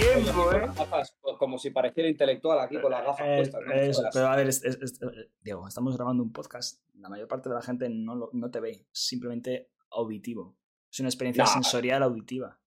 tiempo, 0.00 0.52
eh? 0.52 0.66
Gafas, 0.76 1.16
como 1.38 1.58
si 1.58 1.70
pareciera 1.70 2.08
intelectual 2.08 2.58
aquí 2.60 2.80
con 2.80 2.90
las 2.90 3.04
gafas 3.04 3.26
Eh, 3.26 3.36
puestas. 3.36 3.60
¿no? 3.66 3.72
eso, 3.72 4.00
Jodas. 4.00 4.14
pero 4.14 4.26
a 4.28 4.36
ver, 4.36 4.48
es- 4.48 4.64
es- 4.64 4.80
es- 4.82 5.02
eh, 5.02 5.30
Diego, 5.40 5.66
estamos 5.68 5.96
grabando 5.96 6.22
un 6.22 6.32
podcast. 6.32 6.80
La 6.94 7.08
mayor 7.08 7.28
parte 7.28 7.48
de 7.48 7.54
la 7.54 7.62
gente 7.62 7.88
no, 7.88 8.14
lo- 8.14 8.30
no 8.32 8.50
te 8.50 8.60
ve, 8.60 8.70
es 8.70 8.86
simplemente 8.92 9.70
auditivo. 9.90 10.56
Es 10.90 11.00
una 11.00 11.08
experiencia 11.08 11.44
Nah. 11.44 11.50
sensorial 11.50 12.02
auditiva. 12.02 12.60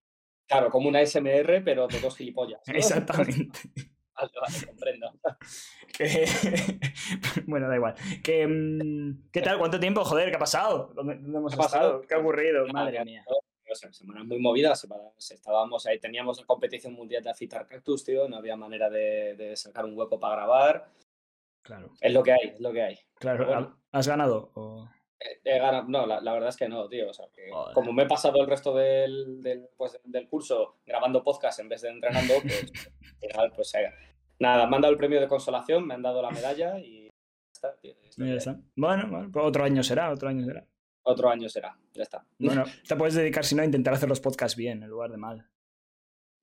Claro, 0.48 0.70
como 0.70 0.88
una 0.90 1.02
SMR, 1.02 1.62
pero 1.62 1.88
de 1.88 2.00
dos 2.00 2.16
gilipollas. 2.16 2.62
¿no? 2.68 2.74
Exactamente. 2.78 3.60
Vale, 4.16 4.32
vale, 4.42 4.68
comprendo. 4.68 5.12
Que- 5.98 6.26
bueno, 7.48 7.68
da 7.70 7.76
igual. 7.76 7.96
Que, 8.24 8.46
mm, 8.48 9.30
¿Qué 9.32 9.42
tal? 9.42 9.58
¿Cuánto 9.58 9.80
tiempo? 9.80 10.04
Joder, 10.04 10.30
¿qué 10.30 10.36
ha 10.36 10.40
pasado? 10.40 10.92
¿Dónde, 10.96 11.16
dónde 11.16 11.38
hemos 11.38 11.54
¿Qué 11.54 11.60
ha 11.60 11.64
pasado? 11.64 11.88
estado? 11.88 12.02
Qué 12.08 12.14
aburrido, 12.16 12.68
Nada, 12.68 12.86
madre 12.86 13.06
mía. 13.06 13.24
O 13.70 13.76
sea, 13.76 13.92
semanas 13.92 14.26
muy 14.26 14.40
movidas, 14.40 14.80
semanas- 14.80 15.14
estábamos 15.32 15.86
ahí, 15.86 16.00
teníamos 16.00 16.40
la 16.40 16.46
competición 16.46 16.94
mundial 16.94 17.24
de 17.24 17.30
afitar 17.30 17.66
cactus, 17.68 18.04
tío, 18.04 18.28
no 18.30 18.38
había 18.38 18.56
manera 18.56 18.90
de, 18.90 19.36
de 19.36 19.56
sacar 19.56 19.86
un 19.86 19.98
hueco 19.98 20.20
para 20.20 20.36
grabar. 20.36 20.90
Claro, 21.62 21.90
Es 22.00 22.14
lo 22.14 22.24
que 22.24 22.32
hay, 22.32 22.50
es 22.54 22.60
lo 22.62 22.72
que 22.72 22.82
hay. 22.82 22.98
claro. 23.16 23.46
Bueno. 23.46 23.78
¿Has 23.92 24.08
ganado? 24.08 24.52
o- 24.56 24.88
Eh, 25.20 25.40
he 25.44 25.58
ganado- 25.60 25.88
no, 25.90 26.06
la, 26.06 26.22
la 26.22 26.32
verdad 26.34 26.50
es 26.50 26.56
que 26.58 26.70
no, 26.70 26.88
tío. 26.88 27.10
O 27.10 27.14
sea, 27.14 27.26
que 27.34 27.50
Joder. 27.52 27.74
como 27.74 27.92
me 27.92 28.04
he 28.04 28.08
pasado 28.08 28.40
el 28.40 28.48
resto 28.48 28.74
del, 28.76 29.42
del, 29.42 29.68
pues, 29.76 30.00
del 30.04 30.30
curso 30.30 30.78
grabando 30.86 31.24
podcast 31.24 31.60
en 31.60 31.68
vez 31.70 31.82
de 31.82 31.90
entrenando, 31.90 32.36
pues 32.42 32.72
final, 33.20 33.52
pues 33.56 33.74
eh, 33.76 33.92
nada, 34.40 34.68
me 34.68 34.76
han 34.76 34.82
dado 34.84 34.92
el 34.94 34.98
premio 35.00 35.20
de 35.20 35.28
consolación, 35.28 35.88
me 35.88 35.96
han 35.96 36.04
dado 36.04 36.22
la 36.22 36.30
medalla 36.30 36.78
y 36.80 37.06
ya 37.06 37.10
está, 37.52 37.76
tío. 37.78 37.96
Ya 38.16 38.34
está. 38.36 38.60
Bueno, 38.76 39.08
bueno, 39.10 39.30
pues 39.34 39.44
otro 39.46 39.64
año 39.64 39.82
será, 39.84 40.12
otro 40.12 40.30
año 40.30 40.46
será. 40.46 40.64
Otro 41.10 41.30
año 41.30 41.48
será, 41.48 41.80
ya 41.94 42.04
está. 42.04 42.26
Bueno, 42.38 42.66
te 42.86 42.96
puedes 42.98 43.16
dedicar, 43.16 43.46
si 43.46 43.56
no, 43.56 43.62
a 43.62 43.66
intentar 43.66 43.94
hacer 43.94 44.10
los 44.10 44.20
podcasts 44.20 44.58
bien 44.58 44.84
en 44.84 44.90
lugar 44.90 45.10
de 45.10 45.16
mal. 45.16 45.50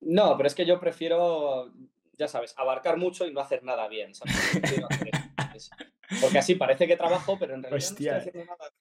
No, 0.01 0.35
pero 0.35 0.47
es 0.47 0.55
que 0.55 0.65
yo 0.65 0.79
prefiero, 0.79 1.71
ya 2.17 2.27
sabes, 2.27 2.55
abarcar 2.57 2.97
mucho 2.97 3.27
y 3.27 3.31
no 3.31 3.41
hacer 3.41 3.63
nada 3.63 3.87
bien. 3.87 4.13
Porque 6.19 6.39
así 6.39 6.55
parece 6.55 6.87
que 6.87 6.97
trabajo, 6.97 7.37
pero 7.37 7.53
en 7.53 7.61
realidad 7.61 7.77
Hostia. 7.77 8.13
no 8.13 8.17
estoy 8.17 8.29
haciendo 8.31 8.51
nada. 8.51 8.71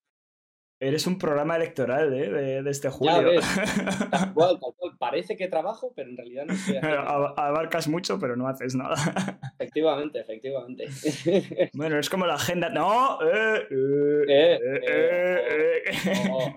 Eres 0.86 1.06
un 1.06 1.18
programa 1.18 1.56
electoral 1.56 2.12
¿eh? 2.12 2.28
de, 2.30 2.62
de 2.62 2.70
este 2.70 2.88
Ya 2.88 2.92
julio. 2.92 3.22
ves, 3.22 3.44
tal 4.10 4.34
cual, 4.34 4.58
tal 4.60 4.74
cual. 4.76 4.96
Parece 4.98 5.36
que 5.36 5.48
trabajo, 5.48 5.92
pero 5.96 6.10
en 6.10 6.16
realidad 6.16 6.44
no 6.46 6.52
estoy 6.54 6.76
haciendo 6.76 7.38
Abarcas 7.38 7.88
mucho, 7.88 8.18
pero 8.18 8.36
no 8.36 8.46
haces 8.48 8.74
nada. 8.74 8.94
Efectivamente, 9.58 10.20
efectivamente. 10.20 10.84
Bueno, 11.74 11.98
es 11.98 12.10
como 12.10 12.26
la 12.26 12.34
agenda. 12.34 12.68
¡No! 12.68 13.18
¡Eh! 13.22 13.66
¡Eh! 13.70 14.24
Eh, 14.28 14.58
¡Eh! 14.88 15.82
eh, 15.86 15.92
eh. 16.06 16.54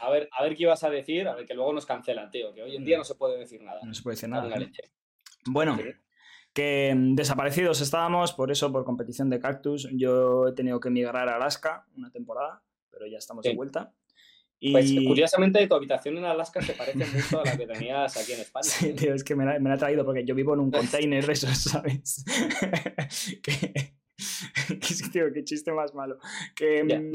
A 0.00 0.10
ver, 0.10 0.28
a 0.32 0.42
ver 0.42 0.56
qué 0.56 0.62
ibas 0.64 0.82
a 0.84 0.90
decir, 0.90 1.28
a 1.28 1.34
ver 1.34 1.46
que 1.46 1.54
luego 1.54 1.72
nos 1.72 1.86
cancelan, 1.86 2.30
tío, 2.30 2.52
que 2.54 2.62
hoy 2.62 2.76
en 2.76 2.84
día 2.84 2.98
no 2.98 3.04
se 3.04 3.14
puede 3.14 3.38
decir 3.38 3.62
nada. 3.62 3.80
No 3.84 3.92
se 3.94 4.02
puede 4.02 4.14
decir 4.14 4.28
nada. 4.28 4.56
leche. 4.56 4.82
Bueno, 5.46 5.76
Sí. 5.76 5.84
que 6.52 6.92
mm, 6.96 7.14
desaparecidos 7.14 7.80
estábamos, 7.80 8.32
por 8.32 8.50
eso, 8.50 8.72
por 8.72 8.84
competición 8.84 9.28
de 9.30 9.38
cactus. 9.40 9.88
Yo 9.92 10.48
he 10.48 10.52
tenido 10.52 10.80
que 10.80 10.88
emigrar 10.88 11.28
a 11.28 11.36
Alaska 11.36 11.84
una 11.96 12.10
temporada, 12.10 12.62
pero 12.94 13.06
ya 13.06 13.18
estamos 13.18 13.42
de 13.42 13.50
Sí. 13.50 13.56
vuelta. 13.56 13.92
Y... 14.60 14.72
Pues 14.72 14.90
curiosamente 15.06 15.66
tu 15.66 15.74
habitación 15.74 16.16
en 16.16 16.24
Alaska 16.24 16.62
se 16.62 16.72
parece 16.72 17.04
mucho 17.04 17.40
a 17.40 17.44
la 17.44 17.56
que 17.56 17.66
tenías 17.66 18.16
aquí 18.16 18.32
en 18.32 18.40
España. 18.46 18.62
Sí, 18.64 18.94
tío, 18.94 19.12
es 19.12 19.22
que 19.24 19.34
me 19.34 19.44
la, 19.44 19.58
me 19.58 19.68
la 19.68 19.74
ha 19.74 19.78
traído 19.78 20.04
porque 20.04 20.24
yo 20.24 20.34
vivo 20.34 20.54
en 20.54 20.60
un 20.60 20.70
container 20.70 21.26
de 21.26 21.32
esos, 21.32 21.58
¿sabes? 21.58 22.24
que, 23.42 23.94
que 24.68 25.08
tío, 25.12 25.32
qué 25.32 25.44
chiste 25.44 25.72
más 25.72 25.92
malo. 25.94 26.18
Que, 26.54 26.82
mm, 26.84 27.12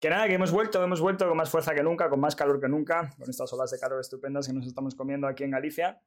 que 0.00 0.10
nada, 0.10 0.26
que 0.28 0.34
hemos 0.34 0.50
vuelto, 0.50 0.82
hemos 0.82 1.00
vuelto 1.00 1.28
con 1.28 1.36
más 1.36 1.48
fuerza 1.48 1.74
que 1.74 1.82
nunca, 1.82 2.10
con 2.10 2.20
más 2.20 2.34
calor 2.36 2.60
que 2.60 2.68
nunca, 2.68 3.14
con 3.18 3.30
estas 3.30 3.50
olas 3.52 3.70
de 3.70 3.78
calor 3.78 4.00
estupendas 4.00 4.46
que 4.46 4.52
nos 4.52 4.66
estamos 4.66 4.94
comiendo 4.94 5.26
aquí 5.26 5.44
en 5.44 5.52
Galicia. 5.52 6.00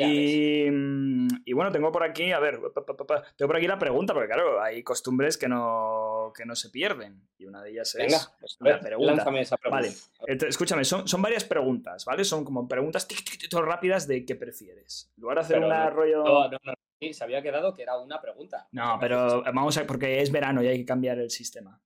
Y, 0.00 0.70
mm, 0.70 1.28
y 1.44 1.52
bueno, 1.54 1.72
tengo 1.72 1.90
por 1.90 2.04
aquí, 2.04 2.30
a 2.30 2.38
ver, 2.38 2.60
pa, 2.72 2.84
pa, 2.84 2.96
pa, 2.96 3.04
pa, 3.04 3.22
tengo 3.36 3.48
por 3.48 3.56
aquí 3.56 3.66
la 3.66 3.78
pregunta, 3.78 4.14
porque 4.14 4.28
claro, 4.28 4.62
hay 4.62 4.82
costumbres 4.84 5.36
que 5.36 5.48
no, 5.48 6.32
que 6.36 6.46
no 6.46 6.54
se 6.54 6.70
pierden. 6.70 7.20
Y 7.36 7.46
una 7.46 7.62
de 7.62 7.70
ellas 7.70 7.94
es... 7.96 8.04
Venga, 8.12 8.18
pues, 8.38 8.56
la 8.60 8.70
ver, 8.72 8.80
pregunta. 8.80 9.12
lánzame 9.14 9.40
esa 9.40 9.56
pregunta. 9.56 9.88
Vale, 10.20 10.48
escúchame, 10.48 10.84
son, 10.84 11.08
son 11.08 11.20
varias 11.20 11.44
preguntas, 11.44 12.04
¿vale? 12.04 12.22
Son 12.24 12.44
como 12.44 12.68
preguntas 12.68 13.08
tic, 13.08 13.18
tic, 13.24 13.38
tic, 13.40 13.50
tic, 13.50 13.58
rápidas 13.58 14.06
de 14.06 14.24
qué 14.24 14.36
prefieres. 14.36 15.10
En 15.16 15.22
lugar 15.22 15.38
de 15.38 15.40
hacer 15.42 15.56
Pero 15.56 15.66
una 15.66 15.84
no- 15.84 15.90
rollo... 15.90 16.24
No, 16.24 16.48
no, 16.48 16.58
no. 16.62 16.72
Sí, 17.00 17.12
se 17.12 17.22
había 17.24 17.42
quedado 17.42 17.74
que 17.74 17.82
era 17.82 17.96
una 17.98 18.20
pregunta. 18.20 18.68
No, 18.72 18.98
pero 19.00 19.42
vamos 19.44 19.76
a... 19.78 19.86
porque 19.86 20.20
es 20.20 20.30
verano 20.32 20.62
y 20.62 20.68
hay 20.68 20.78
que 20.78 20.84
cambiar 20.84 21.18
el 21.18 21.30
sistema. 21.30 21.80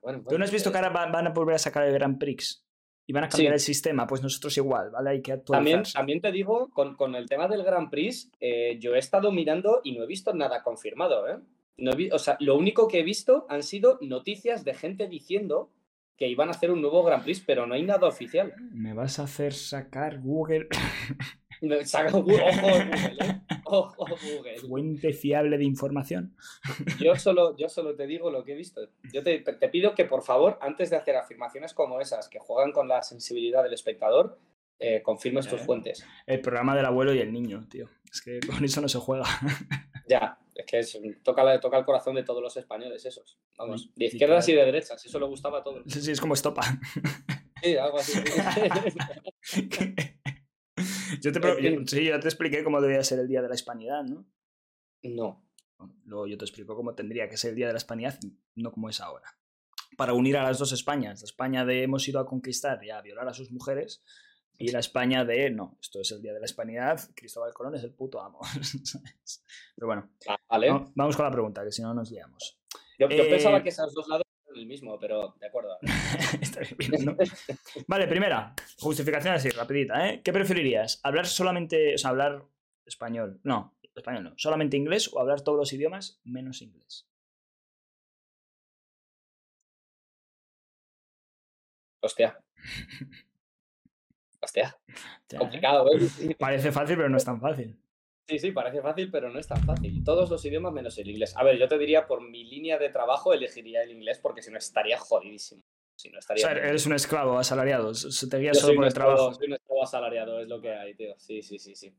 Bueno, 0.00 0.22
¿Tú 0.28 0.36
no 0.36 0.44
has 0.44 0.50
visto 0.50 0.70
que 0.72 0.78
ahora 0.78 0.90
va- 0.90 1.06
van 1.06 1.28
a 1.28 1.30
volver 1.30 1.54
a 1.54 1.58
sacar 1.58 1.84
el 1.84 1.92
Grand 1.92 2.18
Prix? 2.18 2.64
Y 3.06 3.12
van 3.12 3.24
a 3.24 3.28
cambiar 3.28 3.52
Sí. 3.52 3.54
el 3.54 3.60
sistema, 3.60 4.06
pues 4.06 4.22
nosotros 4.22 4.56
igual, 4.56 4.90
¿vale? 4.90 5.10
Hay 5.10 5.22
que 5.22 5.36
También, 5.38 5.78
actualizar. 5.80 6.00
también 6.00 6.20
te 6.20 6.30
digo, 6.32 6.70
con, 6.70 6.94
con 6.94 7.14
el 7.16 7.28
tema 7.28 7.48
del 7.48 7.64
Grand 7.64 7.90
Prix, 7.90 8.30
eh, 8.40 8.78
yo 8.80 8.94
he 8.94 8.98
estado 8.98 9.32
mirando 9.32 9.80
y 9.82 9.92
no 9.96 10.04
he 10.04 10.06
visto 10.06 10.32
nada 10.34 10.62
confirmado, 10.62 11.28
¿eh? 11.28 11.38
No 11.78 11.92
he 11.92 11.96
vi- 11.96 12.10
o 12.12 12.18
sea, 12.18 12.36
lo 12.38 12.56
único 12.56 12.86
que 12.86 13.00
he 13.00 13.02
visto 13.02 13.44
han 13.48 13.62
sido 13.64 13.98
noticias 14.02 14.64
de 14.64 14.74
gente 14.74 15.08
diciendo 15.08 15.70
que 16.16 16.28
iban 16.28 16.48
a 16.48 16.52
hacer 16.52 16.70
un 16.70 16.80
nuevo 16.80 17.02
Grand 17.02 17.24
Prix, 17.24 17.40
pero 17.44 17.66
no 17.66 17.74
hay 17.74 17.82
nada 17.82 18.06
oficial. 18.06 18.54
Me 18.70 18.94
vas 18.94 19.18
a 19.18 19.24
hacer 19.24 19.52
sacar 19.52 20.20
Google... 20.20 20.68
Saca 21.84 22.10
Google, 22.10 22.42
ojo 22.42 22.60
Google, 22.66 23.16
¿eh? 23.20 23.40
Ojo 23.76 24.06
Google. 24.06 24.58
Fuente 24.58 25.12
fiable 25.12 25.56
de 25.58 25.64
información. 25.64 26.36
Yo 27.00 27.16
solo, 27.16 27.56
yo 27.56 27.68
solo 27.68 27.94
te 27.96 28.06
digo 28.06 28.30
lo 28.30 28.44
que 28.44 28.52
he 28.52 28.56
visto. 28.56 28.80
Yo 29.12 29.22
te, 29.22 29.38
te 29.40 29.68
pido 29.68 29.94
que, 29.94 30.04
por 30.04 30.22
favor, 30.22 30.58
antes 30.60 30.90
de 30.90 30.96
hacer 30.96 31.16
afirmaciones 31.16 31.72
como 31.74 32.00
esas, 32.00 32.28
que 32.28 32.38
juegan 32.38 32.72
con 32.72 32.88
la 32.88 33.02
sensibilidad 33.02 33.62
del 33.62 33.72
espectador, 33.74 34.38
eh, 34.78 35.00
confirmes 35.02 35.46
tus 35.48 35.60
Eh. 35.60 35.64
fuentes. 35.64 36.04
El 36.26 36.40
programa 36.40 36.74
del 36.76 36.84
abuelo 36.86 37.14
y 37.14 37.18
el 37.20 37.32
niño, 37.32 37.66
tío. 37.70 37.88
Es 38.12 38.20
que 38.20 38.40
con 38.40 38.64
eso 38.64 38.80
no 38.80 38.88
se 38.88 38.98
juega. 38.98 39.24
Ya, 40.08 40.36
es 40.56 40.66
que 40.66 40.78
es- 40.80 40.98
toca, 41.22 41.60
toca 41.60 41.78
el 41.78 41.84
corazón 41.84 42.16
de 42.16 42.24
todos 42.24 42.42
los 42.42 42.54
españoles 42.56 43.06
esos. 43.06 43.38
Vamos, 43.56 43.88
de 43.94 44.06
izquierdas 44.06 44.46
y 44.48 44.52
de 44.52 44.64
derechas, 44.64 45.02
eso 45.06 45.18
le 45.20 45.26
gustaba 45.26 45.60
a 45.60 45.62
todos. 45.62 45.84
Sí, 45.86 46.02
sí, 46.02 46.10
es 46.10 46.20
como 46.20 46.34
estopa. 46.34 46.62
Sí, 47.62 47.76
algo 47.76 47.98
así. 47.98 48.18
yo, 51.20 51.32
te, 51.32 51.40
yo- 51.62 51.86
sí, 51.86 52.04
ya 52.06 52.18
te 52.20 52.28
expliqué 52.28 52.62
cómo 52.64 52.80
debía 52.80 53.02
ser 53.04 53.18
el 53.18 53.28
Día 53.28 53.42
de 53.42 53.48
la 53.48 53.54
Hispanidad, 53.54 54.04
¿no? 54.04 54.26
no. 55.02 55.44
Bueno, 55.78 55.94
Luego 56.04 56.26
yo 56.28 56.38
te 56.38 56.44
explico 56.44 56.76
cómo 56.76 56.94
tendría 56.94 57.28
que 57.28 57.36
ser 57.36 57.50
el 57.50 57.56
Día 57.56 57.66
de 57.66 57.72
la 57.72 57.78
Hispanidad, 57.78 58.18
no 58.54 58.70
como 58.72 58.88
es 58.88 59.00
ahora. 59.00 59.26
Para 59.96 60.14
unir 60.14 60.36
a 60.36 60.42
las 60.44 60.58
dos 60.58 60.72
Españas, 60.72 61.20
la 61.20 61.26
España 61.26 61.64
de 61.64 61.82
hemos 61.82 62.06
ido 62.08 62.20
a 62.20 62.26
conquistar 62.26 62.82
y 62.84 62.90
a 62.90 63.00
violar 63.02 63.28
a 63.28 63.34
sus 63.34 63.50
mujeres, 63.50 64.02
y 64.58 64.70
la 64.70 64.78
España 64.78 65.24
de 65.24 65.50
no, 65.50 65.76
esto 65.80 66.00
es 66.00 66.12
el 66.12 66.22
Día 66.22 66.32
de 66.32 66.38
la 66.40 66.44
Hispanidad, 66.46 67.00
Cristóbal 67.16 67.52
Colón 67.52 67.74
es 67.74 67.82
el 67.82 67.92
puto 67.94 68.20
amo. 68.20 68.38
Pero 69.74 69.86
bueno, 69.86 70.10
Ah, 70.28 70.36
vale. 70.48 70.68
no, 70.70 70.92
vamos 70.94 71.16
con 71.16 71.24
la 71.24 71.30
pregunta, 71.32 71.64
que 71.64 71.72
si 71.72 71.82
no 71.82 71.92
nos 71.94 72.10
liamos. 72.10 72.58
Yo, 72.98 73.08
yo 73.08 73.24
Eh, 73.24 73.28
pensaba 73.30 73.62
que 73.62 73.70
esos 73.70 73.92
dos 73.92 74.06
el 74.62 74.68
mismo, 74.68 74.98
pero 74.98 75.34
de 75.38 75.46
acuerdo. 75.46 75.76
Está 76.40 76.60
bien, 76.78 77.04
¿no? 77.04 77.16
Vale, 77.86 78.06
primera, 78.06 78.54
justificación 78.78 79.34
así, 79.34 79.50
rapidita, 79.50 80.08
¿eh? 80.08 80.22
¿Qué 80.22 80.32
preferirías? 80.32 81.00
¿Hablar 81.02 81.26
solamente, 81.26 81.94
o 81.94 81.98
sea, 81.98 82.10
hablar 82.10 82.44
español? 82.86 83.40
No, 83.42 83.76
español 83.94 84.24
no. 84.24 84.34
¿Solamente 84.36 84.76
inglés 84.76 85.10
o 85.12 85.20
hablar 85.20 85.42
todos 85.42 85.58
los 85.58 85.72
idiomas 85.72 86.20
menos 86.24 86.62
inglés? 86.62 87.08
Hostia. 92.00 92.38
Hostia, 94.40 94.76
¿eh? 95.30 95.36
complicado, 95.38 95.86
¿eh? 95.92 96.34
Parece 96.36 96.72
fácil, 96.72 96.96
pero 96.96 97.08
no 97.08 97.16
es 97.16 97.24
tan 97.24 97.40
fácil. 97.40 97.78
Sí, 98.28 98.38
sí, 98.38 98.52
parece 98.52 98.80
fácil, 98.80 99.10
pero 99.10 99.30
no 99.30 99.38
es 99.38 99.46
tan 99.46 99.62
fácil. 99.64 100.02
Todos 100.04 100.30
los 100.30 100.44
idiomas 100.44 100.72
menos 100.72 100.96
el 100.98 101.10
inglés. 101.10 101.36
A 101.36 101.42
ver, 101.44 101.58
yo 101.58 101.68
te 101.68 101.76
diría, 101.78 102.06
por 102.06 102.22
mi 102.22 102.44
línea 102.44 102.78
de 102.78 102.88
trabajo, 102.88 103.32
elegiría 103.32 103.82
el 103.82 103.90
inglés 103.90 104.18
porque 104.22 104.42
si 104.42 104.50
no 104.50 104.58
estaría 104.58 104.98
jodidísimo. 104.98 105.62
Si 105.94 106.08
no 106.08 106.16
O 106.16 106.18
estaría. 106.20 106.42
sea, 106.46 106.52
eres 106.52 106.86
un 106.86 106.94
esclavo 106.94 107.38
asalariado, 107.38 107.92
te 108.30 108.38
guías 108.38 108.58
solo 108.58 108.76
por 108.76 108.84
el 108.86 108.94
trabajo. 108.94 109.30
esclavo- 109.30 109.34
soy 109.34 109.46
un 109.48 109.52
esclavo 109.54 109.82
asalariado, 109.84 110.40
es 110.40 110.48
lo 110.48 110.60
que 110.60 110.72
hay, 110.72 110.94
tío. 110.94 111.14
Sí, 111.18 111.42
sí, 111.42 111.58
sí, 111.58 111.74
sí. 111.74 111.92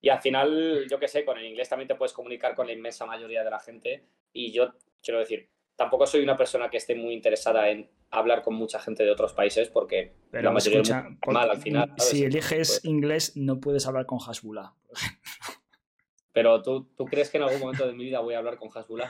Y 0.00 0.08
al 0.10 0.20
final, 0.20 0.86
yo 0.90 0.98
qué 0.98 1.08
sé, 1.08 1.24
con 1.24 1.38
el 1.38 1.46
inglés 1.46 1.68
también 1.68 1.88
te 1.88 1.94
puedes 1.94 2.12
comunicar 2.12 2.54
con 2.54 2.66
la 2.66 2.72
inmensa 2.72 3.04
mayoría 3.06 3.42
de 3.42 3.50
la 3.50 3.58
gente. 3.60 4.06
Y 4.32 4.52
yo, 4.52 4.72
quiero 5.02 5.20
decir, 5.20 5.48
tampoco 5.76 6.06
soy 6.06 6.22
una 6.22 6.36
persona 6.36 6.70
que 6.70 6.76
esté 6.76 6.94
muy 6.94 7.14
interesada 7.14 7.68
en 7.70 7.90
hablar 8.10 8.42
con 8.42 8.54
mucha 8.54 8.78
gente 8.78 9.04
de 9.04 9.10
otros 9.10 9.32
países 9.32 9.70
porque 9.70 10.14
Pero 10.30 10.44
la 10.44 10.50
mayoría 10.52 10.80
escucha, 10.82 11.08
porque 11.20 11.32
mal 11.34 11.50
al 11.50 11.60
final. 11.60 11.88
¿sabes? 11.96 12.04
si 12.08 12.24
eliges 12.24 12.80
Pues- 12.80 12.84
inglés, 12.84 13.36
no 13.36 13.58
puedes 13.60 13.86
hablar 13.86 14.06
con 14.06 14.18
Hasbullah. 14.24 14.72
Pero 16.32 16.62
¿tú, 16.62 16.88
tú 16.96 17.04
crees 17.04 17.30
que 17.30 17.38
en 17.38 17.44
algún 17.44 17.60
momento 17.60 17.86
de 17.86 17.92
mi 17.92 18.04
vida 18.04 18.20
voy 18.20 18.34
a 18.34 18.38
hablar 18.38 18.58
con 18.58 18.70
Hasbullah? 18.74 19.08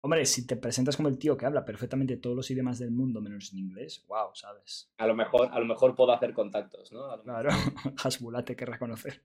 Hombre, 0.00 0.26
si 0.26 0.46
te 0.46 0.56
presentas 0.56 0.96
como 0.96 1.08
el 1.08 1.18
tío 1.18 1.36
que 1.36 1.46
habla 1.46 1.64
perfectamente 1.64 2.18
todos 2.18 2.36
los 2.36 2.50
idiomas 2.50 2.78
del 2.78 2.90
mundo 2.90 3.22
menos 3.22 3.52
en 3.52 3.60
inglés, 3.60 4.04
wow, 4.06 4.34
¿sabes? 4.34 4.90
A 4.98 5.06
lo 5.06 5.14
mejor, 5.14 5.48
a 5.50 5.58
lo 5.58 5.64
mejor 5.64 5.94
puedo 5.94 6.12
hacer 6.12 6.34
contactos, 6.34 6.92
¿no? 6.92 7.10
A 7.10 7.16
lo 7.16 7.22
Claro, 7.22 7.48
Hasbullah 8.04 8.44
te 8.44 8.54
querrá 8.54 8.78
conocer. 8.78 9.22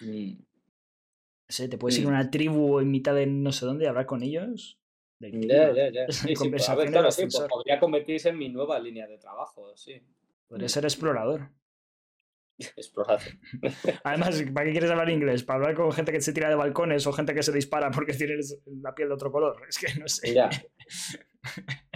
Mm. 0.00 0.32
No 0.32 1.48
sé, 1.48 1.68
te 1.68 1.78
puedes 1.78 1.98
ir 1.98 2.04
a 2.04 2.08
una 2.08 2.30
tribu 2.30 2.80
en 2.80 2.90
mitad 2.90 3.14
de 3.14 3.26
no 3.26 3.52
sé 3.52 3.64
dónde 3.64 3.84
y 3.84 3.88
hablar 3.88 4.04
con 4.04 4.22
ellos. 4.22 4.78
Ya, 5.18 5.72
ya, 5.72 5.88
ya. 5.88 6.06
Sí, 6.12 6.36
sí, 6.36 6.48
pues, 6.50 6.68
a 6.68 6.74
ver, 6.74 6.90
claro, 6.90 7.10
sí, 7.10 7.22
pues 7.22 7.48
podría 7.48 7.80
convertirse 7.80 8.28
en 8.28 8.38
mi 8.38 8.48
nueva 8.48 8.78
línea 8.78 9.06
de 9.06 9.16
trabajo, 9.18 9.74
sí. 9.76 10.02
Podría 10.48 10.68
ser 10.68 10.84
explorador. 10.84 11.48
Exploración. 12.76 13.38
Además, 14.04 14.42
¿para 14.54 14.66
qué 14.66 14.72
quieres 14.72 14.90
hablar 14.90 15.10
inglés? 15.10 15.42
¿Para 15.44 15.58
hablar 15.60 15.74
con 15.74 15.92
gente 15.92 16.12
que 16.12 16.20
se 16.20 16.32
tira 16.32 16.48
de 16.48 16.54
balcones 16.54 17.06
o 17.06 17.12
gente 17.12 17.34
que 17.34 17.42
se 17.42 17.52
dispara 17.52 17.90
porque 17.90 18.14
tiene 18.14 18.36
la 18.82 18.94
piel 18.94 19.08
de 19.08 19.14
otro 19.14 19.30
color? 19.30 19.60
Es 19.68 19.78
que 19.78 19.94
no 19.98 20.08
sé. 20.08 20.32
Ya. 20.34 20.48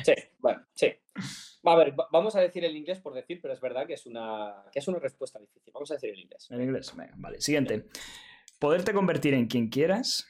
Sí, 0.05 0.13
bueno, 0.39 0.65
sí. 0.75 0.93
A 1.65 1.77
ver, 1.77 1.99
va- 1.99 2.09
vamos 2.13 2.37
a 2.37 2.41
decir 2.41 2.65
el 2.65 2.77
inglés 2.77 3.01
por 3.01 3.15
decir, 3.15 3.39
pero 3.41 3.53
es 3.55 3.61
verdad 3.61 3.87
que 3.87 3.95
es 3.95 4.07
una, 4.07 4.65
que 4.73 4.79
es 4.79 4.89
una 4.89 4.99
respuesta 4.99 5.39
difícil. 5.39 5.73
Vamos 5.73 5.91
a 5.91 5.95
decir 5.95 6.11
el 6.11 6.21
inglés. 6.21 6.47
En 6.51 6.61
inglés, 6.63 6.95
venga, 6.97 7.15
vale. 7.17 7.41
Siguiente. 7.41 7.87
¿Poderte 8.59 8.93
convertir 8.93 9.35
en 9.35 9.47
quien 9.47 9.69
quieras 9.69 10.27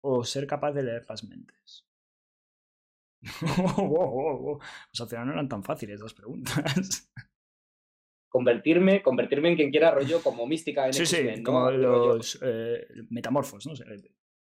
o 0.00 0.24
ser 0.24 0.46
capaz 0.46 0.72
de 0.72 0.82
leer 0.82 1.04
las 1.08 1.24
mentes? 1.24 1.86
Pues 3.20 5.00
al 5.00 5.08
final 5.08 5.26
no 5.26 5.32
eran 5.32 5.48
tan 5.48 5.62
fáciles 5.62 6.00
las 6.00 6.14
preguntas. 6.14 7.10
Convertirme, 8.30 9.02
convertirme 9.02 9.48
en 9.50 9.56
quien 9.56 9.70
quiera 9.70 9.90
rollo 9.90 10.22
como 10.22 10.46
mística 10.46 10.86
en 10.86 10.94
Sí, 10.94 11.04
sí, 11.04 11.42
como 11.42 11.68
los 11.70 12.38
eh, 12.42 12.86
metamorfos, 13.10 13.66
¿no? 13.66 13.74
sé. 13.74 13.84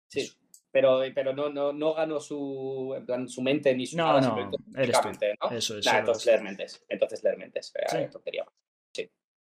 Sí, 0.08 0.32
pero, 0.72 1.00
pero 1.14 1.34
no, 1.34 1.50
no, 1.50 1.70
no 1.72 1.92
gano 1.92 2.18
su, 2.18 2.94
en 2.96 3.04
plan, 3.04 3.28
su 3.28 3.42
mente 3.42 3.74
ni 3.76 3.86
su 3.86 3.98
No, 3.98 4.06
nada, 4.06 4.20
no, 4.22 4.50
eres 4.74 5.00
tú. 5.00 5.08
¿no? 5.42 5.56
Eso 5.56 5.78
es. 5.78 5.84
Nah, 5.84 5.98
entonces 5.98 6.22
es- 6.22 6.26
leer 6.26 6.42
mentes. 6.42 6.84
Entonces 6.88 7.22
leer 7.22 7.36
mentes. 7.36 7.72
Eh, 7.76 7.84
Sí. 7.88 7.98
tontería. 8.10 8.46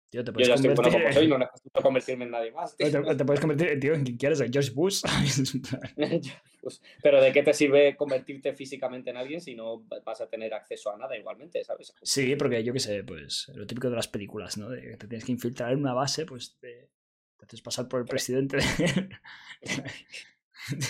Tío, 0.08 0.22
te 0.22 0.28
Yo 0.30 0.32
puedes 0.34 0.48
ya 0.48 0.54
estoy 0.54 0.68
bueno 0.74 0.82
convertir 0.82 1.02
como 1.02 1.12
soy, 1.12 1.28
no 1.28 1.38
necesito 1.38 1.82
convertirme 1.82 2.24
en 2.26 2.30
nadie 2.30 2.52
más. 2.52 2.76
tío. 2.76 2.90
te, 2.90 3.14
te 3.16 3.24
puedes 3.24 3.40
convertir, 3.40 3.80
tío, 3.80 3.94
en 3.94 4.04
quien 4.04 4.16
quieras, 4.16 4.40
en 4.40 4.52
George 4.52 4.70
Bush. 4.72 5.02
Pues, 6.66 6.82
pero 7.00 7.22
¿de 7.22 7.32
qué 7.32 7.44
te 7.44 7.52
sirve 7.54 7.94
convertirte 7.96 8.52
físicamente 8.52 9.10
en 9.10 9.16
alguien 9.16 9.40
si 9.40 9.54
no 9.54 9.84
vas 10.04 10.20
a 10.20 10.28
tener 10.28 10.52
acceso 10.52 10.90
a 10.92 10.96
nada 10.96 11.16
igualmente, 11.16 11.62
¿sabes? 11.62 11.94
Sí, 12.02 12.34
porque 12.34 12.64
yo 12.64 12.72
qué 12.72 12.80
sé, 12.80 13.04
pues 13.04 13.52
lo 13.54 13.64
típico 13.68 13.88
de 13.88 13.94
las 13.94 14.08
películas, 14.08 14.58
¿no? 14.58 14.68
De 14.68 14.80
que 14.80 14.96
te 14.96 15.06
tienes 15.06 15.24
que 15.24 15.30
infiltrar 15.30 15.70
en 15.70 15.78
una 15.78 15.92
base, 15.94 16.26
pues 16.26 16.56
te, 16.58 16.90
te 17.36 17.44
haces 17.46 17.62
pasar 17.62 17.86
por 17.86 18.00
el 18.00 18.06
presidente. 18.06 18.58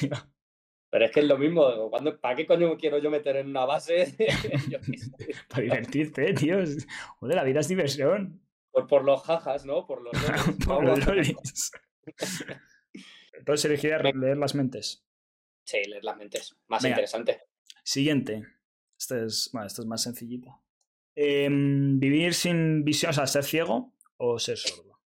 Tío, 0.01 0.17
Pero 0.89 1.05
es 1.05 1.11
que 1.11 1.21
es 1.21 1.27
lo 1.27 1.37
mismo. 1.37 1.91
¿cuándo- 1.91 2.19
¿Para 2.21 2.37
qué 2.37 2.47
coño 2.47 2.77
quiero 2.79 2.97
yo 2.99 3.11
meter 3.11 3.37
en 3.37 3.49
una 3.49 3.67
base? 3.67 4.15
Yo 4.71 4.79
para 5.49 5.63
divertirte, 5.63 6.33
tío. 6.33 6.57
Joder, 7.19 7.37
la 7.37 7.45
vida 7.45 7.61
es 7.61 7.69
diversión. 7.69 8.41
Por, 8.77 8.87
por 8.87 9.05
los 9.05 9.23
jajas, 9.23 9.65
¿no? 9.65 9.87
Por 9.87 10.03
los 10.03 10.13
lolis. 10.23 10.67
Por 10.67 10.85
Vamos 10.85 10.99
los 10.99 11.09
a- 11.09 11.15
lolis. 11.15 11.71
Entonces 13.33 13.65
elegiría 13.65 13.99
leer 13.99 14.37
las 14.37 14.55
mentes. 14.55 15.05
Sí, 15.65 15.79
leer 15.89 16.05
las 16.05 16.17
mentes. 16.17 16.55
Más 16.69 16.83
Venga. 16.83 16.95
interesante. 16.97 17.43
Siguiente. 17.83 18.47
Este 18.99 19.25
es, 19.25 19.51
bueno, 19.53 19.67
esto 19.67 19.83
es 19.83 19.89
más 19.89 20.03
sencillito. 20.03 20.63
Em, 21.15 21.99
vivir 21.99 22.35
sin 22.35 22.85
visión, 22.85 23.11
o 23.11 23.13
sea, 23.15 23.27
ser 23.27 23.45
ciego 23.45 23.95
o 24.19 24.39
ser 24.39 24.59
sordo. 24.59 25.01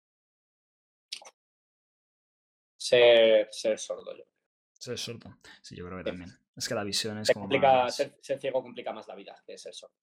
Ser, 2.76 3.48
ser 3.50 3.78
sordo 3.78 4.16
yo. 4.16 4.24
Ser 4.72 4.98
sordo. 4.98 5.38
Sí, 5.62 5.76
yo 5.76 5.86
creo 5.86 5.98
que 5.98 6.04
también. 6.04 6.30
Es 6.56 6.68
que 6.68 6.74
la 6.74 6.84
visión 6.84 7.18
es 7.18 7.26
Se 7.28 7.34
como 7.34 7.44
complica, 7.44 7.72
más- 7.84 7.96
ser, 7.96 8.16
ser 8.22 8.38
ciego 8.40 8.62
complica 8.62 8.92
más 8.92 9.06
la 9.08 9.14
vida 9.14 9.42
que 9.46 9.58
ser 9.58 9.74
sordo. 9.74 9.94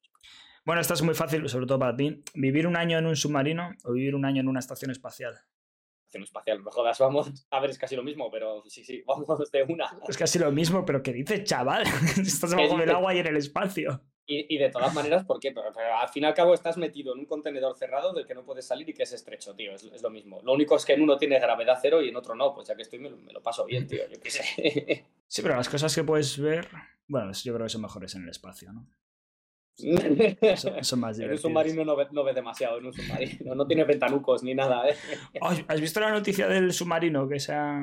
Bueno, 0.66 0.82
esta 0.82 0.96
es 0.96 1.04
muy 1.04 1.14
fácil, 1.14 1.48
sobre 1.48 1.68
todo 1.68 1.78
para 1.78 1.96
ti. 1.96 2.24
¿Vivir 2.34 2.66
un 2.66 2.76
año 2.76 2.98
en 2.98 3.06
un 3.06 3.16
submarino 3.16 3.70
o 3.84 3.92
vivir 3.94 4.16
un 4.16 4.26
año 4.26 4.42
en 4.42 4.48
una 4.48 4.60
estación 4.60 4.90
espacial? 4.90 5.36
Acción 6.06 6.24
espacial, 6.24 6.64
no 6.64 6.72
jodas, 6.72 6.98
vamos. 6.98 7.46
A 7.52 7.60
ver, 7.60 7.70
es 7.70 7.78
casi 7.78 7.96
lo 7.96 8.02
mismo, 8.02 8.32
pero 8.32 8.64
sí, 8.68 8.84
sí, 8.84 9.04
vamos 9.06 9.28
de 9.52 9.64
una. 9.64 9.86
Es 10.08 10.18
casi 10.18 10.40
lo 10.40 10.52
mismo, 10.52 10.84
pero 10.84 11.04
¿qué 11.04 11.14
dices, 11.14 11.44
chaval? 11.44 11.84
Estás 12.18 12.56
¿Qué 12.56 12.64
bajo 12.64 12.82
el 12.82 12.90
agua 12.90 13.14
y 13.14 13.20
en 13.20 13.28
el 13.28 13.38
espacio. 13.38 14.02
Y, 14.26 14.56
y 14.56 14.58
de 14.58 14.72
todas 14.72 14.92
maneras, 14.92 15.24
¿por 15.24 15.40
qué? 15.40 15.52
Pero, 15.52 15.72
pero 15.72 15.98
al 15.98 16.10
fin 16.10 16.24
y 16.24 16.26
al 16.26 16.34
cabo 16.34 16.56
estás 16.56 16.78
metido 16.78 17.14
en 17.14 17.20
un 17.20 17.26
contenedor 17.28 17.78
cerrado 17.78 18.12
del 18.12 18.26
que 18.26 18.34
no 18.34 18.44
puedes 18.44 18.66
salir 18.66 18.90
y 18.90 18.94
que 18.96 19.04
es 19.04 19.14
estrecho, 19.14 19.56
tío. 19.56 19.72
Es, 19.76 19.84
es 19.84 20.02
lo 20.02 20.10
mismo. 20.10 20.42
Lo 20.42 20.54
único 20.54 20.76
es 20.76 20.84
que 20.84 20.94
en 20.94 21.04
uno 21.04 21.16
tiene 21.16 21.40
gravedad 21.40 21.78
cero 21.80 22.02
y 22.02 22.10
en 22.10 22.16
otro 22.16 22.34
no. 22.34 22.56
Pues 22.56 22.68
ya 22.68 22.76
que 22.76 22.82
estoy, 22.82 22.98
me 22.98 23.12
me 23.12 23.34
lo 23.34 23.44
paso 23.44 23.66
bien, 23.66 23.86
tío. 23.86 24.02
Yo 24.12 24.20
qué 24.20 24.32
sé. 24.32 25.06
Sí, 25.28 25.42
pero 25.42 25.56
las 25.56 25.70
cosas 25.70 25.94
que 25.94 26.04
puedes 26.04 26.40
ver, 26.40 26.68
bueno, 27.08 27.32
yo 27.34 27.54
creo 27.54 27.66
que 27.66 27.70
son 27.70 27.82
mejores 27.82 28.14
en 28.16 28.24
el 28.24 28.30
espacio, 28.30 28.72
¿no? 28.72 28.88
Son, 29.78 30.84
son 30.84 31.00
más 31.00 31.20
En 31.20 31.32
un 31.32 31.38
submarino 31.38 31.84
no 31.84 31.96
ve, 31.96 32.08
no 32.12 32.24
demasiado, 32.24 32.78
en 32.80 32.86
un 32.86 32.94
submarino. 32.94 33.56
No 33.56 33.68
tiene 33.68 33.84
ventanucos 33.84 34.44
ni 34.44 34.54
nada, 34.56 34.88
¿eh? 34.90 34.96
¿Has 35.68 35.82
visto 35.82 36.00
la 36.00 36.12
noticia 36.12 36.48
del 36.48 36.72
submarino 36.74 37.28
que 37.28 37.40
se 37.40 37.54
ha... 37.54 37.80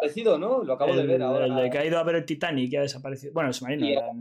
Parecido, 0.00 0.38
¿no? 0.38 0.62
Lo 0.62 0.74
acabo 0.74 0.94
de 0.94 1.06
ver 1.06 1.22
ahora. 1.22 1.46
el 1.46 1.54
de 1.54 1.70
que 1.70 1.78
ha 1.78 1.84
ido 1.86 1.98
a 1.98 2.02
ver 2.04 2.16
el 2.16 2.24
Titanic 2.26 2.70
y 2.72 2.76
ha 2.76 2.82
desaparecido. 2.82 3.32
Bueno, 3.32 3.48
el 3.48 3.54
submarino. 3.54 3.86
Y- 3.86 3.92
era- 3.92 4.12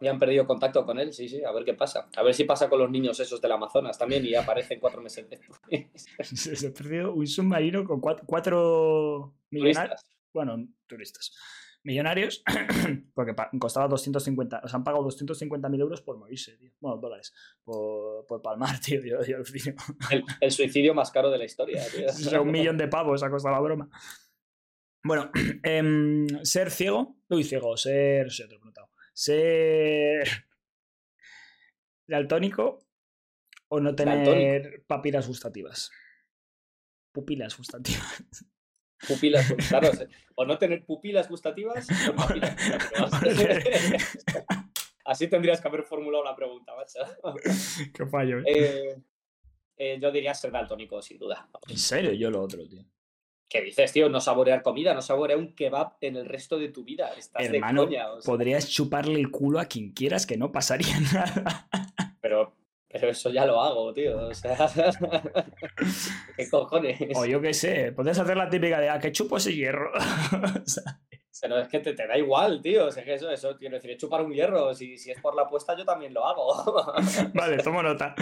Ya 0.00 0.10
han 0.10 0.18
perdido 0.18 0.44
contacto 0.48 0.84
con 0.84 0.98
él, 0.98 1.12
sí, 1.12 1.28
sí. 1.28 1.44
A 1.44 1.52
ver 1.52 1.64
qué 1.64 1.74
pasa. 1.74 2.08
A 2.16 2.22
ver 2.24 2.34
si 2.34 2.42
pasa 2.42 2.68
con 2.68 2.80
los 2.80 2.90
niños 2.90 3.18
esos 3.20 3.40
del 3.40 3.52
Amazonas 3.52 3.96
también 3.96 4.26
y 4.26 4.34
aparecen 4.34 4.80
cuatro 4.80 5.00
meses 5.00 5.30
después. 5.30 5.58
Se, 6.24 6.56
se 6.56 6.66
ha 6.66 6.72
perdido 6.74 7.14
un 7.14 7.26
submarino 7.26 7.84
con 7.84 8.00
cuatro, 8.00 8.24
cuatro 8.26 9.34
millonarios. 9.50 10.00
Bueno, 10.34 10.66
turistas. 10.88 11.32
Millonarios, 11.84 12.44
porque 13.14 13.34
costaba 13.58 13.88
250, 13.88 14.60
o 14.64 14.68
sea, 14.68 14.76
han 14.76 14.84
pagado 14.84 15.04
250.000 15.04 15.80
euros 15.80 16.00
por 16.00 16.16
morirse, 16.16 16.56
tío. 16.56 16.70
Bueno, 16.78 16.98
dólares, 16.98 17.34
por, 17.64 18.24
por 18.26 18.40
palmar, 18.40 18.78
tío. 18.84 19.02
Yo, 19.04 19.22
yo 19.24 19.36
alucino. 19.36 19.74
El, 20.10 20.24
el 20.40 20.50
suicidio 20.52 20.94
más 20.94 21.10
caro 21.10 21.30
de 21.30 21.38
la 21.38 21.44
historia, 21.44 21.82
tío. 21.96 22.06
O 22.08 22.12
sea, 22.12 22.40
un 22.40 22.52
millón 22.52 22.76
de 22.78 22.86
pavos 22.88 23.22
ha 23.22 23.30
costado 23.30 23.54
la 23.54 23.60
broma. 23.60 23.90
Bueno, 25.04 25.30
em, 25.64 26.26
ser 26.44 26.70
ciego. 26.70 27.16
Uy, 27.28 27.42
ciego, 27.42 27.76
ser. 27.76 28.26
Otro 28.28 28.48
preguntado. 28.58 28.90
Ser. 29.12 30.28
daltónico 32.06 32.78
o 33.68 33.80
no 33.80 33.94
tener 33.94 34.24
Daltónico. 34.24 34.84
papilas 34.86 35.26
gustativas. 35.26 35.90
Pupilas 37.12 37.56
gustativas. 37.56 38.46
Pupilas, 39.08 39.52
claro. 39.68 39.90
O 40.34 40.44
no 40.44 40.58
tener 40.58 40.84
pupilas 40.84 41.28
gustativas 41.28 41.86
o 42.08 42.14
papilas 42.14 42.56
gustativas. 42.98 44.24
Así 45.04 45.28
tendrías 45.28 45.60
que 45.60 45.68
haber 45.68 45.82
formulado 45.82 46.24
la 46.24 46.36
pregunta, 46.36 46.72
macho. 46.76 47.00
Qué 47.94 48.06
fallo, 48.06 48.38
¿eh? 48.38 48.44
Eh, 48.46 48.96
eh, 49.76 49.98
yo 50.00 50.12
diría 50.12 50.32
ser 50.34 50.52
daltónico, 50.52 51.02
sin 51.02 51.18
duda. 51.18 51.48
En 51.68 51.78
serio, 51.78 52.12
yo 52.12 52.30
lo 52.30 52.40
otro, 52.42 52.66
tío. 52.68 52.84
¿Qué 53.48 53.60
dices, 53.60 53.92
tío? 53.92 54.08
No 54.08 54.20
saborear 54.20 54.62
comida, 54.62 54.94
no 54.94 55.02
saborear 55.02 55.38
un 55.38 55.54
kebab 55.54 55.96
en 56.00 56.16
el 56.16 56.24
resto 56.24 56.58
de 56.58 56.68
tu 56.68 56.84
vida. 56.84 57.12
Estás 57.18 57.44
Hermano, 57.44 57.82
de 57.82 57.88
coña. 57.88 58.12
o 58.12 58.22
sea, 58.22 58.32
podrías 58.32 58.70
chuparle 58.70 59.18
el 59.18 59.30
culo 59.30 59.60
a 59.60 59.66
quien 59.66 59.92
quieras 59.92 60.24
que 60.24 60.38
no 60.38 60.52
pasaría 60.52 60.98
nada. 61.12 61.68
pero, 62.22 62.54
pero 63.02 63.10
eso 63.10 63.30
ya 63.30 63.44
lo 63.44 63.60
hago, 63.60 63.92
tío. 63.92 64.28
O 64.28 64.32
sea, 64.32 64.56
¿qué 66.36 66.48
cojones? 66.48 67.00
o 67.16 67.26
yo 67.26 67.40
qué 67.40 67.52
sé, 67.52 67.90
podrías 67.90 68.20
hacer 68.20 68.36
la 68.36 68.48
típica 68.48 68.78
de 68.78 68.90
a 68.90 69.00
que 69.00 69.10
chupo 69.10 69.38
ese 69.38 69.52
hierro. 69.52 69.90
Pero 71.40 71.58
es 71.58 71.66
que 71.66 71.80
te, 71.80 71.94
te 71.94 72.06
da 72.06 72.16
igual, 72.16 72.62
tío. 72.62 72.86
O 72.86 72.92
sea, 72.92 73.02
que 73.02 73.14
eso, 73.14 73.28
eso 73.28 73.56
quiero 73.58 73.74
decir, 73.74 73.90
es 73.90 73.96
chupar 73.96 74.22
un 74.22 74.32
hierro. 74.32 74.72
Si, 74.72 74.96
si 74.96 75.10
es 75.10 75.20
por 75.20 75.34
la 75.34 75.42
apuesta, 75.42 75.76
yo 75.76 75.84
también 75.84 76.14
lo 76.14 76.24
hago. 76.24 76.94
vale, 77.34 77.58
tomo 77.58 77.82
nota. 77.82 78.14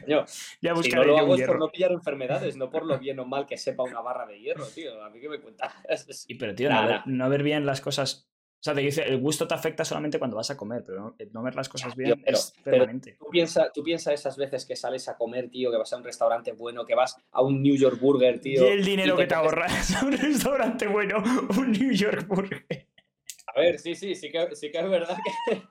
Coño, 0.00 0.24
ya 0.62 0.70
si 0.70 0.74
buscaré 0.74 1.02
no 1.02 1.08
lo 1.08 1.16
yo 1.18 1.22
hago 1.24 1.32
un 1.34 1.40
es 1.40 1.46
por 1.46 1.58
no 1.58 1.68
pillar 1.68 1.92
enfermedades, 1.92 2.56
no 2.56 2.70
por 2.70 2.86
lo 2.86 2.98
bien 2.98 3.20
o 3.20 3.26
mal 3.26 3.44
que 3.44 3.58
sepa 3.58 3.82
una 3.82 4.00
barra 4.00 4.24
de 4.24 4.40
hierro, 4.40 4.64
tío. 4.68 5.04
A 5.04 5.10
mí 5.10 5.20
que 5.20 5.28
me 5.28 5.40
cuentas. 5.40 6.24
Y 6.26 6.36
pero, 6.36 6.54
tío, 6.54 6.70
no, 6.70 6.86
ver, 6.86 7.02
no 7.04 7.28
ver 7.28 7.42
bien 7.42 7.66
las 7.66 7.82
cosas. 7.82 8.31
O 8.62 8.64
sea, 8.64 8.74
te 8.74 8.80
dice, 8.80 9.02
el 9.02 9.18
gusto 9.18 9.48
te 9.48 9.54
afecta 9.54 9.84
solamente 9.84 10.20
cuando 10.20 10.36
vas 10.36 10.48
a 10.52 10.56
comer, 10.56 10.84
pero 10.86 11.00
no, 11.00 11.16
no 11.32 11.42
ver 11.42 11.56
las 11.56 11.68
cosas 11.68 11.96
tío, 11.96 12.04
bien 12.04 12.22
pero- 12.24 12.36
es 12.38 12.54
pero- 12.62 12.76
permanente. 12.76 13.16
Tú 13.18 13.26
piensas 13.28 13.72
tú 13.72 13.82
piensa 13.82 14.12
esas 14.12 14.36
veces 14.36 14.64
que 14.64 14.76
sales 14.76 15.08
a 15.08 15.16
comer, 15.16 15.50
tío, 15.50 15.72
que 15.72 15.76
vas 15.78 15.92
a 15.92 15.96
un 15.96 16.04
restaurante 16.04 16.52
bueno, 16.52 16.86
que 16.86 16.94
vas 16.94 17.16
a 17.32 17.42
un 17.42 17.60
New 17.60 17.74
York 17.76 17.98
Burger, 18.00 18.40
tío. 18.40 18.64
y 18.64 18.68
el 18.70 18.84
dinero 18.84 19.14
y 19.14 19.18
que 19.18 19.26
te 19.26 19.34
comes- 19.34 19.46
ahorras 19.50 19.96
a 20.00 20.06
un 20.06 20.12
restaurante 20.16 20.86
bueno, 20.86 21.24
un 21.58 21.72
New 21.72 21.90
York 21.92 22.24
Burger. 22.28 22.64
A 23.54 23.60
ver, 23.60 23.80
sí, 23.80 23.96
sí, 23.96 24.14
sí 24.14 24.30
que, 24.30 24.54
sí 24.54 24.70
que 24.70 24.78
es 24.78 24.88
verdad 24.88 25.16
que. 25.50 25.62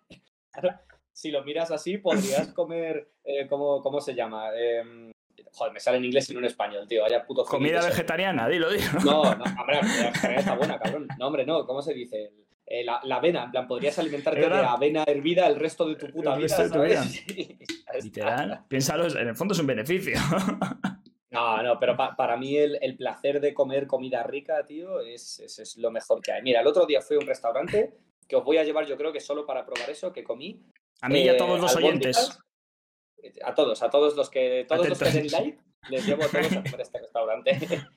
si 1.13 1.31
lo 1.31 1.45
miras 1.45 1.71
así, 1.71 1.97
podrías 1.97 2.49
comer. 2.53 3.09
eh, 3.23 3.47
¿cómo, 3.47 3.81
¿Cómo 3.81 4.01
se 4.01 4.13
llama? 4.13 4.49
Em, 4.53 5.11
joder, 5.53 5.71
me 5.73 5.79
sale 5.79 5.97
en 5.97 6.05
inglés 6.05 6.29
y 6.29 6.33
no 6.33 6.39
en 6.39 6.45
español, 6.45 6.85
tío. 6.89 7.03
Vaya 7.03 7.25
puto 7.25 7.45
Comida 7.45 7.83
vegetariana, 7.85 8.49
dilo, 8.49 8.69
dilo. 8.69 8.91
No, 9.05 9.23
no, 9.35 9.43
hombre, 9.61 9.75
la 9.77 9.81
vegetariana 9.81 10.39
está 10.39 10.55
buena, 10.55 10.77
cabrón. 10.77 11.07
No, 11.17 11.27
hombre, 11.27 11.45
no, 11.45 11.65
¿cómo 11.65 11.81
se 11.81 11.93
dice? 11.93 12.33
Eh, 12.73 12.85
la, 12.85 13.01
la 13.03 13.17
avena, 13.17 13.43
en 13.43 13.51
plan, 13.51 13.67
podrías 13.67 13.99
alimentarte 13.99 14.39
de 14.39 14.45
avena 14.45 15.03
hervida 15.05 15.45
el 15.47 15.57
resto 15.57 15.85
de 15.89 15.95
tu 15.95 16.07
puta 16.07 16.35
El 16.35 16.43
vida. 16.43 16.57
resto 16.57 16.63
de 16.63 16.69
tu 16.69 16.95
¿sabes? 16.95 17.25
Literal. 18.05 18.63
Piénsalo, 18.69 19.07
en 19.07 19.27
el 19.27 19.35
fondo 19.35 19.53
es 19.53 19.59
un 19.59 19.67
beneficio. 19.67 20.13
No, 21.33 21.63
no, 21.63 21.79
pero 21.79 21.95
pa- 21.95 22.13
para 22.17 22.35
mí 22.35 22.57
el, 22.57 22.77
el 22.81 22.97
placer 22.97 23.39
de 23.39 23.53
comer 23.53 23.87
comida 23.87 24.21
rica, 24.23 24.65
tío, 24.65 24.99
es, 24.99 25.39
es, 25.39 25.59
es 25.59 25.77
lo 25.77 25.89
mejor 25.89 26.21
que 26.21 26.33
hay. 26.33 26.41
Mira, 26.41 26.59
el 26.59 26.67
otro 26.67 26.85
día 26.85 26.99
fui 27.01 27.15
a 27.15 27.19
un 27.19 27.25
restaurante 27.25 27.93
que 28.27 28.35
os 28.35 28.43
voy 28.43 28.57
a 28.57 28.65
llevar, 28.65 28.85
yo 28.85 28.97
creo 28.97 29.13
que 29.13 29.21
solo 29.21 29.45
para 29.45 29.65
probar 29.65 29.89
eso, 29.89 30.11
que 30.11 30.25
comí. 30.25 30.61
A 30.99 31.07
mí 31.07 31.21
y 31.21 31.29
a 31.29 31.33
eh, 31.33 31.37
todos 31.37 31.61
los 31.61 31.73
oyentes. 31.73 32.17
albóndigas. 32.17 33.41
A 33.45 33.55
todos, 33.55 33.81
a 33.81 33.89
todos 33.89 34.17
los 34.17 34.29
que, 34.29 34.65
todos 34.67 34.89
los 34.89 34.99
que 34.99 35.09
den 35.09 35.27
like, 35.31 35.57
les 35.89 36.05
llevo 36.05 36.23
a 36.25 36.27
todos 36.27 36.47
a 36.51 36.63
comer 36.63 36.79
a 36.79 36.83
este 36.83 36.99
restaurante. 36.99 37.51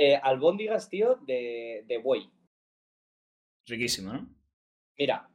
Eh, 0.00 0.14
albóndigas, 0.22 0.88
tío, 0.90 1.18
de, 1.26 1.84
de 1.88 1.98
buey. 1.98 2.30
Riquísimo, 3.68 4.12
¿no? 4.12 4.28
Mira, 4.98 5.28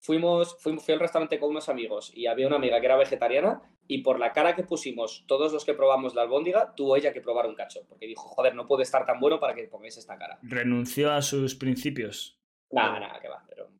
fuimos, 0.00 0.56
fui, 0.60 0.78
fui 0.78 0.94
al 0.94 1.00
restaurante 1.00 1.38
con 1.38 1.50
unos 1.50 1.68
amigos 1.68 2.12
y 2.14 2.26
había 2.26 2.46
una 2.46 2.56
amiga 2.56 2.78
que 2.78 2.86
era 2.86 2.96
vegetariana 2.96 3.62
y 3.88 3.98
por 4.02 4.18
la 4.18 4.32
cara 4.32 4.54
que 4.54 4.62
pusimos 4.62 5.24
todos 5.26 5.52
los 5.52 5.64
que 5.64 5.74
probamos 5.74 6.14
la 6.14 6.22
albóndiga, 6.22 6.74
tuvo 6.74 6.96
ella 6.96 7.12
que 7.12 7.20
probar 7.20 7.46
un 7.46 7.54
cacho, 7.54 7.80
porque 7.88 8.06
dijo, 8.06 8.22
joder, 8.28 8.54
no 8.54 8.66
puede 8.66 8.82
estar 8.82 9.04
tan 9.04 9.20
bueno 9.20 9.40
para 9.40 9.54
que 9.54 9.64
pongáis 9.64 9.96
esta 9.96 10.16
cara. 10.16 10.38
Renunció 10.42 11.12
a 11.12 11.22
sus 11.22 11.54
principios. 11.54 12.38
Nada, 12.70 12.98
nada, 12.98 13.20
que 13.20 13.28
va, 13.28 13.44
pero, 13.48 13.70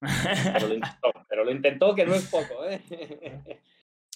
pero, 0.53 0.69
lo 0.69 0.75
intentó, 0.75 1.12
pero 1.29 1.45
lo 1.45 1.50
intentó, 1.50 1.95
que 1.95 2.07
no 2.07 2.14
es 2.14 2.29
poco, 2.29 2.64
¿eh? 2.64 2.83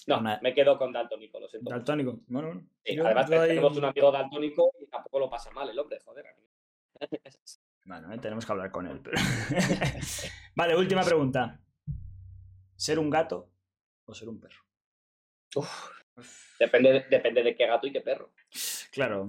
No, 0.07 0.21
me 0.21 0.53
quedo 0.55 0.75
con 0.75 0.91
daltónico, 0.91 1.39
lo 1.39 1.47
siento. 1.47 1.69
Daltónico. 1.69 2.21
Bueno, 2.27 2.47
bueno. 2.47 2.67
Sí, 2.83 2.97
además 2.97 3.29
ahí- 3.29 3.49
tenemos 3.49 3.77
un 3.77 3.85
amigo 3.85 4.11
daltónico 4.11 4.71
y 4.81 4.87
tampoco 4.87 5.19
lo 5.19 5.29
pasa 5.29 5.51
mal 5.51 5.69
el 5.69 5.77
hombre, 5.77 5.99
joder. 6.03 6.25
Bueno, 7.89 8.13
eh, 8.13 8.19
tenemos 8.19 8.45
que 8.45 8.51
hablar 8.51 8.69
con 8.69 8.85
él. 8.85 8.99
pero- 9.03 9.17
vale, 10.55 10.75
última 10.77 11.01
pregunta. 11.01 11.59
¿Ser 12.75 12.99
un 12.99 13.09
gato 13.09 13.49
o 14.05 14.13
ser 14.13 14.29
un 14.29 14.39
perro? 14.39 14.61
Depende, 16.59 16.93
de- 16.93 17.05
depende 17.09 17.41
de 17.41 17.55
qué 17.55 17.65
gato 17.65 17.87
y 17.87 17.91
qué 17.91 18.01
perro. 18.01 18.31
Claro. 18.91 19.25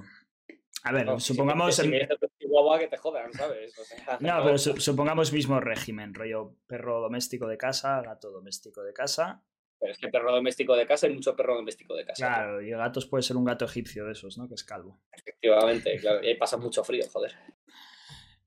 A 0.85 0.93
ver, 0.93 1.07
No, 1.07 1.19
si 1.19 1.33
supongamos... 1.33 1.67
me- 1.79 1.85
si 1.85 1.89
me 1.89 2.09
chihuahua, 2.39 2.79
que 2.79 2.89
te 2.89 2.99
jodan, 2.99 3.33
¿sabes? 3.33 3.79
O 3.79 3.83
sea, 3.85 4.19
No, 4.21 4.45
pero 4.45 4.59
su- 4.59 4.77
supongamos 4.79 5.33
mismo 5.33 5.59
régimen, 5.59 6.13
rollo 6.13 6.57
perro 6.67 7.01
doméstico 7.01 7.47
de 7.47 7.57
casa, 7.57 8.03
gato 8.03 8.31
doméstico 8.31 8.83
de 8.83 8.93
casa. 8.93 9.43
Pero 9.79 9.93
es 9.93 9.99
que 9.99 10.09
perro 10.09 10.33
doméstico 10.33 10.77
de 10.77 10.87
casa 10.87 11.07
hay 11.07 11.15
mucho 11.15 11.35
perro 11.35 11.55
doméstico 11.57 11.95
de 11.95 12.05
casa. 12.05 12.27
Claro, 12.27 12.61
y 12.61 12.69
gatos 12.71 13.07
puede 13.07 13.23
ser 13.23 13.39
un 13.39 13.45
gato 13.47 13.65
egipcio 13.65 14.05
de 14.05 14.13
esos, 14.13 14.37
¿no? 14.37 14.47
Que 14.47 14.55
es 14.55 14.65
calvo. 14.65 15.01
Efectivamente, 15.13 15.97
claro. 15.99 16.23
Y 16.23 16.27
ahí 16.29 16.35
pasa 16.37 16.59
mucho 16.59 16.85
frío, 16.85 17.05
joder. 17.11 17.35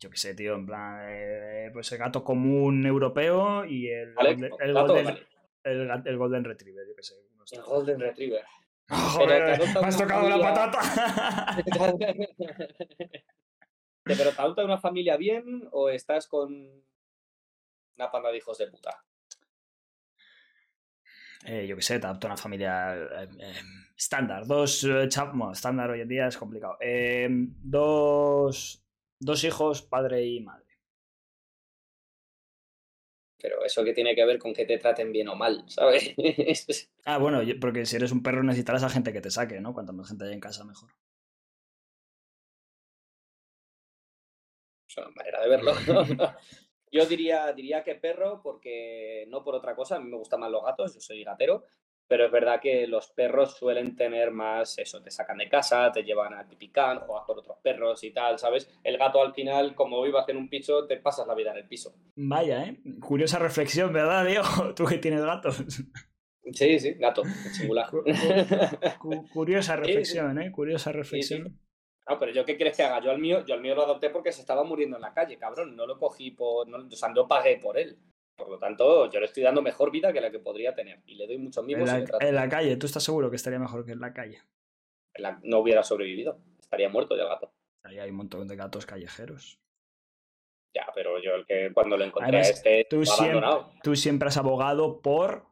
Yo 0.04 0.10
qué 0.10 0.18
sé, 0.18 0.36
tío, 0.36 0.56
en 0.56 0.66
plan, 0.66 1.00
eh, 1.08 1.70
pues 1.72 1.90
el 1.94 1.98
gato 1.98 2.26
común 2.26 2.86
europeo 2.86 3.64
y 3.64 3.88
el, 3.88 4.14
golden, 4.14 4.44
el, 4.60 4.74
Gato, 4.74 4.94
golden, 6.18 6.40
el 6.40 6.44
retriever, 6.44 6.86
yo 6.86 6.94
qué 6.94 7.04
sé. 7.04 7.16
El 7.52 7.62
Golden 7.62 8.02
Retriever. 8.02 8.44
¡Oh, 8.90 8.96
joder, 8.96 9.60
me 9.60 9.88
has 9.88 9.98
tocado 9.98 10.28
la 10.28 10.42
patata. 10.42 10.82
¿Pero 14.04 14.32
te 14.34 14.42
adopta 14.42 14.66
una 14.66 14.78
familia 14.78 15.16
bien 15.16 15.70
o 15.72 15.88
estás 15.88 16.28
con 16.28 16.54
una 17.96 18.12
panda 18.12 18.30
de 18.30 18.38
hijos 18.40 18.58
de 18.58 18.68
puta? 18.68 19.06
Eh, 21.46 21.66
yo 21.66 21.78
qué 21.78 21.82
sé, 21.82 21.98
te 21.98 22.08
adopta 22.08 22.28
una 22.28 22.36
familia 22.36 22.94
eh, 22.94 23.30
eh, 23.40 23.62
estándar. 23.96 24.46
Dos 24.46 24.86
chap- 25.08 25.32
bueno, 25.34 25.54
estándar 25.54 25.90
hoy 25.92 26.02
en 26.02 26.10
día 26.10 26.28
es 26.28 26.36
complicado. 26.38 26.78
Dos, 27.62 28.83
dos 29.25 29.44
hijos, 29.44 29.82
padre 29.82 30.25
y 30.25 30.42
madre. 30.42 30.63
Pero 33.44 33.65
eso 33.65 33.84
que 33.84 33.94
tiene 33.94 34.15
que 34.15 34.24
ver 34.25 34.39
con 34.39 34.53
que 34.53 34.65
te 34.65 34.77
traten 34.77 35.12
bien 35.12 35.27
o 35.27 35.36
mal, 35.36 35.65
¿sabes? 35.68 36.15
Ah, 37.06 37.18
bueno, 37.18 37.42
porque 37.60 37.86
si 37.86 37.98
eres 37.98 38.13
un 38.13 38.24
perro 38.24 38.44
necesitarás 38.44 38.84
a 38.84 38.89
gente 38.89 39.12
que 39.12 39.20
te 39.20 39.30
saque, 39.30 39.60
¿no? 39.60 39.74
Cuanta 39.74 39.92
más 39.92 40.08
gente 40.08 40.24
haya 40.24 40.34
en 40.34 40.39
casa, 40.39 40.63
mejor. 40.63 40.89
Es 44.88 44.98
una 44.98 45.10
manera 45.10 45.42
de 45.42 45.50
verlo. 45.50 45.74
yo 46.94 47.06
diría, 47.06 47.51
diría 47.51 47.84
que 47.84 47.96
perro, 47.96 48.42
porque 48.42 49.25
no 49.27 49.44
por 49.44 49.56
otra 49.56 49.75
cosa, 49.75 49.98
a 49.98 50.00
mí 50.00 50.10
me 50.10 50.15
gustan 50.15 50.39
más 50.39 50.50
los 50.50 50.63
gatos, 50.63 50.94
yo 50.94 51.01
soy 51.01 51.25
gatero, 51.25 51.65
pero 52.08 52.26
es 52.26 52.32
verdad 52.32 52.60
que 52.62 52.86
los 52.88 53.08
perros 53.12 53.56
suelen 53.58 53.96
tener 53.96 54.32
más 54.32 54.78
eso, 54.78 55.02
te 55.02 55.10
sacan 55.12 55.38
de 55.38 55.50
casa, 55.50 55.92
te 55.92 56.04
llevan 56.04 56.34
al 56.34 56.48
pipicán, 56.48 57.00
juegas 57.00 57.26
con 57.26 57.40
otros 57.40 57.58
perros 57.64 58.04
y 58.04 58.12
tal, 58.12 58.38
¿sabes? 58.40 58.70
El 58.84 58.98
gato 58.98 59.22
al 59.22 59.34
final, 59.34 59.74
como 59.76 60.02
vivas 60.04 60.28
en 60.30 60.38
un 60.38 60.50
piso, 60.50 60.86
te 60.88 60.98
pasas 60.98 61.28
la 61.28 61.36
vida 61.36 61.52
en 61.52 61.58
el 61.58 61.68
piso. 61.68 61.94
Vaya, 62.16 62.64
¿eh? 62.66 62.78
Curiosa 63.00 63.40
reflexión, 63.40 63.92
¿verdad, 63.94 64.26
Diego? 64.26 64.44
Tú 64.76 64.86
que 64.86 64.98
tienes 64.98 65.22
gatos. 65.24 65.64
Sí, 66.52 66.78
sí, 66.80 66.94
gato, 66.96 67.24
en 67.24 67.54
singular. 67.54 67.90
Cu- 67.90 68.04
cu- 69.00 69.30
curiosa 69.30 69.76
sí. 69.78 69.82
reflexión, 69.82 70.42
¿eh? 70.42 70.52
Curiosa 70.52 70.92
reflexión. 70.92 71.58
No, 72.08 72.20
pero 72.20 72.34
yo 72.34 72.44
qué 72.44 72.58
quieres 72.58 72.76
que 72.76 72.84
haga? 72.84 73.02
Yo 73.02 73.12
al 73.12 73.20
mío, 73.20 73.46
yo 73.46 73.54
al 73.54 73.62
mío 73.62 73.76
lo 73.76 73.84
adopté 73.84 74.10
porque 74.10 74.34
se 74.34 74.42
estaba 74.42 74.66
muriendo 74.66 74.98
en 74.98 75.02
la 75.04 75.14
calle, 75.14 75.38
cabrón. 75.38 75.74
No 75.78 75.88
lo 75.88 75.98
cogí 75.98 76.32
por. 76.32 76.68
No, 76.68 76.80
o 76.86 76.92
sea, 76.92 77.08
no 77.10 77.28
pagué 77.30 77.58
por 77.64 77.78
él. 77.78 77.98
Por 78.44 78.52
lo 78.54 78.60
tanto, 78.60 79.10
yo 79.10 79.20
le 79.20 79.26
estoy 79.26 79.44
dando 79.44 79.62
mejor 79.62 79.90
vida 79.92 80.12
que 80.12 80.20
la 80.22 80.30
que 80.32 80.40
podría 80.40 80.76
tener. 80.76 81.02
Y 81.06 81.16
le 81.16 81.26
doy 81.28 81.38
muchos 81.38 81.62
En 81.64 81.68
mimos 81.68 81.90
y 81.90 81.94
la, 81.94 82.18
en 82.28 82.36
la 82.36 82.50
calle, 82.50 82.76
¿tú 82.78 82.86
estás 82.86 83.04
seguro 83.04 83.30
que 83.30 83.38
estaría 83.38 83.58
mejor 83.60 83.86
que 83.86 83.94
en 83.94 84.00
la 84.02 84.14
calle? 84.14 84.42
la- 85.16 85.40
no 85.44 85.60
hubiera 85.60 85.84
sobrevivido. 85.84 86.40
Estaría 86.60 86.90
muerto 86.90 87.16
ya 87.16 87.24
el 87.24 87.30
gato. 87.30 87.54
Ahí 87.84 88.00
hay 88.00 88.10
un 88.10 88.16
montón 88.18 88.48
de 88.48 88.56
gatos 88.56 88.86
callejeros. 88.86 89.60
Ya, 90.76 90.88
pero 90.96 91.22
yo 91.22 91.36
el 91.36 91.46
que 91.46 91.72
cuando 91.74 91.96
lo 91.98 92.04
encontré 92.04 92.30
Además, 92.40 92.48
a 92.50 92.52
este 92.54 92.88
tú 92.90 93.06
siempre-. 93.06 93.48
Tú 93.84 93.96
siempre 93.96 94.28
has 94.30 94.38
abogado 94.38 95.02
por 95.02 95.46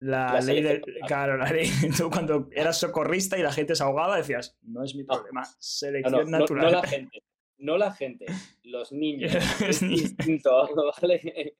la, 0.00 0.32
La 0.34 0.40
ley 0.40 0.62
del... 0.62 0.80
Claro, 1.06 1.36
la 1.36 1.50
ley. 1.50 1.68
Tú 1.98 2.10
cuando 2.10 2.48
eras 2.52 2.78
socorrista 2.78 3.38
y 3.38 3.42
la 3.42 3.52
gente 3.52 3.74
se 3.74 3.82
ahogaba 3.82 4.16
decías, 4.16 4.56
no 4.62 4.82
es 4.82 4.94
mi 4.94 5.04
problema, 5.04 5.42
No, 5.42 5.48
selección 5.58 6.12
no, 6.30 6.30
no, 6.30 6.38
natural. 6.38 6.64
no 6.64 6.70
la 6.70 6.82
gente. 6.86 7.22
No 7.58 7.76
la 7.78 7.92
gente. 7.92 8.26
Los 8.64 8.92
niños. 8.92 9.32
Es 9.60 9.80
distinto, 9.80 10.68
¿vale? 11.02 11.54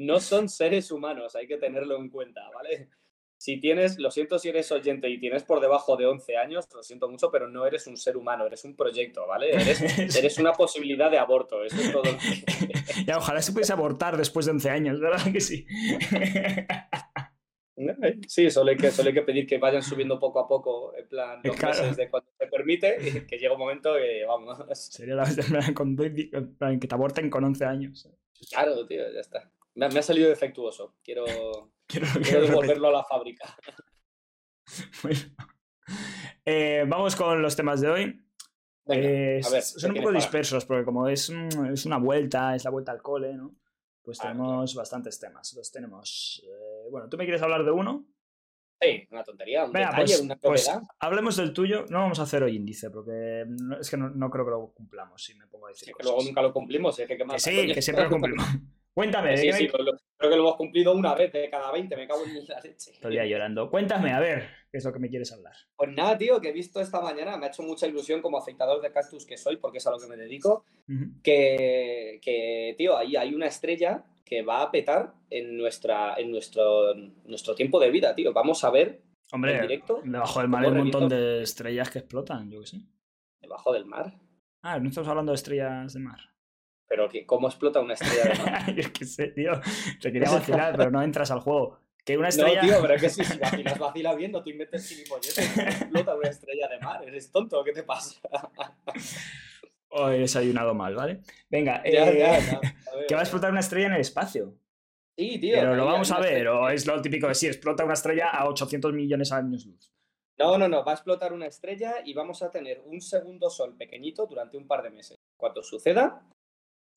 No 0.00 0.18
son 0.18 0.48
seres 0.48 0.90
humanos, 0.90 1.36
hay 1.36 1.46
que 1.46 1.58
tenerlo 1.58 1.96
en 1.98 2.08
cuenta, 2.08 2.48
¿vale? 2.54 2.88
Si 3.36 3.60
tienes, 3.60 3.98
lo 3.98 4.10
siento 4.10 4.38
si 4.38 4.48
eres 4.48 4.72
oyente 4.72 5.10
y 5.10 5.18
tienes 5.20 5.42
por 5.44 5.60
debajo 5.60 5.96
de 5.98 6.06
11 6.06 6.38
años, 6.38 6.66
lo 6.74 6.82
siento 6.82 7.10
mucho, 7.10 7.30
pero 7.30 7.48
no 7.48 7.66
eres 7.66 7.86
un 7.86 7.98
ser 7.98 8.16
humano, 8.16 8.46
eres 8.46 8.64
un 8.64 8.74
proyecto, 8.76 9.26
¿vale? 9.26 9.50
Eres, 9.50 9.80
eres 10.16 10.38
una 10.38 10.52
posibilidad 10.52 11.10
de 11.10 11.18
aborto, 11.18 11.62
eso 11.64 11.76
es 11.76 11.92
todo. 11.92 12.02
ya, 13.06 13.18
ojalá 13.18 13.42
se 13.42 13.52
pudiese 13.52 13.74
abortar 13.74 14.16
después 14.16 14.46
de 14.46 14.52
11 14.52 14.70
años, 14.70 15.00
¿verdad 15.00 15.30
que 15.30 15.40
sí? 15.40 15.66
Sí, 18.28 18.50
solo 18.50 18.70
hay, 18.70 18.76
que, 18.76 18.90
solo 18.90 19.08
hay 19.08 19.14
que 19.14 19.22
pedir 19.22 19.46
que 19.46 19.56
vayan 19.56 19.82
subiendo 19.82 20.18
poco 20.18 20.40
a 20.40 20.46
poco, 20.46 20.94
en 20.94 21.08
plan, 21.08 21.40
los 21.42 21.56
Claro. 21.56 21.78
meses 21.80 21.96
de 21.96 22.10
cuando 22.10 22.30
se 22.38 22.46
permite, 22.46 23.26
que 23.26 23.38
llega 23.38 23.54
un 23.54 23.58
momento 23.58 23.94
que, 23.94 24.22
vamos, 24.26 24.58
Sería 24.78 25.14
la 25.14 25.24
plan, 25.24 25.72
con 25.72 25.96
que 25.96 26.86
te 26.86 26.94
aborten 26.94 27.30
con 27.30 27.42
11 27.44 27.64
años. 27.64 28.06
claro, 28.50 28.86
tío, 28.86 29.10
ya 29.12 29.20
está. 29.20 29.50
Me, 29.74 29.86
ha- 29.86 29.88
me 29.88 29.98
ha 29.98 30.02
salido 30.02 30.28
defectuoso, 30.28 30.96
quiero, 31.02 31.24
Quiero, 31.86 32.06
devolverlo 32.46 32.88
a 32.88 32.92
la 32.92 33.04
fábrica. 33.04 33.56
Bueno. 35.02 35.18
Eh, 36.44 36.84
vamos 36.86 37.16
con 37.16 37.42
los 37.42 37.56
temas 37.56 37.80
de 37.80 37.88
hoy. 37.88 38.24
Venga, 38.86 39.08
Eh, 39.08 39.40
a 39.44 39.50
ver, 39.50 39.62
son 39.62 39.80
¿qué 39.80 39.86
un 39.88 39.94
poco 40.04 40.06
para? 40.12 40.18
dispersos 40.18 40.64
porque 40.64 40.84
como 40.84 41.08
es, 41.08 41.28
mm, 41.30 41.72
es 41.72 41.86
una 41.86 41.98
vuelta, 41.98 42.54
es 42.54 42.64
la 42.64 42.70
vuelta 42.70 42.92
al 42.92 43.02
cole, 43.02 43.34
¿no? 43.34 43.56
Pues 44.02 44.20
Ah, 44.20 44.28
tenemos 44.28 44.74
bastantes 44.76 45.18
temas. 45.18 45.52
Los 45.56 45.72
tenemos. 45.72 46.40
eh, 46.46 46.88
bueno, 46.90 47.08
¿tú 47.08 47.16
me 47.16 47.24
quieres 47.24 47.42
hablar 47.42 47.64
de 47.64 47.70
uno? 47.72 48.06
Sí, 48.80 49.06
una 49.10 49.24
tontería, 49.24 49.64
un 49.64 49.72
Venga, 49.72 49.88
detalle, 49.90 50.04
pues, 50.06 50.20
una 50.20 50.36
pues 50.36 50.70
hablemos 51.00 51.36
del 51.36 51.52
tuyo. 51.52 51.84
No 51.90 51.98
vamos 51.98 52.18
a 52.20 52.22
hacer 52.22 52.42
hoy 52.44 52.56
índice 52.56 52.90
porque 52.90 53.44
no- 53.48 53.78
es 53.78 53.90
que 53.90 53.96
no, 53.96 54.08
no 54.10 54.30
creo 54.30 54.44
que 54.44 54.50
lo 54.52 54.72
cumplamos 54.72 55.22
si 55.22 55.34
me 55.34 55.46
pongo 55.48 55.66
a 55.66 55.70
decir 55.70 55.86
Sí, 55.86 55.92
que 55.92 55.92
cosas. 55.94 56.06
luego 56.12 56.22
nunca 56.24 56.42
lo 56.42 56.52
cumplimos, 56.52 56.98
es 56.98 57.08
que 57.08 57.18
Que 57.18 57.38
sí, 57.40 57.72
que 57.74 57.82
siempre 57.82 58.04
lo 58.04 58.10
cumplimos. 58.10 58.46
Cuéntame, 58.94 59.30
¿de 59.30 59.36
Sí, 59.36 59.52
sí, 59.52 59.64
me- 59.64 59.70
pero 59.70 59.84
lo- 59.84 59.92
creo 60.16 60.30
que 60.30 60.36
lo 60.36 60.42
hemos 60.42 60.56
cumplido 60.56 60.92
una 60.92 61.14
vez 61.14 61.32
de 61.32 61.48
cada 61.48 61.70
20, 61.72 61.96
me 61.96 62.06
cago 62.08 62.24
en 62.24 62.46
la 62.46 62.60
leche. 62.60 62.92
Todo 62.98 63.08
el 63.08 63.14
día 63.14 63.24
llorando. 63.26 63.70
Cuéntame, 63.70 64.12
a 64.12 64.20
ver, 64.20 64.48
¿qué 64.70 64.78
es 64.78 64.84
lo 64.84 64.92
que 64.92 64.98
me 64.98 65.08
quieres 65.08 65.32
hablar? 65.32 65.54
Pues 65.76 65.90
nada, 65.92 66.18
tío, 66.18 66.40
que 66.40 66.48
he 66.48 66.52
visto 66.52 66.80
esta 66.80 67.00
mañana, 67.00 67.36
me 67.36 67.46
ha 67.46 67.48
hecho 67.48 67.62
mucha 67.62 67.86
ilusión 67.86 68.20
como 68.20 68.38
afeitador 68.38 68.82
de 68.82 68.92
cactus 68.92 69.24
que 69.24 69.36
soy, 69.38 69.56
porque 69.56 69.78
es 69.78 69.86
a 69.86 69.90
lo 69.92 69.98
que 69.98 70.06
me 70.08 70.16
dedico, 70.16 70.64
que, 71.22 72.18
que, 72.22 72.74
tío, 72.76 72.96
ahí 72.96 73.16
hay 73.16 73.34
una 73.34 73.46
estrella 73.46 74.04
que 74.24 74.42
va 74.42 74.62
a 74.62 74.70
petar 74.70 75.14
en, 75.30 75.56
nuestra, 75.56 76.14
en 76.18 76.30
nuestro, 76.30 76.94
nuestro 77.24 77.54
tiempo 77.54 77.80
de 77.80 77.90
vida, 77.90 78.14
tío. 78.14 78.32
Vamos 78.32 78.62
a 78.64 78.70
ver 78.70 79.02
Hombre, 79.32 79.56
en 79.56 79.62
directo 79.62 80.00
debajo 80.04 80.40
del 80.40 80.48
mar 80.48 80.64
hay 80.64 80.70
un 80.70 80.78
montón 80.78 81.08
de 81.08 81.42
estrellas 81.42 81.90
que 81.90 82.00
explotan, 82.00 82.50
yo 82.50 82.60
qué 82.60 82.66
sé. 82.66 82.76
debajo 83.40 83.72
del 83.72 83.86
mar. 83.86 84.12
Ah, 84.62 84.78
no 84.78 84.88
estamos 84.88 85.08
hablando 85.08 85.32
de 85.32 85.36
estrellas 85.36 85.94
de 85.94 86.00
mar. 86.00 86.18
Pero 86.90 87.08
que, 87.08 87.24
¿cómo 87.24 87.46
explota 87.46 87.78
una 87.78 87.94
estrella 87.94 88.24
de 88.24 88.50
mar? 88.50 88.74
yo 88.74 88.92
qué 88.92 89.04
sé, 89.04 89.28
tío. 89.28 89.52
Te 90.00 90.10
quería 90.10 90.28
vacilar, 90.28 90.76
pero 90.76 90.90
no 90.90 91.00
entras 91.00 91.30
al 91.30 91.38
juego. 91.38 91.78
Que 92.04 92.18
una 92.18 92.30
estrella. 92.30 92.62
No, 92.62 92.68
tío, 92.68 92.78
pero 92.82 92.94
es 92.94 93.00
que 93.00 93.08
si, 93.10 93.24
si 93.24 93.38
vacilas, 93.38 93.78
vacila 93.78 94.14
bien, 94.16 94.32
no 94.32 94.42
te 94.42 94.50
inventes 94.50 94.88
gilipolleces. 94.88 95.52
¿Cómo 95.54 95.68
explota 95.68 96.16
una 96.16 96.28
estrella 96.28 96.66
de 96.66 96.80
mar? 96.80 97.04
¿Eres 97.06 97.30
tonto? 97.30 97.62
¿Qué 97.62 97.70
te 97.70 97.84
pasa? 97.84 98.20
Hoy 99.90 100.14
he 100.16 100.18
desayunado 100.18 100.74
mal, 100.74 100.96
¿vale? 100.96 101.20
Venga, 101.48 101.80
Ya, 101.84 102.10
eh, 102.10 102.18
ya, 102.18 102.38
ya, 102.40 102.56
a 102.56 102.96
ver. 102.96 103.06
que 103.06 103.14
va 103.14 103.20
a 103.20 103.22
explotar 103.22 103.52
una 103.52 103.60
estrella 103.60 103.86
en 103.86 103.92
el 103.92 104.00
espacio. 104.00 104.56
Sí, 105.16 105.38
tío. 105.38 105.54
Pero 105.54 105.76
lo 105.76 105.86
vamos 105.86 106.10
a 106.10 106.18
ver, 106.18 106.38
estrella. 106.38 106.54
o 106.54 106.68
es 106.70 106.86
lo 106.88 107.00
típico 107.00 107.28
de 107.28 107.36
si 107.36 107.46
explota 107.46 107.84
una 107.84 107.94
estrella 107.94 108.30
a 108.30 108.48
800 108.48 108.92
millones 108.92 109.30
de 109.30 109.36
años 109.36 109.64
luz. 109.64 109.92
No, 110.40 110.58
no, 110.58 110.66
no, 110.66 110.84
va 110.84 110.90
a 110.90 110.94
explotar 110.96 111.32
una 111.32 111.46
estrella 111.46 111.96
y 112.04 112.14
vamos 112.14 112.42
a 112.42 112.50
tener 112.50 112.82
un 112.84 113.00
segundo 113.00 113.48
sol 113.48 113.76
pequeñito 113.76 114.26
durante 114.26 114.56
un 114.56 114.66
par 114.66 114.82
de 114.82 114.90
meses. 114.90 115.16
Cuando 115.36 115.62
suceda, 115.62 116.26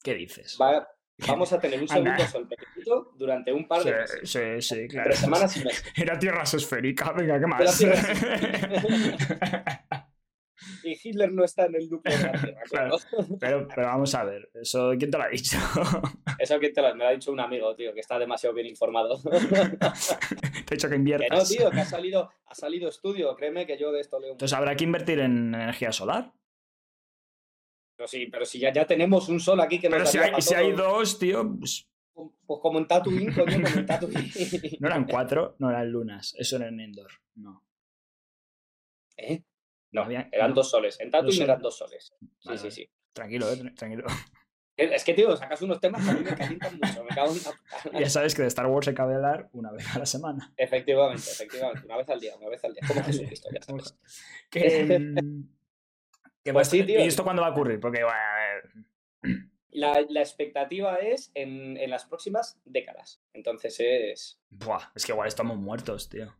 ¿Qué 0.04 0.14
dices? 0.14 0.58
va- 0.62 0.88
vamos 1.28 1.52
a 1.54 1.60
tener 1.60 1.80
un 1.82 1.88
segundo 1.88 2.28
sol 2.28 2.48
pequeñito 2.48 3.12
durante 3.16 3.52
un 3.54 3.68
par 3.68 3.84
de 3.84 3.92
meses. 3.94 4.30
sí, 4.30 4.62
sí, 4.62 4.88
claro. 4.88 5.10
Entre 5.12 5.22
semanas 5.22 5.58
y 5.58 5.64
meses. 5.64 5.84
Era 5.96 6.20
tierra 6.20 6.44
esférica, 6.44 7.12
venga, 7.14 7.40
¿qué 7.40 7.48
más? 7.48 7.82
y 10.84 10.98
Hitler 11.02 11.32
no 11.32 11.44
está 11.44 11.66
en 11.66 11.76
el 11.76 11.90
núcleo 11.90 12.18
de 12.18 12.24
la 12.24 12.32
Tierra. 12.32 12.62
Claro. 12.70 12.98
Pero, 13.40 13.68
pero 13.68 13.88
vamos 13.88 14.14
a 14.16 14.24
ver, 14.24 14.50
¿eso 14.54 14.92
quién 14.98 15.12
te 15.12 15.18
lo 15.18 15.24
ha 15.24 15.30
dicho? 15.30 15.58
Eso 16.40 16.60
que 16.60 16.70
te 16.70 16.82
lo, 16.82 16.94
me 16.96 17.04
lo 17.04 17.10
ha 17.10 17.12
dicho 17.12 17.32
un 17.32 17.40
amigo, 17.40 17.76
tío, 17.76 17.94
que 17.94 18.00
está 18.02 18.20
demasiado 18.20 18.54
bien 18.56 18.68
informado. 18.68 19.20
te 19.22 19.38
he 19.38 20.76
dicho 20.76 20.88
que 20.88 20.88
que 20.88 20.90
no, 20.90 20.96
inviertas. 20.96 21.50
tío, 21.50 21.70
que 21.72 21.80
ha 21.82 21.86
salido, 21.86 22.32
ha 22.46 22.56
salido 22.56 22.90
estudio, 22.90 23.36
créeme 23.36 23.66
que 23.66 23.78
yo 23.78 23.92
de 23.92 24.02
esto 24.02 24.20
leo 24.20 24.30
un 24.30 24.34
Entonces 24.36 24.58
habrá 24.58 24.76
que 24.76 24.84
invertir 24.84 25.20
en 25.20 25.54
energía 25.56 25.92
solar. 25.92 26.32
Pero 28.04 28.08
sí, 28.10 28.28
pero 28.30 28.46
si 28.46 28.60
ya, 28.60 28.74
ya 28.74 28.86
tenemos 28.86 29.30
un 29.30 29.40
sol 29.40 29.62
aquí 29.62 29.80
que 29.80 29.88
nos 29.88 29.98
Pero 29.98 30.06
si 30.08 30.18
hay, 30.18 30.42
si 30.42 30.54
hay 30.54 30.72
dos, 30.74 31.18
tío, 31.18 31.50
pues, 31.58 31.88
Pues 32.14 32.60
como 32.62 32.78
en 32.80 32.86
Tatooine, 32.86 33.34
coño, 33.34 33.54
como 33.64 33.68
en 33.80 33.86
Tatooine. 33.86 34.30
no 34.82 34.88
eran 34.90 35.06
cuatro, 35.06 35.56
no 35.60 35.70
eran 35.70 35.90
lunas. 35.90 36.36
Eso 36.38 36.58
era 36.58 36.68
en 36.68 36.82
Endor. 36.82 37.10
No. 37.36 37.64
¿Eh? 39.16 39.42
No, 39.92 40.02
Había- 40.04 40.28
eran 40.34 40.54
dos 40.54 40.70
soles. 40.70 41.00
En 41.00 41.10
Tatooine 41.12 41.44
eran 41.44 41.62
dos 41.62 41.78
soles. 41.78 42.14
Sí, 42.20 42.28
Vale, 42.44 42.58
sí, 42.58 42.72
sí. 42.72 42.90
Tranquilo, 43.14 43.50
eh, 43.50 43.72
tranquilo. 43.74 44.04
Es 44.76 45.04
que, 45.06 45.14
tío, 45.14 45.38
sacas 45.38 45.62
unos 45.62 45.80
temas 45.80 46.04
que 46.04 46.12
a 46.12 46.14
mí 46.16 46.24
me 46.26 46.36
calientan 46.36 46.78
mucho. 46.82 47.04
Me 47.06 47.16
cago 47.16 47.32
en 47.32 47.38
la 47.42 47.52
puta. 47.84 48.00
ya 48.00 48.10
sabes 48.10 48.36
que 48.36 48.42
de 48.42 48.50
Star 48.50 48.66
Wars 48.66 48.86
se 48.86 48.94
cabe 48.94 49.16
hablar 49.16 49.50
una 49.54 49.72
vez 49.72 49.88
a 49.96 50.00
la 50.00 50.06
semana. 50.06 50.52
Efectivamente, 50.58 51.22
efectivamente. 51.32 51.86
Una 51.86 51.96
vez 51.98 52.10
al 52.10 52.20
día, 52.20 52.36
una 52.36 52.50
vez 52.50 52.66
al 52.66 52.74
día. 52.74 52.82
Como 52.86 53.02
Jesucristo, 53.02 53.48
ya 53.54 53.62
sabes. 53.62 53.96
Que, 54.50 55.00
mm, 55.00 55.44
que 56.44 56.54
Pues 56.54 56.68
va- 56.68 56.72
sí, 56.72 56.84
tío. 56.84 57.00
¿Y 57.04 57.08
esto 57.08 57.24
cuándo 57.24 57.42
va 57.42 57.50
a 57.50 57.52
ocurrir? 57.52 57.80
Porque, 57.80 58.04
bueno, 58.04 58.20
a 58.20 58.36
ver, 58.36 58.72
La, 59.72 60.06
la 60.08 60.20
expectativa 60.22 60.98
es 60.98 61.32
en, 61.34 61.78
en 61.78 61.90
las 61.90 62.06
próximas 62.06 62.62
décadas. 62.64 63.24
Entonces 63.34 63.80
es. 63.80 64.40
buah, 64.52 64.92
es 64.96 65.04
que 65.04 65.14
igual 65.14 65.28
estamos 65.28 65.58
muertos, 65.58 66.10
tío. 66.10 66.32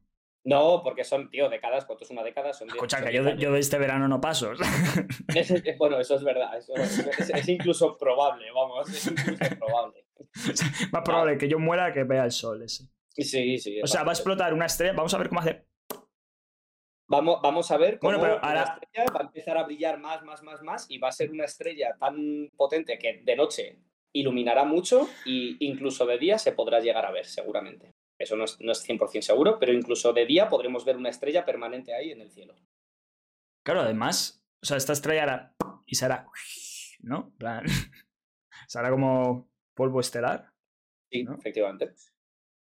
No, 0.46 0.82
porque 0.84 1.04
son, 1.04 1.32
tío, 1.32 1.50
décadas. 1.50 1.86
¿Cuánto 1.86 2.04
es 2.04 2.12
una 2.12 2.22
década? 2.22 2.54
Son 2.54 2.70
Escucha, 2.70 3.04
que 3.04 3.12
yo, 3.14 3.28
yo 3.36 3.54
de 3.54 3.60
este 3.60 3.80
verano 3.80 4.08
no 4.08 4.22
paso. 4.22 4.52
bueno, 5.80 6.00
eso 6.00 6.16
es 6.16 6.24
verdad. 6.24 6.56
Eso 6.58 6.76
es, 6.76 7.00
es- 7.00 7.30
es 7.32 7.50
incluso 7.50 7.98
probable, 7.98 8.46
vamos. 8.54 8.88
Es 8.90 9.08
incluso 9.08 9.56
probable. 9.58 10.06
Más 10.92 11.02
probable 11.04 11.38
que 11.40 11.48
yo 11.50 11.58
muera 11.60 11.92
que 11.92 12.04
vea 12.04 12.26
el 12.26 12.32
sol 12.32 12.62
ese. 12.62 12.88
Sí, 13.16 13.58
sí. 13.58 13.82
O 13.82 13.88
sea, 13.88 14.04
va 14.04 14.12
a 14.12 14.14
explotar 14.14 14.54
una 14.54 14.66
estrella. 14.68 14.94
Vamos 14.94 15.14
a 15.14 15.18
ver 15.18 15.30
cómo 15.30 15.42
hace. 15.42 15.66
Vamos, 17.08 17.40
vamos 17.42 17.70
a 17.72 17.78
ver 17.78 18.00
cómo 18.00 18.18
Bueno, 18.18 18.24
pero 18.24 18.38
una 18.38 18.48
ahora- 18.62 18.80
estrella 18.82 19.12
va 19.14 19.20
a 19.20 19.24
empezar 19.24 19.58
a 19.58 19.64
brillar 19.64 20.00
más, 20.00 20.24
más, 20.24 20.42
más, 20.42 20.62
más 20.64 20.86
y 20.90 20.98
va 20.98 21.10
a 21.10 21.12
ser 21.12 21.32
una 21.32 21.46
estrella 21.46 21.96
tan 22.00 22.50
potente 22.56 22.98
que 22.98 23.22
de 23.24 23.36
noche 23.36 23.78
iluminará 24.14 24.64
mucho 24.64 25.08
e 25.26 25.56
incluso 25.60 26.06
de 26.06 26.18
día 26.18 26.38
se 26.38 26.54
podrá 26.54 26.80
llegar 26.80 27.06
a 27.06 27.12
ver, 27.12 27.26
seguramente. 27.26 27.92
Eso 28.18 28.36
no 28.38 28.46
es, 28.46 28.60
no 28.62 28.72
es 28.72 28.88
100% 28.88 29.22
seguro, 29.22 29.60
pero 29.60 29.74
incluso 29.74 30.14
de 30.14 30.26
día 30.26 30.48
podremos 30.50 30.86
ver 30.86 30.96
una 30.98 31.10
estrella 31.10 31.44
permanente 31.46 31.94
ahí 31.94 32.12
en 32.12 32.22
el 32.22 32.32
cielo. 32.32 32.56
Claro, 33.66 33.82
además, 33.82 34.44
o 34.62 34.66
sea, 34.66 34.78
esta 34.78 34.94
estrella 34.94 35.24
hará 35.24 35.56
y 35.86 35.96
será, 35.96 36.28
¿no? 37.00 37.32
Plan, 37.38 37.64
será 38.68 38.90
como 38.92 39.50
polvo 39.74 40.00
estelar. 40.00 40.52
Sí, 41.12 41.24
¿No? 41.24 41.36
efectivamente. 41.36 41.94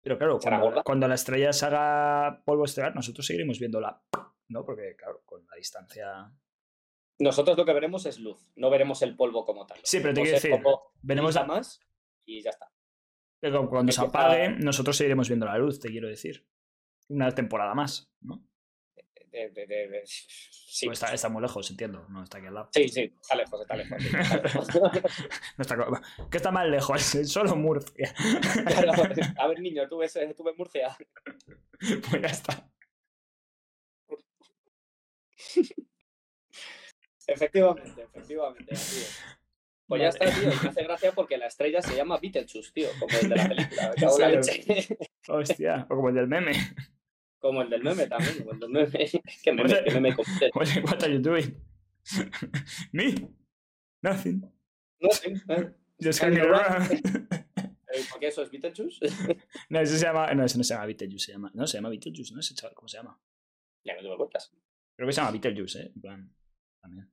Pero 0.08 0.40
claro, 0.40 0.82
cuando, 0.84 1.08
la 1.08 1.16
estrella 1.16 1.52
se 1.54 1.66
haga 1.66 2.42
polvo 2.46 2.66
estelar, 2.66 2.96
nosotros 2.96 3.26
seguiremos 3.26 3.60
viéndola, 3.60 4.02
¿no? 4.50 4.64
Porque, 4.66 4.96
claro, 4.96 5.22
con 5.26 5.46
la 5.46 5.56
distancia. 5.56 6.32
Nosotros 7.20 7.58
lo 7.58 7.66
que 7.66 7.74
veremos 7.74 8.06
es 8.06 8.20
luz, 8.20 8.52
no 8.56 8.70
veremos 8.70 9.02
el 9.02 9.16
polvo 9.16 9.44
como 9.46 9.66
tal. 9.66 9.80
Sí, 9.84 10.00
pero 10.00 10.14
te 10.14 10.22
quiero 10.22 10.36
decir, 10.36 10.64
Veremos 11.02 11.36
la- 11.36 11.46
más 11.46 11.80
y 12.26 12.42
ya 12.42 12.52
está. 12.52 12.72
pero 13.40 13.68
cuando 13.70 13.92
se 13.92 14.02
apague, 14.02 14.50
nosotros 14.50 14.96
seguiremos 14.98 15.28
viendo 15.28 15.46
la 15.46 15.58
luz, 15.58 15.80
te 15.80 15.90
quiero 15.90 16.08
decir. 16.08 16.48
Una 17.10 17.32
temporada 17.32 17.74
más, 17.74 18.12
¿no? 18.22 18.44
De- 19.38 19.50
de- 19.50 19.68
de- 19.68 19.88
de- 19.88 20.04
sí, 20.06 20.88
Pues 20.88 20.98
está, 21.02 21.14
está 21.14 21.30
muy 21.30 21.42
lejos, 21.44 21.70
entiendo. 21.70 22.06
No 22.10 22.24
está 22.24 22.40
aquí 22.40 22.48
al 22.48 22.54
lado. 22.56 22.70
sí, 22.74 22.90
sí, 22.90 23.14
está 23.22 23.36
lejos, 23.36 23.62
está 23.62 23.76
lejos. 23.76 24.02
sí, 24.02 24.08
está 24.18 24.38
lejos. 24.42 24.68
No 25.58 25.62
está, 25.62 26.02
¿Qué 26.32 26.38
está 26.38 26.52
más 26.52 26.68
lejos? 26.68 27.02
Solo 27.26 27.56
Murcia. 27.56 28.14
Claro, 28.66 28.94
a 29.38 29.48
ver, 29.48 29.60
niño, 29.60 29.88
¿tú 29.88 29.98
ves, 30.00 30.18
tú 30.36 30.44
ves 30.44 30.56
Murcia? 30.58 30.98
pues 32.10 32.22
ya 32.22 32.28
está. 32.30 32.70
Efectivamente, 37.28 38.04
efectivamente. 38.04 38.74
así 38.74 39.02
es. 39.02 39.22
Pues 39.88 40.02
ya 40.02 40.10
está, 40.10 40.26
tío. 40.26 40.44
Y 40.52 40.64
me 40.64 40.70
hace 40.70 40.84
gracia 40.84 41.12
porque 41.14 41.38
la 41.38 41.48
estrella 41.48 41.82
se 41.82 41.96
llama 41.96 42.18
Beetlejuice, 42.18 42.72
tío, 42.74 42.90
como 43.00 43.18
el 43.20 43.30
de 43.30 43.36
la 43.36 43.48
película. 43.48 43.90
Me 43.90 43.96
cago 44.02 44.22
en 44.22 44.36
la 44.36 44.44
serio? 44.44 44.66
leche. 44.76 44.98
Hostia, 45.30 45.86
o 45.90 45.96
como 45.96 46.10
el 46.10 46.16
del 46.16 46.28
meme. 46.28 46.52
Como 47.40 47.62
el 47.62 47.70
del 47.70 47.84
meme 47.84 48.08
también, 48.08 48.38
como 48.40 48.52
el 48.54 48.60
del 48.60 48.70
meme. 48.70 49.10
¿Qué 49.44 49.54
meme? 49.54 49.84
¿Qué 49.84 49.92
meme 49.94 50.16
completo? 50.16 50.60
What 50.60 51.04
are 51.04 51.14
you 51.14 51.20
doing? 51.20 51.56
Me? 52.92 53.14
Nothing. 54.02 54.42
No 55.00 55.10
sé. 55.12 55.34
¿eh? 55.50 55.74
Just 56.02 56.20
Hanging 56.22 56.40
hanging 56.40 56.54
around. 56.54 56.92
around. 56.92 57.06
Eh, 57.90 58.04
¿Por 58.10 58.20
qué 58.20 58.28
eso 58.28 58.42
es 58.44 58.52
Beetlejuice? 58.52 59.00
No, 59.70 59.80
eso 59.80 59.96
se 59.98 60.06
llama. 60.06 60.34
No, 60.34 60.44
eso 60.44 60.58
no 60.58 60.64
se 60.64 60.74
llama 60.74 60.86
Beetlejuice, 60.86 61.26
se 61.28 61.32
llama. 61.34 61.52
No, 61.54 61.66
se 61.68 61.78
llama 61.78 61.90
Beetlejuice, 61.90 62.34
¿no? 62.34 62.40
Ese 62.40 62.54
chaval, 62.56 62.76
¿cómo 62.76 62.88
se 62.88 62.98
llama? 62.98 63.20
Ya 63.84 63.96
no 63.96 64.02
te 64.02 64.10
me 64.10 64.18
cuentas. 64.18 64.52
Creo 64.96 65.08
que 65.08 65.14
se 65.14 65.22
llama 65.22 65.32
Beetlejuice, 65.32 65.80
¿eh? 65.82 65.92
En 65.96 66.02
plan. 66.02 66.36
También. 66.82 67.12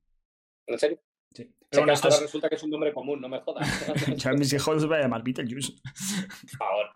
¿En 0.67 0.79
serio? 0.79 1.01
Sí. 1.33 1.43
O 1.43 1.47
sea, 1.47 1.57
Pero 1.71 1.83
bueno, 1.87 1.93
ahora 2.03 2.17
es. 2.17 2.23
resulta 2.23 2.49
que 2.49 2.55
es 2.57 2.63
un 2.63 2.71
nombre 2.71 2.93
común, 2.93 3.21
no 3.21 3.29
me 3.29 3.41
jodas. 3.41 3.69
Yo 4.17 4.31
a 4.31 4.33
mis 4.35 4.53
hijos 4.53 4.75
los 4.77 4.87
voy 4.87 4.97
a 4.97 5.01
llamar 5.03 5.23
Beetlejuice. 5.23 5.73
Por 5.83 6.59
favor. 6.59 6.87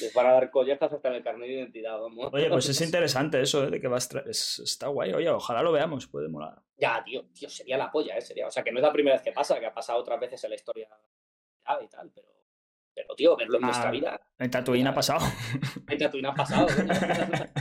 Les 0.00 0.12
van 0.12 0.26
a 0.26 0.32
dar 0.32 0.50
collejas 0.50 0.92
hasta 0.92 1.08
en 1.08 1.14
el 1.14 1.22
carnet 1.22 1.48
de 1.48 1.54
identidad, 1.54 1.98
vamos. 1.98 2.30
Oye, 2.32 2.48
pues 2.50 2.68
es 2.68 2.80
interesante 2.80 3.40
eso, 3.40 3.64
¿eh? 3.64 3.70
De 3.70 3.80
que 3.80 3.88
va 3.88 3.96
a 3.96 4.00
estra- 4.00 4.24
es- 4.28 4.58
Está 4.58 4.88
guay. 4.88 5.12
Oye, 5.12 5.28
ojalá 5.30 5.62
lo 5.62 5.70
veamos, 5.72 6.06
puede 6.08 6.28
molar. 6.28 6.60
Ya, 6.76 7.02
tío, 7.04 7.24
tío, 7.32 7.48
sería 7.48 7.76
la 7.78 7.90
polla, 7.90 8.16
¿eh? 8.16 8.20
Sería, 8.20 8.46
o 8.46 8.50
sea, 8.50 8.62
que 8.64 8.72
no 8.72 8.78
es 8.78 8.82
la 8.84 8.92
primera 8.92 9.16
vez 9.16 9.22
que 9.22 9.32
pasa, 9.32 9.58
que 9.60 9.66
ha 9.66 9.74
pasado 9.74 9.98
otras 10.00 10.18
veces 10.20 10.42
en 10.44 10.50
la 10.50 10.56
historia 10.56 10.88
y 11.82 11.88
tal, 11.88 12.10
pero, 12.14 12.28
pero 12.94 13.14
tío, 13.14 13.36
verlo 13.36 13.58
en 13.58 13.64
Ah. 13.64 13.66
nuestra 13.66 13.90
vida, 13.90 14.20
En 14.38 14.50
Tatooine 14.50 14.88
ha 14.88 14.94
pasado. 14.94 15.20
en 15.88 15.98
Tatooine 15.98 16.26
ha 16.28 16.34
pasado. 16.34 16.66
coño. 16.66 16.92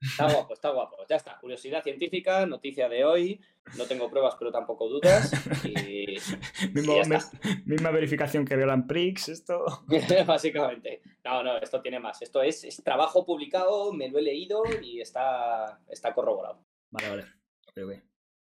está 0.00 0.32
guapo, 0.32 0.54
está 0.54 0.70
guapo. 0.70 0.96
Ya 1.08 1.16
está, 1.16 1.38
curiosidad 1.40 1.82
científica, 1.82 2.46
noticia 2.46 2.88
de 2.88 3.04
hoy, 3.04 3.40
no 3.76 3.84
tengo 3.86 4.08
pruebas, 4.10 4.34
pero 4.38 4.50
tampoco 4.52 4.88
dudas, 4.88 5.32
y 5.64 6.06
Mismo- 6.72 6.94
ya 6.96 7.02
está. 7.16 7.38
me- 7.44 7.62
misma 7.66 7.90
verificación 7.90 8.44
que 8.44 8.56
Grand 8.56 8.86
Prix, 8.86 9.28
esto. 9.28 9.64
básicamente. 10.26 11.02
No, 11.24 11.42
no, 11.42 11.58
esto 11.58 11.80
tiene 11.82 11.98
más. 12.00 12.22
Esto 12.22 12.42
es, 12.42 12.64
es 12.64 12.82
trabajo 12.82 13.24
publicado, 13.26 13.92
me 13.92 14.08
lo 14.08 14.18
he 14.18 14.22
leído 14.22 14.62
y 14.82 15.00
está, 15.00 15.80
está 15.88 16.14
corroborado. 16.14 16.64
Vale, 16.90 17.08
vale. 17.08 17.24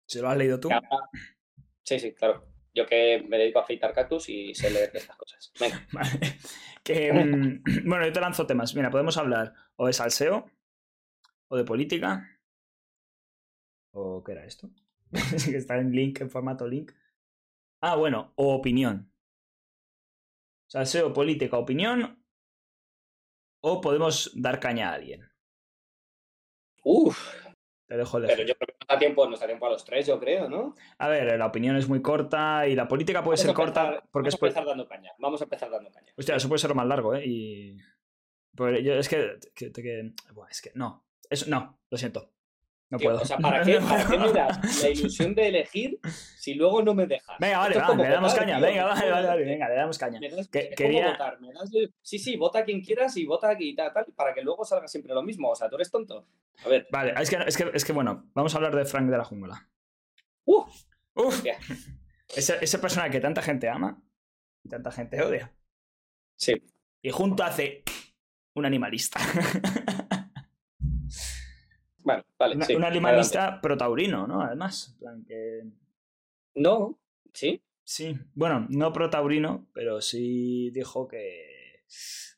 Si 0.07 0.19
lo 0.19 0.29
has 0.29 0.37
leído 0.37 0.59
tú. 0.59 0.69
Sí, 1.83 1.99
sí, 1.99 2.13
claro. 2.13 2.45
Yo 2.73 2.85
que 2.85 3.23
me 3.27 3.37
dedico 3.37 3.59
a 3.59 3.63
afeitar 3.63 3.93
cactus 3.93 4.29
y 4.29 4.53
sé 4.53 4.69
leer 4.69 4.91
estas 4.93 5.15
cosas. 5.17 5.51
Venga. 5.59 5.85
Vale. 5.93 6.09
Que, 6.83 7.11
mm, 7.13 7.63
bueno, 7.89 8.05
yo 8.05 8.11
te 8.13 8.19
lanzo 8.19 8.45
temas. 8.45 8.75
Mira, 8.75 8.89
podemos 8.91 9.17
hablar 9.17 9.53
o 9.77 9.87
de 9.87 9.93
salseo, 9.93 10.51
o 11.47 11.55
de 11.57 11.63
política. 11.63 12.37
¿O 13.93 14.23
qué 14.23 14.33
era 14.33 14.45
esto? 14.45 14.69
que 15.51 15.57
está 15.57 15.77
en 15.77 15.91
link, 15.91 16.21
en 16.21 16.29
formato 16.29 16.67
link. 16.67 16.91
Ah, 17.81 17.95
bueno, 17.95 18.33
o 18.35 18.53
opinión. 18.55 19.11
Salseo, 20.69 21.13
política, 21.13 21.57
opinión. 21.57 22.23
O 23.61 23.81
podemos 23.81 24.31
dar 24.35 24.59
caña 24.59 24.89
a 24.91 24.93
alguien. 24.93 25.27
Uf, 26.83 27.17
Te 27.87 27.97
dejo 27.97 28.17
pero 28.19 28.33
elegir. 28.33 28.47
yo 28.47 28.55
creo 28.55 28.67
que 28.67 28.75
nos 28.79 28.87
da 28.87 28.99
tiempo, 28.99 29.27
nos 29.27 29.39
da 29.39 29.47
tiempo 29.47 29.65
a 29.65 29.69
los 29.69 29.83
tres, 29.85 30.05
yo 30.07 30.19
creo, 30.19 30.47
¿no? 30.49 30.75
A 30.99 31.07
ver, 31.07 31.37
la 31.37 31.47
opinión 31.47 31.75
es 31.75 31.87
muy 31.87 32.01
corta 32.01 32.67
y 32.67 32.75
la 32.75 32.87
política 32.87 33.23
puede 33.23 33.37
Vamos 33.37 33.41
ser 33.41 33.49
empezar- 33.49 33.85
corta 33.93 34.07
porque 34.11 34.29
vamos 34.29 34.41
a 34.43 34.45
empezar 34.45 34.65
dando 34.65 34.87
caña. 34.87 35.11
Vamos 35.19 35.41
a 35.41 35.43
empezar 35.45 35.71
dando 35.71 35.91
caña. 35.91 36.13
Hostia, 36.15 36.35
eso 36.35 36.47
puede 36.47 36.59
ser 36.59 36.69
lo 36.69 36.75
más 36.75 36.87
largo, 36.87 37.15
¿eh? 37.15 37.23
Y. 37.25 37.77
Pues 38.55 38.83
yo, 38.83 38.93
es 38.93 39.09
que. 39.09 39.39
que, 39.55 39.71
que- 39.71 40.13
buah, 40.33 40.49
es 40.49 40.61
que. 40.61 40.71
No. 40.75 41.05
Eso, 41.29 41.49
no, 41.49 41.79
lo 41.89 41.97
siento. 41.97 42.34
No 42.89 42.99
Tío, 42.99 43.09
puedo. 43.09 43.21
o 43.23 43.25
sea, 43.25 43.37
¿para 43.39 43.63
qué, 43.63 43.79
¿para 43.81 44.05
qué 44.07 44.17
me 44.17 44.31
das 44.31 44.83
la 44.83 44.89
ilusión 44.89 45.33
de 45.33 45.47
elegir 45.47 45.99
si 46.37 46.53
luego 46.53 46.83
no 46.83 46.93
me 46.93 47.07
dejas? 47.07 47.35
Venga, 47.39 47.57
vale, 47.57 47.77
va, 47.79 47.95
le 47.95 48.07
damos 48.09 48.31
votar, 48.31 48.45
caña. 48.45 48.57
tío, 48.59 48.67
Venga, 48.67 48.85
vale, 48.85 49.11
vale, 49.11 49.27
vale, 49.27 49.43
venga, 49.45 49.69
le 49.69 49.75
damos 49.75 49.97
caña. 49.97 50.19
me 50.19 50.29
das- 50.29 50.47
Que- 50.49 50.59
es 50.59 50.65
como 50.67 50.75
quería- 50.77 51.11
votar, 51.11 51.41
me 51.41 51.51
das 51.51 51.73
el- 51.73 51.93
Sí, 52.03 52.19
sí, 52.19 52.37
vota 52.37 52.59
a 52.59 52.63
quien 52.63 52.81
quieras 52.81 53.17
y 53.17 53.25
vota 53.25 53.55
y 53.59 53.75
tal, 53.75 53.91
tal, 53.91 54.05
para 54.15 54.33
que 54.35 54.41
luego 54.43 54.63
salga 54.65 54.87
siempre 54.87 55.13
lo 55.15 55.23
mismo. 55.23 55.49
O 55.49 55.55
sea, 55.55 55.67
tú 55.67 55.75
eres 55.75 55.89
tonto. 55.89 56.27
A 56.63 56.69
ver, 56.69 56.87
Vale, 56.91 57.13
es 57.19 57.29
que, 57.29 57.37
es, 57.47 57.57
que, 57.57 57.71
es 57.73 57.83
que 57.83 57.91
bueno, 57.91 58.29
vamos 58.35 58.53
a 58.53 58.57
hablar 58.57 58.75
de 58.75 58.85
Frank 58.85 59.09
de 59.09 59.17
la 59.17 59.23
Jungla. 59.25 59.67
Uf, 60.45 60.69
Hostia. 61.15 61.57
ese, 62.35 62.57
ese 62.61 62.77
personaje 62.79 63.09
que 63.09 63.19
tanta 63.19 63.41
gente 63.41 63.67
ama 63.67 63.99
y 64.63 64.69
tanta 64.69 64.91
gente 64.91 65.21
odia. 65.23 65.51
Sí. 66.37 66.53
Y 67.01 67.09
junto 67.09 67.43
hace 67.43 67.83
un 68.53 68.65
animalista. 68.65 69.19
Bueno, 72.05 72.23
vale. 72.37 72.55
Una- 72.55 72.65
sí, 72.65 72.75
un 72.75 72.83
animalista 72.85 73.59
protaurino, 73.59 74.27
¿no? 74.27 74.41
Además. 74.41 74.95
plan 74.99 75.25
que- 75.25 75.63
No, 76.53 76.97
sí. 77.33 77.61
Sí, 77.83 78.15
bueno, 78.33 78.65
no 78.69 78.93
protaurino, 78.93 79.67
pero 79.73 80.01
sí 80.01 80.69
dijo 80.71 81.07
que. 81.07 81.83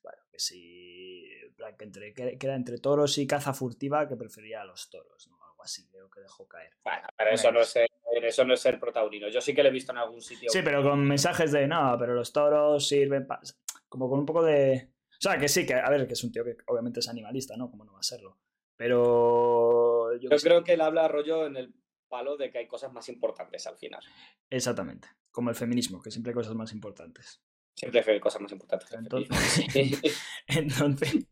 Bueno, 0.01 0.17
que 0.31 0.39
sí. 0.39 1.25
plan, 1.55 1.75
que, 1.77 1.85
entre, 1.85 2.13
que, 2.13 2.37
era 2.41 2.55
entre 2.55 2.77
toros 2.79 3.17
y 3.17 3.27
caza 3.27 3.53
furtiva 3.53 4.07
que 4.07 4.15
prefería 4.15 4.61
a 4.61 4.65
los 4.65 4.89
toros, 4.89 5.27
¿no? 5.29 5.37
Algo 5.45 5.63
así, 5.63 5.87
creo 5.89 6.09
que 6.09 6.21
dejó 6.21 6.47
caer. 6.47 6.71
Bueno, 6.83 7.07
pero 7.17 7.31
eso 7.31 7.51
no, 7.51 7.61
es 7.61 7.69
ser, 7.69 7.89
eso 8.23 8.45
no 8.45 8.53
es 8.53 8.59
ser 8.61 8.79
protagonino. 8.79 9.27
Yo 9.29 9.41
sí 9.41 9.53
que 9.53 9.63
lo 9.63 9.69
he 9.69 9.71
visto 9.71 9.91
en 9.91 9.97
algún 9.97 10.21
sitio. 10.21 10.49
Sí, 10.49 10.59
pero 10.63 10.81
con 10.83 11.03
mensajes 11.05 11.51
de 11.51 11.67
no, 11.67 11.95
pero 11.99 12.13
los 12.13 12.31
toros 12.31 12.87
sirven 12.87 13.25
para. 13.27 13.41
Como 13.89 14.09
con 14.09 14.19
un 14.19 14.25
poco 14.25 14.43
de. 14.43 14.91
O 15.11 15.19
sea, 15.19 15.37
que 15.37 15.47
sí, 15.47 15.65
que 15.65 15.73
a 15.73 15.89
ver, 15.89 16.05
que 16.07 16.13
es 16.13 16.23
un 16.23 16.31
tío 16.31 16.43
que 16.43 16.57
obviamente 16.67 16.99
es 16.99 17.07
animalista, 17.09 17.57
¿no? 17.57 17.69
Como 17.71 17.83
no 17.85 17.93
va 17.93 17.99
a 17.99 18.03
serlo. 18.03 18.37
Pero. 18.77 20.15
Yo, 20.19 20.29
creo 20.29 20.63
que 20.63 20.73
él 20.73 20.81
habla 20.81 21.07
rollo 21.07 21.45
en 21.45 21.57
el 21.57 21.73
palo 22.07 22.37
de 22.37 22.49
que 22.51 22.59
hay 22.59 22.67
cosas 22.67 22.93
más 22.93 23.09
importantes 23.09 23.67
al 23.67 23.77
final. 23.77 24.01
Exactamente. 24.49 25.09
Como 25.31 25.49
el 25.49 25.55
feminismo, 25.55 26.01
que 26.01 26.11
siempre 26.11 26.31
hay 26.31 26.35
cosas 26.35 26.55
más 26.55 26.71
importantes. 26.71 27.41
Siempre 27.75 28.03
hay 28.07 28.19
cosas 28.19 28.41
más 28.41 28.51
importantes. 28.51 28.91
Entonces. 28.93 29.33
entonces. 30.47 31.27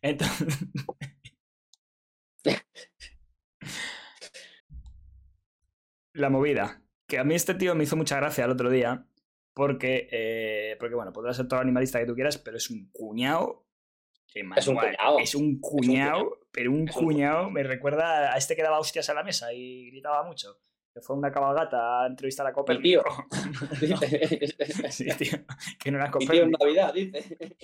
Entonces. 0.00 0.58
La 6.14 6.28
movida. 6.28 6.82
Que 7.06 7.18
a 7.18 7.24
mí 7.24 7.34
este 7.34 7.54
tío 7.54 7.74
me 7.74 7.84
hizo 7.84 7.96
mucha 7.96 8.16
gracia 8.16 8.44
el 8.44 8.50
otro 8.50 8.70
día. 8.70 9.06
Porque, 9.54 10.08
eh, 10.10 10.76
porque 10.78 10.94
bueno, 10.94 11.12
podrás 11.12 11.36
ser 11.36 11.46
todo 11.46 11.60
animalista 11.60 11.98
que 11.98 12.06
tú 12.06 12.14
quieras, 12.14 12.38
pero 12.38 12.56
es 12.56 12.70
un 12.70 12.90
cuñado. 12.90 13.66
Es 14.34 14.66
un 14.66 14.76
cuñado. 14.76 15.18
Es 15.18 15.34
un 15.34 15.60
cuñado, 15.60 16.38
pero 16.52 16.70
un 16.70 16.86
cuñado 16.86 17.50
me 17.50 17.62
recuerda 17.62 18.32
a 18.32 18.36
este 18.36 18.54
que 18.54 18.62
daba 18.62 18.78
hostias 18.78 19.08
a 19.08 19.14
la 19.14 19.24
mesa 19.24 19.52
y 19.52 19.90
gritaba 19.90 20.22
mucho. 20.22 20.58
Que 20.92 21.00
fue 21.00 21.16
una 21.16 21.32
cabalgata 21.32 22.02
a 22.02 22.06
entrevistar 22.06 22.46
a 22.46 22.52
Copérnico. 22.52 23.02
tío. 23.80 23.96
sí, 24.90 25.06
tío. 25.16 25.38
Que 25.82 25.90
no 25.90 25.96
era 25.96 26.10
Mi 26.14 26.26
tío 26.26 26.42
en 26.42 26.50
Navidad, 26.50 26.92
dice. 26.92 27.56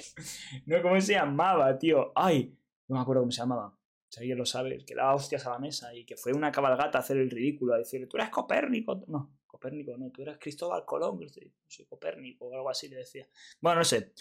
No, 0.64 0.81
¿cómo 0.81 0.98
se 0.98 1.12
llamaba, 1.12 1.79
tío? 1.79 2.11
Ay, 2.14 2.57
no 2.88 2.96
me 2.96 3.03
acuerdo 3.03 3.20
cómo 3.22 3.33
se 3.33 3.42
llamaba. 3.42 3.79
Si 4.09 4.20
alguien 4.20 4.38
lo 4.38 4.46
sabe, 4.46 4.83
que 4.87 4.94
daba 4.94 5.14
hostias 5.14 5.46
a 5.46 5.51
la 5.51 5.59
mesa 5.59 5.94
y 5.94 6.07
que 6.07 6.16
fue 6.16 6.33
una 6.33 6.51
cabalgata 6.51 6.96
a 6.96 7.01
hacer 7.03 7.18
el 7.18 7.31
ridículo, 7.31 7.74
a 7.74 7.79
decir, 7.79 8.09
tú 8.09 8.16
eres 8.16 8.31
Copérnico. 8.31 9.05
No, 9.07 9.37
Copérnico, 9.46 9.94
no, 9.98 10.11
tú 10.11 10.22
eres 10.22 10.38
Cristóbal 10.38 10.87
Colón. 10.87 11.20
Yo 11.20 11.29
soy 11.29 11.85
Copérnico 11.85 12.46
o 12.46 12.55
algo 12.55 12.70
así 12.70 12.88
le 12.88 12.96
decía. 12.96 13.29
Bueno, 13.61 13.81
no 13.81 13.85
sé. 13.85 14.14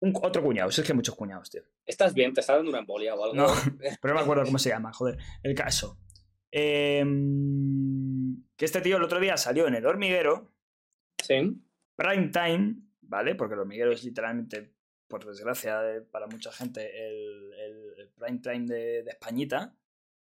Un, 0.00 0.12
otro 0.22 0.42
cuñado, 0.42 0.70
es 0.70 0.80
que 0.80 0.92
hay 0.92 0.96
muchos 0.96 1.14
cuñados, 1.14 1.50
tío. 1.50 1.62
Estás 1.84 2.14
bien, 2.14 2.32
te 2.32 2.40
está 2.40 2.56
dando 2.56 2.70
una 2.70 2.80
embolia 2.80 3.14
o 3.14 3.24
algo. 3.24 3.34
No, 3.34 3.46
pero 4.00 4.14
no 4.14 4.20
me 4.20 4.20
acuerdo 4.20 4.44
cómo 4.44 4.58
se 4.58 4.70
llama, 4.70 4.92
joder. 4.92 5.18
El 5.42 5.54
caso. 5.54 5.98
Eh, 6.50 7.04
que 8.56 8.64
este 8.64 8.80
tío 8.80 8.96
el 8.96 9.02
otro 9.02 9.20
día 9.20 9.36
salió 9.36 9.66
en 9.66 9.74
el 9.74 9.86
hormiguero. 9.86 10.52
Sí. 11.22 11.60
Prime 11.96 12.28
time, 12.28 12.76
¿vale? 13.00 13.34
Porque 13.34 13.54
el 13.54 13.60
hormiguero 13.60 13.92
es 13.92 14.04
literalmente, 14.04 14.72
por 15.08 15.24
desgracia 15.24 15.80
para 16.10 16.26
mucha 16.26 16.52
gente, 16.52 17.08
el, 17.08 17.52
el 17.98 18.08
prime 18.10 18.38
time 18.38 18.66
de, 18.66 19.02
de 19.02 19.10
Españita. 19.10 19.74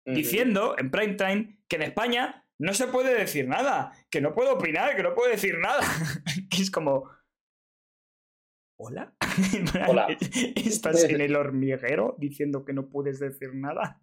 Diciendo 0.05 0.75
en 0.79 0.91
prime 0.91 1.15
time 1.15 1.59
que 1.69 1.77
en 1.77 1.83
España 1.83 2.47
no 2.59 2.73
se 2.75 2.87
puede 2.89 3.15
decir 3.15 3.47
nada, 3.47 3.93
que 4.11 4.21
no 4.21 4.35
puedo 4.35 4.55
opinar, 4.55 4.97
que 4.97 5.03
no 5.03 5.15
puedo 5.15 5.31
decir 5.31 5.59
nada. 5.59 5.83
que 6.51 6.63
es 6.63 6.71
como. 6.71 7.11
¿Hola? 8.77 9.15
Hola. 9.89 10.07
¿Estás 10.57 11.05
en 11.05 11.21
el 11.21 11.37
hormiguero 11.37 12.15
diciendo 12.19 12.65
que 12.65 12.73
no 12.73 12.89
puedes 12.89 13.21
decir 13.21 13.55
nada? 13.55 14.01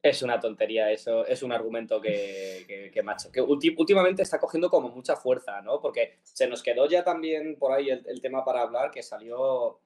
Es 0.00 0.22
una 0.22 0.38
tontería 0.38 0.92
eso, 0.92 1.26
es 1.26 1.42
un 1.42 1.50
argumento 1.50 2.00
que, 2.00 2.64
que, 2.68 2.90
que, 2.92 3.02
macho, 3.02 3.32
que 3.32 3.40
últimamente 3.40 4.22
está 4.22 4.38
cogiendo 4.38 4.70
como 4.70 4.90
mucha 4.90 5.16
fuerza, 5.16 5.60
¿no? 5.60 5.80
Porque 5.80 6.20
se 6.22 6.46
nos 6.46 6.62
quedó 6.62 6.88
ya 6.88 7.02
también 7.02 7.56
por 7.56 7.72
ahí 7.72 7.90
el, 7.90 8.06
el 8.06 8.20
tema 8.20 8.44
para 8.44 8.62
hablar 8.62 8.92
que 8.92 9.02
salió, 9.02 9.80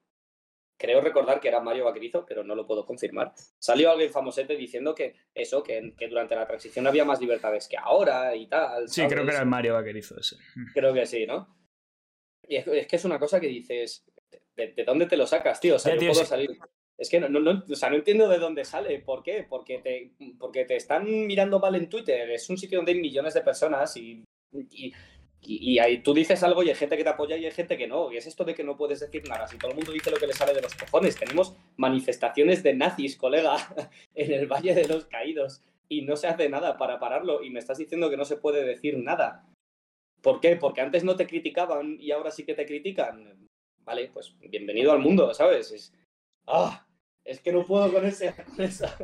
creo 0.77 1.01
recordar 1.01 1.41
que 1.41 1.49
era 1.49 1.61
Mario 1.61 1.87
Vaquerizo, 1.87 2.27
pero 2.27 2.45
no 2.45 2.55
lo 2.55 2.67
puedo 2.67 2.85
confirmar. 2.85 3.33
Salió 3.59 3.91
alguien 3.91 4.11
famosete 4.11 4.55
diciendo 4.55 4.95
que 4.95 5.15
eso, 5.35 5.63
que, 5.63 5.95
que 5.97 6.09
durante 6.09 6.35
la 6.35 6.47
transición 6.47 6.87
había 6.87 7.07
más 7.07 7.19
libertades 7.19 7.67
que 7.67 7.79
ahora 7.79 8.37
y 8.37 8.47
tal. 8.49 8.91
Sí, 8.91 9.07
creo 9.07 9.25
que 9.25 9.31
era 9.31 9.41
el 9.41 9.47
Mario 9.47 9.75
Vaquerizo 9.75 10.21
ese. 10.21 10.37
Creo 10.75 10.93
que 10.93 11.07
sí, 11.07 11.27
¿no? 11.27 11.57
Y 12.47 12.57
es, 12.57 12.67
es 12.67 12.87
que 12.87 12.97
es 12.97 13.05
una 13.07 13.19
cosa 13.19 13.41
que 13.41 13.47
dices, 13.47 14.05
¿de, 14.67 14.73
de 14.73 14.85
dónde 14.85 15.07
te 15.07 15.17
lo 15.17 15.27
sacas, 15.27 15.61
tío? 15.61 15.77
O 15.77 15.79
sea, 15.79 15.93
yo 15.95 16.01
puedo 16.13 16.25
salir. 16.29 16.51
Es 16.99 17.09
que 17.11 17.19
no, 17.21 17.29
no, 17.29 17.41
no, 17.41 17.65
o 17.69 17.75
sea, 17.75 17.91
no 17.91 17.97
entiendo 17.97 18.29
de 18.29 18.39
dónde 18.39 18.65
sale. 18.65 18.99
¿Por 19.01 19.23
qué? 19.23 19.45
Porque 19.49 19.79
te, 19.79 20.13
porque 20.39 20.65
te 20.65 20.77
están 20.77 21.05
mirando 21.27 21.59
mal 21.59 21.75
en 21.75 21.89
Twitter. 21.89 22.31
Es 22.31 22.49
un 22.51 22.59
sitio 22.59 22.79
donde 22.79 22.93
hay 22.93 23.01
millones 23.01 23.35
de 23.35 23.41
personas 23.41 23.97
y, 23.97 24.23
y, 24.53 24.93
y- 25.45 25.73
y 25.73 25.79
ahí 25.81 25.99
tú 26.05 26.15
dices 26.15 26.41
algo 26.45 26.63
y 26.63 26.69
hay 26.69 26.77
gente 26.77 26.97
que 26.97 27.03
te 27.03 27.09
apoya 27.11 27.37
y 27.37 27.45
hay 27.45 27.51
gente 27.51 27.77
que 27.77 27.89
no. 27.89 28.13
Y 28.13 28.17
es 28.19 28.27
esto 28.29 28.45
de 28.45 28.55
que 28.55 28.63
no 28.63 28.77
puedes 28.77 29.01
decir 29.01 29.27
nada. 29.29 29.49
Si 29.49 29.59
todo 29.59 29.73
el 29.73 29.77
mundo 29.77 29.91
dice 29.91 30.11
lo 30.13 30.17
que 30.19 30.29
le 30.29 30.35
sale 30.35 30.55
de 30.55 30.63
los 30.63 30.75
cojones. 30.77 31.17
Tenemos 31.17 31.57
manifestaciones 31.77 32.63
de 32.63 32.75
nazis, 32.75 33.17
colega, 33.17 33.57
en 34.15 34.33
el 34.33 34.47
Valle 34.47 34.73
de 34.75 34.87
los 34.87 35.07
Caídos 35.07 35.61
y 35.89 36.03
no 36.03 36.15
se 36.17 36.29
hace 36.29 36.49
nada 36.49 36.77
para 36.79 37.01
pararlo. 37.01 37.43
Y 37.43 37.51
me 37.51 37.59
estás 37.59 37.79
diciendo 37.79 38.09
que 38.09 38.17
no 38.17 38.25
se 38.25 38.37
puede 38.37 38.63
decir 38.65 38.97
nada. 38.99 39.45
¿Por 40.23 40.39
qué? 40.41 40.55
Porque 40.55 40.81
antes 40.83 41.03
no 41.03 41.17
te 41.17 41.27
criticaban 41.27 41.97
y 41.99 42.13
ahora 42.13 42.31
sí 42.31 42.45
que 42.45 42.55
te 42.55 42.65
critican. 42.65 43.49
Vale, 43.85 44.11
pues 44.13 44.35
bienvenido 44.39 44.93
al 44.93 45.01
mundo, 45.01 45.33
¿sabes? 45.35 45.73
Es, 45.73 45.93
¡Ah! 46.47 46.87
es 47.25 47.41
que 47.41 47.53
no 47.53 47.65
puedo 47.65 47.93
con, 47.93 48.05
ese, 48.05 48.35
con 48.57 48.65
esa. 48.65 48.97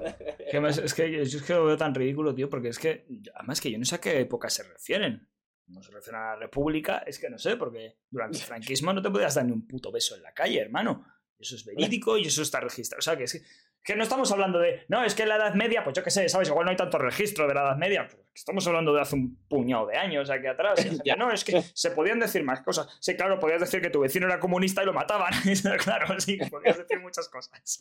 Más- 0.61 0.79
es 0.79 0.95
que 0.95 1.11
yo, 1.11 1.23
yo 1.23 1.39
es 1.39 1.43
que 1.43 1.53
lo 1.55 1.65
veo 1.67 1.77
tan 1.77 1.95
ridículo, 1.95 2.35
tío, 2.35 2.49
porque 2.49 2.69
es 2.69 2.79
que, 2.79 3.07
además 3.35 3.61
que 3.61 3.71
yo 3.71 3.79
no 3.79 3.85
sé 3.85 3.97
a 3.97 4.01
qué 4.01 4.21
época 4.21 4.49
se 4.51 4.63
refieren. 4.63 5.29
No 5.67 5.83
se 5.83 5.91
refieren 5.93 6.21
a 6.23 6.25
la 6.35 6.37
República, 6.37 6.99
es 7.07 7.19
que 7.19 7.29
no 7.29 7.39
sé, 7.39 7.57
porque 7.57 7.99
durante 8.11 8.39
el 8.39 8.45
franquismo 8.45 8.93
no 8.93 9.03
te 9.03 9.11
podías 9.11 9.35
dar 9.35 9.45
ni 9.45 9.53
un 9.53 9.67
puto 9.67 9.93
beso 9.93 10.17
en 10.17 10.23
la 10.23 10.33
calle, 10.33 10.61
hermano. 10.61 11.05
Eso 11.39 11.55
es 11.55 11.65
verídico 11.65 12.19
y 12.19 12.23
eso 12.27 12.43
está 12.43 12.59
registrado. 12.61 12.99
O 12.99 13.03
sea, 13.03 13.17
que 13.17 13.25
es 13.25 13.33
que, 13.33 13.43
que 13.83 13.97
no 13.97 14.03
estamos 14.03 14.31
hablando 14.33 14.59
de, 14.59 14.85
no, 14.89 15.03
es 15.05 15.15
que 15.15 15.23
en 15.23 15.31
la 15.31 15.37
Edad 15.37 15.55
Media, 15.55 15.83
pues 15.83 15.97
yo 15.97 16.05
qué 16.05 16.11
sé, 16.11 16.29
¿sabes? 16.29 16.49
Igual 16.49 16.67
no 16.67 16.71
hay 16.71 16.77
tanto 16.77 16.99
registro 16.99 17.47
de 17.49 17.55
la 17.55 17.63
Edad 17.63 17.77
Media. 17.77 18.07
estamos 18.35 18.67
hablando 18.67 18.93
de 18.93 19.01
hace 19.01 19.15
un 19.15 19.37
puñado 19.49 19.87
de 19.87 19.97
años 19.97 20.29
aquí 20.31 20.47
atrás. 20.47 20.79
Ya. 21.05 21.17
no, 21.17 21.31
es 21.33 21.43
que 21.45 21.63
se 21.63 21.91
podían 21.93 22.21
decir 22.21 22.43
más 22.45 22.61
cosas. 22.61 22.99
Sí, 23.01 23.17
claro, 23.17 23.39
podías 23.41 23.61
decir 23.61 23.81
que 23.81 23.91
tu 23.91 24.01
vecino 24.01 24.27
era 24.27 24.39
comunista 24.41 24.83
y 24.83 24.87
lo 24.87 24.93
mataban. 24.93 25.33
claro, 25.83 26.21
sí, 26.21 26.39
podías 26.51 26.77
decir 26.77 27.01
muchas 27.01 27.29
cosas. 27.29 27.79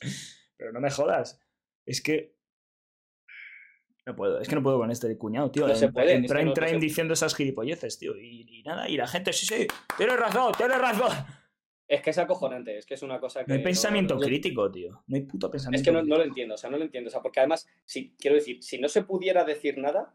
Pero 0.56 0.72
no 0.72 0.80
me 0.80 0.90
jodas. 0.90 1.42
Es 1.86 2.02
que. 2.02 2.38
No 4.06 4.16
puedo, 4.16 4.40
es 4.40 4.48
que 4.48 4.56
no 4.56 4.64
puedo 4.64 4.78
con 4.78 4.90
este 4.90 5.18
cuñado, 5.18 5.52
tío. 5.52 5.68
No 5.68 5.76
se 5.76 5.92
puede, 5.92 6.14
en 6.14 6.28
se- 6.28 6.78
diciendo 6.78 7.14
esas 7.14 7.36
gilipolleces, 7.36 8.00
tío. 8.00 8.16
Y, 8.16 8.60
y 8.60 8.64
nada, 8.64 8.88
y 8.88 8.96
la 8.96 9.06
gente, 9.08 9.34
sí, 9.34 9.46
sí, 9.46 9.68
tienes 9.98 10.18
razón, 10.18 10.54
tienes 10.58 10.78
razón. 10.80 11.12
Es 11.88 12.02
que 12.02 12.10
es 12.10 12.18
acojonante, 12.18 12.78
es 12.78 12.86
que 12.86 12.96
es 12.96 13.02
una 13.02 13.20
cosa 13.20 13.46
que. 13.46 13.50
No 13.52 13.58
hay 13.58 13.64
pensamiento 13.64 14.16
no- 14.16 14.22
crítico, 14.22 14.70
tío. 14.70 15.04
No 15.08 15.16
hay 15.16 15.22
puto 15.24 15.50
pensamiento 15.50 15.82
Es 15.82 15.88
que 15.88 15.92
no, 16.08 16.18
lo 16.18 16.24
entiendo, 16.24 16.56
o 16.56 16.58
sea, 16.58 16.70
no 16.70 16.78
lo 16.78 16.84
entiendo. 16.84 17.08
O 17.08 17.12
sea, 17.12 17.22
porque 17.22 17.40
además, 17.40 17.66
si, 17.86 18.14
quiero 18.20 18.36
decir, 18.36 18.62
si 18.62 18.78
no 18.78 18.90
se 18.90 19.04
pudiera 19.04 19.46
decir 19.46 19.78
nada, 19.78 20.14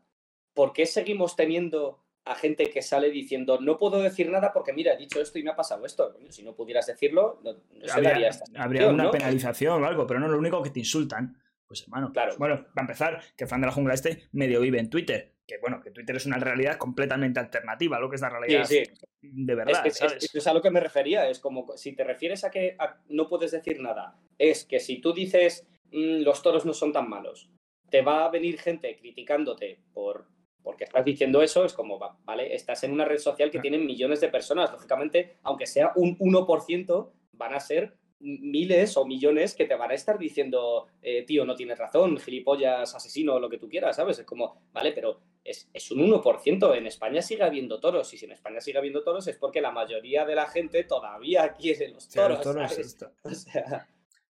¿por 0.52 0.72
qué 0.74 0.85
seguimos 0.85 1.35
teniendo 1.35 2.00
a 2.24 2.35
gente 2.37 2.70
que 2.70 2.82
sale 2.82 3.11
diciendo 3.11 3.58
no 3.61 3.78
puedo 3.78 4.00
decir 4.00 4.30
nada 4.30 4.52
porque 4.52 4.72
mira, 4.72 4.92
he 4.92 4.96
dicho 4.96 5.20
esto 5.20 5.38
y 5.38 5.42
me 5.42 5.50
ha 5.50 5.56
pasado 5.56 5.87
esto? 5.87 6.14
Si 6.28 6.42
no 6.42 6.54
pudieras 6.54 6.87
decirlo, 6.87 7.40
no, 7.42 7.54
no 7.54 7.61
se 7.80 7.87
daría 7.87 8.11
habría, 8.11 8.28
esta 8.28 8.44
habría 8.62 8.88
una 8.88 9.11
penalización 9.11 9.82
o 9.82 9.87
algo, 9.87 10.06
pero 10.06 10.20
no 10.20 10.28
lo 10.28 10.38
único 10.38 10.62
que 10.62 10.70
te 10.70 10.80
insultan. 10.80 11.37
Pues 11.66 11.85
hermano, 11.85 12.12
Claro. 12.12 12.35
bueno, 12.38 12.66
para 12.74 12.82
empezar, 12.82 13.22
que 13.35 13.44
el 13.44 13.48
fan 13.50 13.62
de 13.62 13.66
la 13.66 13.72
jungla 13.72 13.94
este 13.94 14.28
medio 14.32 14.61
vive 14.61 14.78
en 14.78 14.90
Twitter. 14.90 15.32
Que 15.46 15.59
bueno, 15.59 15.81
que 15.81 15.90
Twitter 15.90 16.16
es 16.16 16.26
una 16.26 16.38
realidad 16.38 16.76
completamente 16.78 17.40
alternativa 17.40 17.96
a 17.96 18.00
lo 18.00 18.09
que 18.09 18.16
es 18.16 18.22
la 18.22 18.31
realidad 18.31 18.64
Sí, 18.64 18.85
sí. 18.85 18.92
de 19.22 19.55
verdad, 19.55 19.87
es- 19.87 19.96
¿sabes? 19.98 20.24
es- 20.24 20.35
es 20.35 20.46
a 20.46 20.55
lo 20.55 20.62
que 20.62 20.70
me 20.70 20.81
refería. 20.81 21.28
Es 21.28 21.40
como 21.40 21.76
si 21.76 21.92
te 21.94 22.05
refieres 22.05 22.44
a 22.44 22.50
que 22.50 22.76
a- 22.78 22.98
no 23.09 23.28
puedes 23.28 23.50
decir 23.50 23.81
nada, 23.81 24.16
es 24.38 24.64
que 24.64 24.78
si 24.81 25.00
tú 25.00 25.12
dices 25.12 25.66
"Mm, 25.90 26.22
los 26.22 26.42
toros 26.42 26.64
no 26.64 26.72
son 26.72 26.92
tan 26.92 27.09
malos, 27.09 27.50
te 27.90 28.02
va 28.02 28.24
a 28.24 28.31
venir 28.31 28.59
gente 28.59 28.96
criticándote 28.96 29.81
por 29.92 30.26
porque 30.62 30.85
estás 30.85 31.05
diciendo 31.05 31.42
eso, 31.42 31.64
es 31.64 31.72
como, 31.72 31.98
va- 31.98 32.16
vale, 32.22 32.55
estás 32.55 32.85
en 32.85 32.92
una 32.92 33.05
red 33.05 33.18
social 33.18 33.48
que 33.50 33.59
Claro. 33.59 33.62
tiene 33.62 33.78
millones 33.78 34.20
de 34.20 34.28
personas. 34.28 34.70
Lógicamente, 34.70 35.38
aunque 35.42 35.66
sea 35.66 35.90
un 35.96 36.16
1%, 36.20 37.12
van 37.33 37.52
a 37.55 37.59
ser 37.59 37.94
miles 38.20 38.96
o 38.96 39.05
millones 39.05 39.55
que 39.57 39.64
te 39.64 39.74
van 39.74 39.90
a 39.90 39.94
estar 39.94 40.16
diciendo, 40.20 40.87
eh, 41.02 41.24
tío, 41.24 41.44
no 41.44 41.57
tienes 41.57 41.76
razón, 41.78 42.16
gilipollas, 42.16 42.94
asesino, 42.94 43.40
lo 43.40 43.48
que 43.50 43.59
tú 43.59 43.68
quieras, 43.68 43.96
¿sabes? 43.96 44.20
Es 44.20 44.24
como, 44.24 44.62
vale, 44.72 44.92
pero 44.92 45.18
es, 45.44 45.68
es 45.72 45.90
un 45.90 46.00
1%. 46.00 46.76
En 46.76 46.87
España 46.87 47.22
sigue 47.22 47.42
habiendo 47.42 47.81
toros, 47.81 48.12
y 48.14 48.18
si 48.18 48.24
en 48.26 48.33
España 48.33 48.61
sigue 48.61 48.78
habiendo 48.78 49.02
toros 49.02 49.26
es 49.28 49.37
porque 49.37 49.61
la 49.61 49.70
mayoría 49.72 50.24
de 50.24 50.35
la 50.35 50.46
gente 50.48 50.85
todavía 50.85 51.52
quiere 51.59 51.88
los 51.88 52.05
Sí, 52.05 52.18
los 52.18 52.28
toros, 52.28 52.42
toros, 52.42 52.70
¿sabes? 52.70 52.87
esto. 52.87 53.12
O 53.24 53.31
sea, 53.35 53.88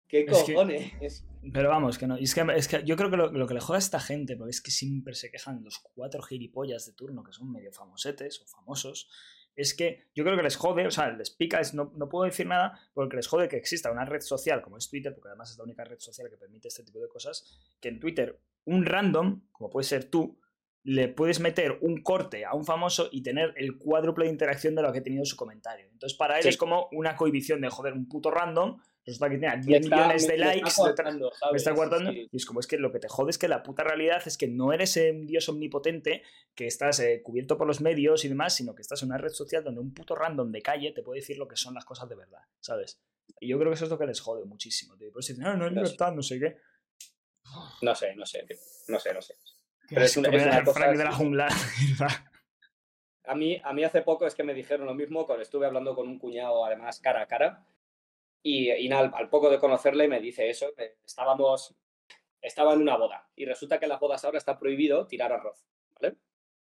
¿qué 0.07 0.21
Es 0.21 0.43
que- 0.43 0.53
cojones? 0.53 1.25
Pero 1.51 1.67
vamos, 1.69 1.97
que 1.97 2.07
no. 2.07 2.17
y 2.17 2.23
Es 2.23 2.33
que, 2.33 2.45
es 2.55 2.67
que 2.69 2.83
yo 2.85 2.95
creo 2.95 3.09
que 3.09 3.17
lo, 3.17 3.29
lo 3.31 3.45
que 3.47 3.53
le 3.53 3.59
joda 3.59 3.77
a 3.77 3.79
esta 3.79 3.99
gente, 3.99 4.37
porque 4.37 4.51
es 4.51 4.61
que 4.61 4.71
siempre 4.71 5.13
se 5.13 5.29
quejan 5.29 5.61
los 5.63 5.79
cuatro 5.93 6.21
gilipollas 6.21 6.85
de 6.85 6.93
turno 6.93 7.21
que 7.23 7.33
son 7.33 7.51
medio 7.51 7.73
famosetes 7.73 8.41
o 8.41 8.45
famosos, 8.47 9.09
es 9.55 9.73
que 9.75 10.07
yo 10.15 10.23
creo 10.23 10.37
que 10.37 10.41
les 10.43 10.55
jode, 10.55 10.87
o 10.87 10.91
sea, 10.91 11.09
les 11.11 11.29
pica, 11.29 11.59
es, 11.59 11.73
no, 11.73 11.91
no 11.95 12.07
puedo 12.09 12.23
decir 12.25 12.47
nada, 12.47 12.79
porque 12.93 13.17
les 13.17 13.27
jode 13.27 13.49
que 13.49 13.57
exista 13.57 13.91
una 13.91 14.05
red 14.05 14.21
social 14.21 14.61
como 14.61 14.77
es 14.77 14.89
Twitter, 14.89 15.13
porque 15.13 15.27
además 15.29 15.51
es 15.51 15.57
la 15.57 15.65
única 15.65 15.83
red 15.83 15.99
social 15.99 16.29
que 16.29 16.37
permite 16.37 16.69
este 16.69 16.83
tipo 16.83 16.99
de 16.99 17.07
cosas, 17.09 17.59
que 17.81 17.89
en 17.89 17.99
Twitter 17.99 18.39
un 18.65 18.85
random, 18.85 19.41
como 19.51 19.69
puede 19.69 19.83
ser 19.83 20.05
tú, 20.05 20.39
le 20.85 21.07
puedes 21.07 21.39
meter 21.39 21.77
un 21.81 22.01
corte 22.03 22.43
a 22.45 22.53
un 22.53 22.65
famoso 22.65 23.07
y 23.11 23.23
tener 23.23 23.53
el 23.55 23.77
cuádruple 23.77 24.25
de 24.25 24.31
interacción 24.31 24.75
de 24.75 24.81
lo 24.81 24.91
que 24.91 24.99
ha 24.99 25.03
tenido 25.03 25.23
su 25.23 25.37
comentario. 25.37 25.87
Entonces, 25.91 26.17
para 26.17 26.37
él 26.37 26.43
Sí. 26.43 26.49
es 26.49 26.57
como 26.57 26.89
una 26.91 27.15
cohibición 27.15 27.61
de 27.61 27.69
joder, 27.69 27.93
un 27.93 28.07
puto 28.09 28.29
random. 28.31 28.81
Resulta 29.05 29.29
que 29.29 29.37
tiene 29.37 29.57
10 29.61 29.89
millones 29.89 30.27
de 30.27 30.37
likes. 30.37 30.69
está 30.69 30.81
coartando, 30.83 31.31
me 31.51 31.57
está 31.57 31.73
coartando. 31.75 32.11
Sí. 32.11 32.27
Y 32.31 32.37
es 32.37 32.45
como 32.45 32.59
es 32.61 32.67
que 32.67 32.77
lo 32.77 32.91
que 32.91 32.99
te 32.99 33.07
jode 33.09 33.31
es 33.31 33.37
que 33.37 33.47
la 33.49 33.61
puta 33.63 33.83
realidad 33.83 34.21
es 34.25 34.37
que 34.37 34.47
no 34.47 34.71
eres 34.73 34.95
un 34.97 35.25
dios 35.25 35.47
omnipotente 35.49 36.21
que 36.55 36.67
estás 36.67 36.99
eh, 36.99 37.21
cubierto 37.23 37.57
por 37.57 37.67
los 37.67 37.79
medios 37.81 38.23
y 38.25 38.29
demás, 38.29 38.55
sino 38.55 38.75
que 38.75 38.81
estás 38.81 39.01
en 39.03 39.09
una 39.09 39.17
red 39.17 39.31
social 39.31 39.63
donde 39.63 39.81
un 39.81 39.93
puto 39.93 40.15
random 40.15 40.51
de 40.51 40.61
calle 40.61 40.91
te 40.91 41.01
puede 41.03 41.19
decir 41.21 41.37
lo 41.37 41.47
que 41.47 41.55
son 41.57 41.73
las 41.73 41.83
cosas 41.85 42.07
de 42.09 42.15
verdad, 42.15 42.41
¿sabes? 42.61 43.01
Y 43.39 43.47
yo 43.49 43.57
creo 43.57 43.71
que 43.71 43.75
eso 43.75 43.85
es 43.85 43.91
lo 43.91 43.97
que 43.97 44.05
les 44.05 44.19
jode 44.21 44.45
muchísimo. 44.45 44.95
tío. 44.97 45.11
Por 45.11 45.21
eso 45.21 45.33
dicen, 45.33 45.45
no, 45.45 45.55
no 45.57 45.67
es 45.67 45.71
No 45.73 45.79
sé. 45.81 45.83
libertad, 45.85 46.13
no 46.13 46.21
sé 46.23 46.39
qué. 46.39 46.57
No 47.81 47.95
sé, 47.95 48.15
no 48.15 48.25
sé, 48.25 48.43
tío. 48.47 48.57
no 48.87 48.99
sé, 48.99 49.13
no 49.13 49.21
sé. 49.21 49.33
Pero 49.89 50.05
es 50.05 50.17
una- 50.17 50.29
es 50.29 50.63
cosa 50.65 50.73
Frank 50.79 50.97
de 50.97 51.03
la 51.03 51.11
jungla. 51.11 51.47
A 53.25 53.35
mí, 53.35 53.59
a 53.63 53.71
mí 53.71 53.83
hace 53.85 54.01
poco 54.01 54.27
es 54.27 54.35
que 54.35 54.43
me 54.43 54.53
dijeron 54.53 54.85
lo 54.85 54.93
mismo, 54.93 55.25
cuando 55.25 55.43
estuve 55.43 55.65
hablando 55.65 55.95
con 55.95 56.09
un 56.09 56.19
cuñado, 56.19 56.65
además, 56.65 56.99
cara 56.99 57.21
a 57.21 57.25
cara, 57.27 57.65
y, 58.41 58.69
y 58.69 58.91
al, 58.91 59.11
al 59.15 59.29
poco 59.29 59.49
de 59.49 59.59
conocerle 59.59 60.09
me 60.09 60.19
dice 60.19 60.49
eso, 60.49 60.67
estábamos, 61.05 61.73
estaba 62.41 62.73
en 62.73 62.81
una 62.81 62.97
boda, 62.97 63.29
y 63.35 63.45
resulta 63.45 63.79
que 63.79 63.85
en 63.85 63.89
las 63.89 64.01
bodas 64.01 64.25
ahora 64.25 64.37
está 64.39 64.59
prohibido 64.59 65.07
tirar 65.07 65.31
arroz, 65.31 65.65
¿vale? 66.01 66.17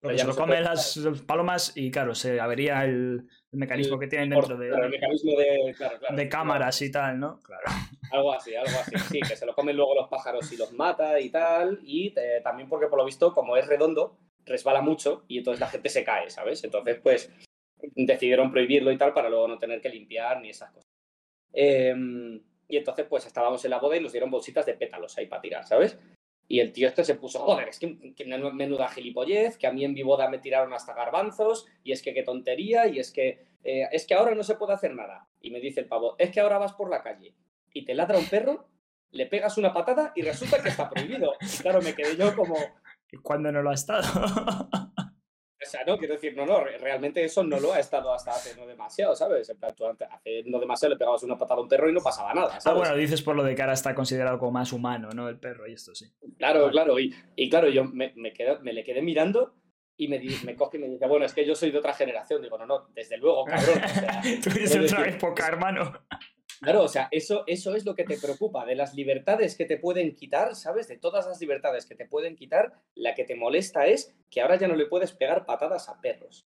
Ya 0.03 0.17
se 0.17 0.25
lo 0.27 0.35
comen 0.35 0.63
las 0.63 0.99
palomas 1.27 1.73
y 1.75 1.91
claro, 1.91 2.15
se 2.15 2.39
avería 2.39 2.83
el, 2.85 3.27
el 3.51 3.59
mecanismo 3.59 3.99
que 3.99 4.07
tienen 4.07 4.31
Por- 4.31 4.47
dentro 4.47 4.57
de, 4.57 4.69
el 4.85 4.89
mecanismo 4.89 5.37
de, 5.37 5.73
claro, 5.77 5.99
claro, 5.99 6.15
de 6.15 6.29
cámaras 6.29 6.81
y 6.81 6.91
tal, 6.91 7.19
¿no? 7.19 7.39
Claro. 7.39 7.63
Algo 8.11 8.33
así, 8.33 8.55
algo 8.55 8.71
así, 8.79 8.97
sí, 9.11 9.19
que 9.21 9.35
se 9.35 9.45
lo 9.45 9.53
comen 9.53 9.75
luego 9.77 9.93
los 9.95 10.07
pájaros 10.09 10.51
y 10.51 10.57
los 10.57 10.73
mata 10.73 11.19
y 11.19 11.29
tal, 11.29 11.79
y 11.83 12.13
eh, 12.17 12.41
también 12.43 12.67
porque 12.67 12.87
por 12.87 12.97
lo 12.97 13.05
visto, 13.05 13.31
como 13.33 13.55
es 13.57 13.67
redondo, 13.67 14.17
resbala 14.43 14.81
mucho 14.81 15.23
y 15.27 15.37
entonces 15.37 15.59
la 15.59 15.67
gente 15.67 15.87
se 15.89 16.03
cae, 16.03 16.29
¿sabes? 16.31 16.63
Entonces, 16.63 16.99
pues, 17.01 17.31
decidieron 17.95 18.51
prohibirlo 18.51 18.91
y 18.91 18.97
tal 18.97 19.13
para 19.13 19.29
luego 19.29 19.47
no 19.47 19.59
tener 19.59 19.81
que 19.81 19.89
limpiar 19.89 20.41
ni 20.41 20.49
esas 20.49 20.71
cosas. 20.71 20.89
Em, 21.53 22.41
y 22.67 22.77
entonces, 22.77 23.05
pues, 23.07 23.25
estábamos 23.27 23.63
en 23.65 23.71
la 23.71 23.79
boda 23.79 23.97
y 23.97 24.01
nos 24.01 24.11
dieron 24.11 24.31
bolsitas 24.31 24.65
de 24.65 24.73
pétalos 24.73 25.17
ahí 25.17 25.27
para 25.27 25.41
tirar, 25.41 25.65
¿sabes? 25.65 25.97
Y 26.51 26.59
el 26.59 26.73
tío 26.73 26.89
este 26.89 27.05
se 27.05 27.15
puso, 27.15 27.39
joder, 27.39 27.69
es 27.69 27.79
que, 27.79 28.13
que 28.13 28.25
menu- 28.27 28.51
menuda 28.51 28.89
gilipollez, 28.89 29.57
que 29.57 29.67
a 29.67 29.71
mí 29.71 29.85
en 29.85 29.93
mi 29.93 30.03
boda 30.03 30.27
me 30.29 30.37
tiraron 30.39 30.73
hasta 30.73 30.93
garbanzos, 30.93 31.65
y 31.81 31.93
es 31.93 32.01
que 32.01 32.13
qué 32.13 32.23
tontería, 32.23 32.87
y 32.87 32.99
es 32.99 33.11
que, 33.13 33.45
eh, 33.63 33.87
es 33.93 34.05
que 34.05 34.15
ahora 34.15 34.35
no 34.35 34.43
se 34.43 34.55
puede 34.55 34.73
hacer 34.73 34.93
nada. 34.93 35.29
Y 35.39 35.51
me 35.51 35.61
dice 35.61 35.79
el 35.79 35.85
pavo, 35.85 36.15
es 36.17 36.29
que 36.29 36.41
ahora 36.41 36.57
vas 36.57 36.73
por 36.73 36.89
la 36.89 37.01
calle 37.01 37.33
y 37.71 37.85
te 37.85 37.93
ladra 37.93 38.17
un 38.17 38.25
perro, 38.25 38.67
le 39.11 39.27
pegas 39.27 39.57
una 39.57 39.71
patada 39.73 40.11
y 40.13 40.23
resulta 40.23 40.61
que 40.61 40.67
está 40.67 40.89
prohibido. 40.89 41.35
Y 41.39 41.61
claro, 41.61 41.81
me 41.81 41.95
quedé 41.95 42.17
yo 42.17 42.35
como, 42.35 42.55
¿Y 43.13 43.17
cuándo 43.17 43.49
no 43.51 43.61
lo 43.61 43.69
ha 43.69 43.73
estado? 43.73 44.03
o 45.63 45.69
sea, 45.69 45.83
no, 45.85 45.97
quiero 45.97 46.15
decir, 46.15 46.35
no, 46.35 46.45
no, 46.45 46.63
re- 46.63 46.77
realmente 46.77 47.23
eso 47.23 47.43
no 47.43 47.59
lo 47.59 47.73
ha 47.73 47.79
estado 47.79 48.13
hasta 48.13 48.31
hace 48.31 48.55
no 48.59 48.65
demasiado, 48.65 49.15
¿sabes? 49.15 49.49
En 49.49 49.57
plan, 49.57 49.73
tú 49.75 49.85
antes- 49.85 50.07
hace 50.11 50.43
no 50.45 50.59
demasiado 50.59 50.93
le 50.93 50.97
pegabas 50.99 51.23
una 51.23 51.37
patada 51.37 51.59
a 51.59 51.63
un 51.63 51.69
perro 51.69 51.89
y 51.89 51.93
no 51.93 52.01
pasaba 52.01 52.33
nada, 52.33 52.59
¿sabes? 52.59 52.65
ah, 52.67 52.73
bueno, 52.73 52.95
dices 52.95 53.21
por 53.21 53.35
lo 53.35 53.43
de 53.43 53.55
que 53.55 53.61
ahora 53.61 53.73
está 53.73 53.93
considerado 53.95 54.39
como 54.39 54.51
más 54.51 54.73
humano, 54.73 55.09
¿no? 55.13 55.29
El 55.29 55.39
perro 55.39 55.67
y 55.67 55.73
esto 55.73 55.93
sí. 55.95 56.11
Claro, 56.37 56.61
Vale. 56.61 56.71
claro, 56.71 56.99
y, 56.99 57.13
y 57.35 57.49
claro, 57.49 57.69
yo 57.69 57.83
me, 57.85 58.11
me, 58.15 58.33
quedo- 58.33 58.59
me 58.61 58.73
le 58.73 58.83
quedé 58.83 59.01
mirando 59.01 59.53
y 59.97 60.07
me, 60.07 60.19
me 60.45 60.55
coge 60.55 60.77
y 60.77 60.81
me 60.81 60.87
dice, 60.87 61.05
bueno, 61.05 61.25
es 61.25 61.33
que 61.33 61.45
yo 61.45 61.53
soy 61.53 61.69
de 61.69 61.77
otra 61.77 61.93
generación. 61.93 62.41
Digo, 62.41 62.57
no, 62.57 62.65
no, 62.65 62.87
desde 62.95 63.17
luego, 63.17 63.45
cabrón. 63.45 63.81
O 63.83 63.87
sea, 63.87 64.21
Tú 64.43 64.49
eres 64.49 64.73
de 64.73 64.79
otra 64.79 64.99
decir, 65.03 65.13
época, 65.15 65.47
hermano. 65.47 65.93
Claro, 66.61 66.83
o 66.83 66.87
sea, 66.87 67.07
eso, 67.09 67.43
eso 67.47 67.75
es 67.75 67.85
lo 67.85 67.95
que 67.95 68.03
te 68.03 68.17
preocupa, 68.17 68.67
de 68.67 68.75
las 68.75 68.93
libertades 68.93 69.55
que 69.55 69.65
te 69.65 69.77
pueden 69.77 70.15
quitar, 70.15 70.55
¿sabes? 70.55 70.87
De 70.87 70.97
todas 70.97 71.25
las 71.25 71.41
libertades 71.41 71.87
que 71.87 71.95
te 71.95 72.05
pueden 72.05 72.35
quitar, 72.35 72.73
la 72.93 73.15
que 73.15 73.23
te 73.23 73.35
molesta 73.35 73.87
es 73.87 74.15
que 74.29 74.41
ahora 74.41 74.57
ya 74.57 74.67
no 74.67 74.75
le 74.75 74.85
puedes 74.85 75.11
pegar 75.11 75.47
patadas 75.47 75.89
a 75.89 75.99
perros. 75.99 76.47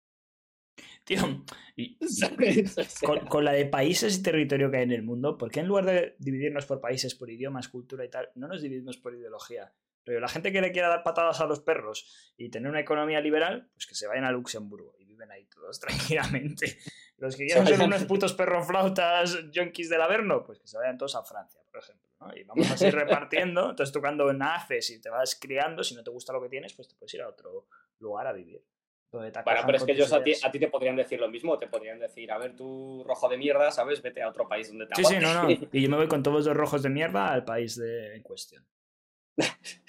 Tío, 1.04 1.44
y 1.76 1.98
con, 3.04 3.26
con 3.26 3.44
la 3.44 3.52
de 3.52 3.66
países 3.66 4.18
y 4.18 4.22
territorio 4.22 4.70
que 4.70 4.78
hay 4.78 4.84
en 4.84 4.92
el 4.92 5.02
mundo, 5.02 5.36
¿por 5.36 5.50
qué 5.50 5.60
en 5.60 5.66
lugar 5.66 5.84
de 5.84 6.16
dividirnos 6.18 6.64
por 6.64 6.80
países, 6.80 7.14
por 7.14 7.30
idiomas, 7.30 7.68
cultura 7.68 8.04
y 8.04 8.08
tal, 8.08 8.30
no 8.34 8.48
nos 8.48 8.62
dividimos 8.62 8.96
por 8.96 9.14
ideología? 9.14 9.74
Pero 10.04 10.20
la 10.20 10.28
gente 10.28 10.52
que 10.52 10.62
le 10.62 10.72
quiera 10.72 10.88
dar 10.88 11.02
patadas 11.02 11.38
a 11.42 11.46
los 11.46 11.60
perros 11.60 12.32
y 12.38 12.48
tener 12.48 12.70
una 12.70 12.80
economía 12.80 13.20
liberal, 13.20 13.68
pues 13.74 13.86
que 13.86 13.94
se 13.94 14.06
vayan 14.06 14.24
a 14.24 14.32
Luxemburgo 14.32 14.94
y 14.98 15.04
viven 15.04 15.30
ahí 15.30 15.44
todos 15.44 15.78
tranquilamente. 15.80 16.78
Los 17.18 17.34
que 17.36 17.46
quieran 17.46 17.66
ser 17.66 17.80
unos 17.80 18.04
putos 18.04 18.32
perroflautas 18.32 19.50
yonkis 19.50 19.88
del 19.88 20.00
Averno, 20.00 20.44
pues 20.44 20.60
que 20.60 20.68
se 20.68 20.78
vayan 20.78 20.96
todos 20.96 21.16
a 21.16 21.24
Francia, 21.24 21.60
por 21.70 21.80
ejemplo. 21.80 22.08
¿no? 22.20 22.36
Y 22.36 22.44
vamos 22.44 22.70
así 22.70 22.90
repartiendo. 22.90 23.70
Entonces 23.70 23.92
tú 23.92 24.00
cuando 24.00 24.32
naces 24.32 24.90
y 24.90 25.00
te 25.00 25.10
vas 25.10 25.34
criando, 25.34 25.82
si 25.82 25.96
no 25.96 26.04
te 26.04 26.10
gusta 26.10 26.32
lo 26.32 26.40
que 26.40 26.48
tienes, 26.48 26.74
pues 26.74 26.86
te 26.86 26.94
puedes 26.94 27.12
ir 27.14 27.22
a 27.22 27.28
otro 27.28 27.66
lugar 27.98 28.28
a 28.28 28.32
vivir. 28.32 28.62
donde 29.10 29.32
te 29.32 29.42
Bueno, 29.42 29.62
pero 29.66 29.78
es 29.78 29.84
que 29.84 29.92
ellos 29.92 30.12
a 30.12 30.22
ti, 30.22 30.32
a 30.40 30.50
ti 30.52 30.60
te 30.60 30.68
podrían 30.68 30.94
decir 30.94 31.18
lo 31.18 31.28
mismo, 31.28 31.58
te 31.58 31.66
podrían 31.66 31.98
decir, 31.98 32.30
a 32.30 32.38
ver, 32.38 32.54
tú 32.54 33.04
rojo 33.04 33.28
de 33.28 33.36
mierda, 33.36 33.72
¿sabes? 33.72 34.00
Vete 34.00 34.22
a 34.22 34.28
otro 34.28 34.46
país 34.46 34.68
donde 34.68 34.86
te 34.86 34.94
Sí, 34.94 35.04
sí, 35.04 35.16
no, 35.18 35.42
no. 35.42 35.50
Y 35.50 35.82
yo 35.82 35.90
me 35.90 35.96
voy 35.96 36.08
con 36.08 36.22
todos 36.22 36.46
los 36.46 36.56
rojos 36.56 36.84
de 36.84 36.90
mierda 36.90 37.32
al 37.32 37.44
país 37.44 37.76
de, 37.76 38.14
en 38.14 38.22
cuestión. 38.22 38.64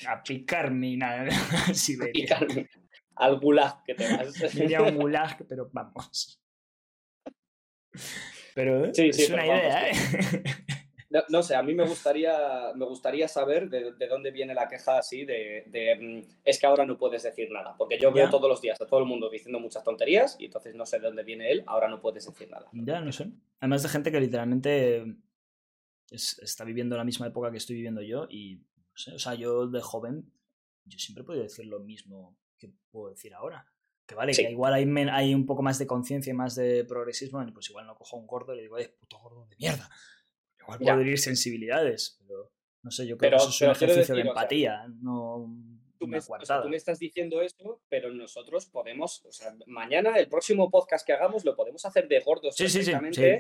A 0.08 0.24
picar 0.24 0.72
mina 0.72 1.28
Siberia. 1.74 2.38
claro, 2.38 2.48
al 3.16 3.40
gulag 3.40 3.84
que 3.84 3.94
te 3.94 4.16
vas. 4.16 4.56
Me 4.56 4.64
iría 4.64 4.80
a 4.80 4.84
un 4.84 4.96
gulag, 4.96 5.46
pero 5.48 5.70
vamos. 5.72 6.40
Pero. 8.56 8.94
Sí, 8.94 9.12
sí, 9.14 9.24
es 9.24 9.30
una 9.30 9.46
idea, 9.46 9.90
¿eh? 9.90 9.94
No, 11.12 11.22
no 11.30 11.42
sé, 11.42 11.56
a 11.56 11.64
mí 11.64 11.74
me 11.74 11.88
gustaría, 11.88 12.72
me 12.76 12.86
gustaría 12.86 13.28
saber 13.28 13.68
de, 13.68 13.94
de 13.94 14.08
dónde 14.08 14.30
viene 14.30 14.54
la 14.54 14.68
queja 14.68 15.00
así 15.00 15.26
de, 15.26 15.64
de, 15.66 15.96
mm, 16.00 16.38
es 16.46 16.60
que 16.60 16.68
ahora 16.68 16.86
no 16.86 17.00
puedes 17.00 17.24
decir 17.24 17.50
nada, 17.52 17.74
porque 17.76 17.98
yo 17.98 18.12
veo 18.12 18.26
Ya. 18.26 18.30
todos 18.30 18.48
los 18.48 18.62
días 18.62 18.80
a 18.80 18.86
todo 18.86 19.00
el 19.00 19.08
mundo 19.08 19.28
diciendo 19.28 19.60
muchas 19.60 19.84
tonterías 19.84 20.36
y 20.40 20.46
entonces 20.46 20.76
no 20.76 20.86
sé 20.86 21.00
de 21.00 21.08
dónde 21.08 21.24
viene 21.24 21.50
él, 21.52 21.64
ahora 21.66 21.88
no 21.88 22.00
puedes 22.00 22.26
decir 22.26 22.48
nada. 22.52 22.68
Ya, 22.74 23.02
no 23.02 23.12
sé. 23.12 23.28
Además 23.60 23.82
de 23.82 23.90
gente 23.90 24.12
que 24.12 24.20
literalmente 24.20 25.04
es- 26.12 26.38
está 26.44 26.64
viviendo 26.64 26.96
la 26.96 27.04
misma 27.04 27.26
época 27.26 27.50
que 27.50 27.58
estoy 27.58 27.76
viviendo 27.78 28.04
yo 28.04 28.28
y, 28.30 28.58
no 28.58 28.96
sé, 28.98 29.14
o 29.16 29.20
sea, 29.20 29.34
yo 29.34 29.66
de 29.66 29.82
joven, 29.82 30.32
yo 30.86 31.00
siempre 31.00 31.24
he 31.24 31.26
podido 31.26 31.44
decir 31.44 31.66
lo 31.66 31.80
mismo 31.80 32.38
que 32.60 32.70
puedo 32.92 33.10
decir 33.10 33.34
ahora. 33.34 33.66
Que 34.10 34.16
vale, 34.16 34.34
Sí. 34.34 34.44
que 34.44 34.50
igual 34.52 34.74
hay, 34.74 34.88
men- 34.88 35.10
hay 35.10 35.36
un 35.36 35.46
poco 35.46 35.62
más 35.62 35.78
de 35.78 35.86
conciencia 35.86 36.32
y 36.32 36.34
más 36.34 36.56
de 36.56 36.84
progresismo, 36.84 37.46
pues 37.54 37.70
igual 37.70 37.86
no 37.86 37.94
cojo 37.96 38.18
a 38.18 38.20
un 38.20 38.26
gordo 38.26 38.54
y 38.54 38.58
le 38.58 38.62
digo, 38.64 38.80
eh, 38.80 38.92
puto 39.00 39.20
gordo 39.20 39.46
de 39.48 39.56
mierda. 39.58 39.88
Igual 40.60 40.80
puedo 40.80 41.00
herir 41.00 41.20
sensibilidades, 41.20 42.18
pero 42.20 42.52
no 42.82 42.90
sé, 42.90 43.06
yo 43.06 43.18
creo 43.18 43.30
Pero- 43.30 43.38
que 43.38 43.44
eso 43.44 43.50
es 43.52 43.62
un 43.62 43.68
ejercicio 43.68 43.96
decir, 44.02 44.16
de 44.16 44.22
o 44.22 44.24
sea, 44.24 44.32
empatía, 44.32 44.88
no 45.02 45.48
Tú 46.00 46.08
me, 46.08 46.18
o 46.20 46.22
sea, 46.22 46.62
tú 46.62 46.70
me 46.70 46.78
estás 46.78 46.98
diciendo 46.98 47.42
eso, 47.42 47.82
pero 47.90 48.10
nosotros 48.14 48.68
podemos, 48.68 49.22
o 49.26 49.34
sea, 49.34 49.54
mañana 49.68 50.18
el 50.18 50.30
próximo 50.30 50.72
podcast 50.72 51.06
que 51.06 51.12
hagamos 51.12 51.44
lo 51.44 51.58
podemos 51.58 51.84
hacer 51.84 52.08
de 52.08 52.22
gordos 52.22 52.56
Sí, 52.56 52.70
sí, 52.70 52.84
sí, 52.84 52.94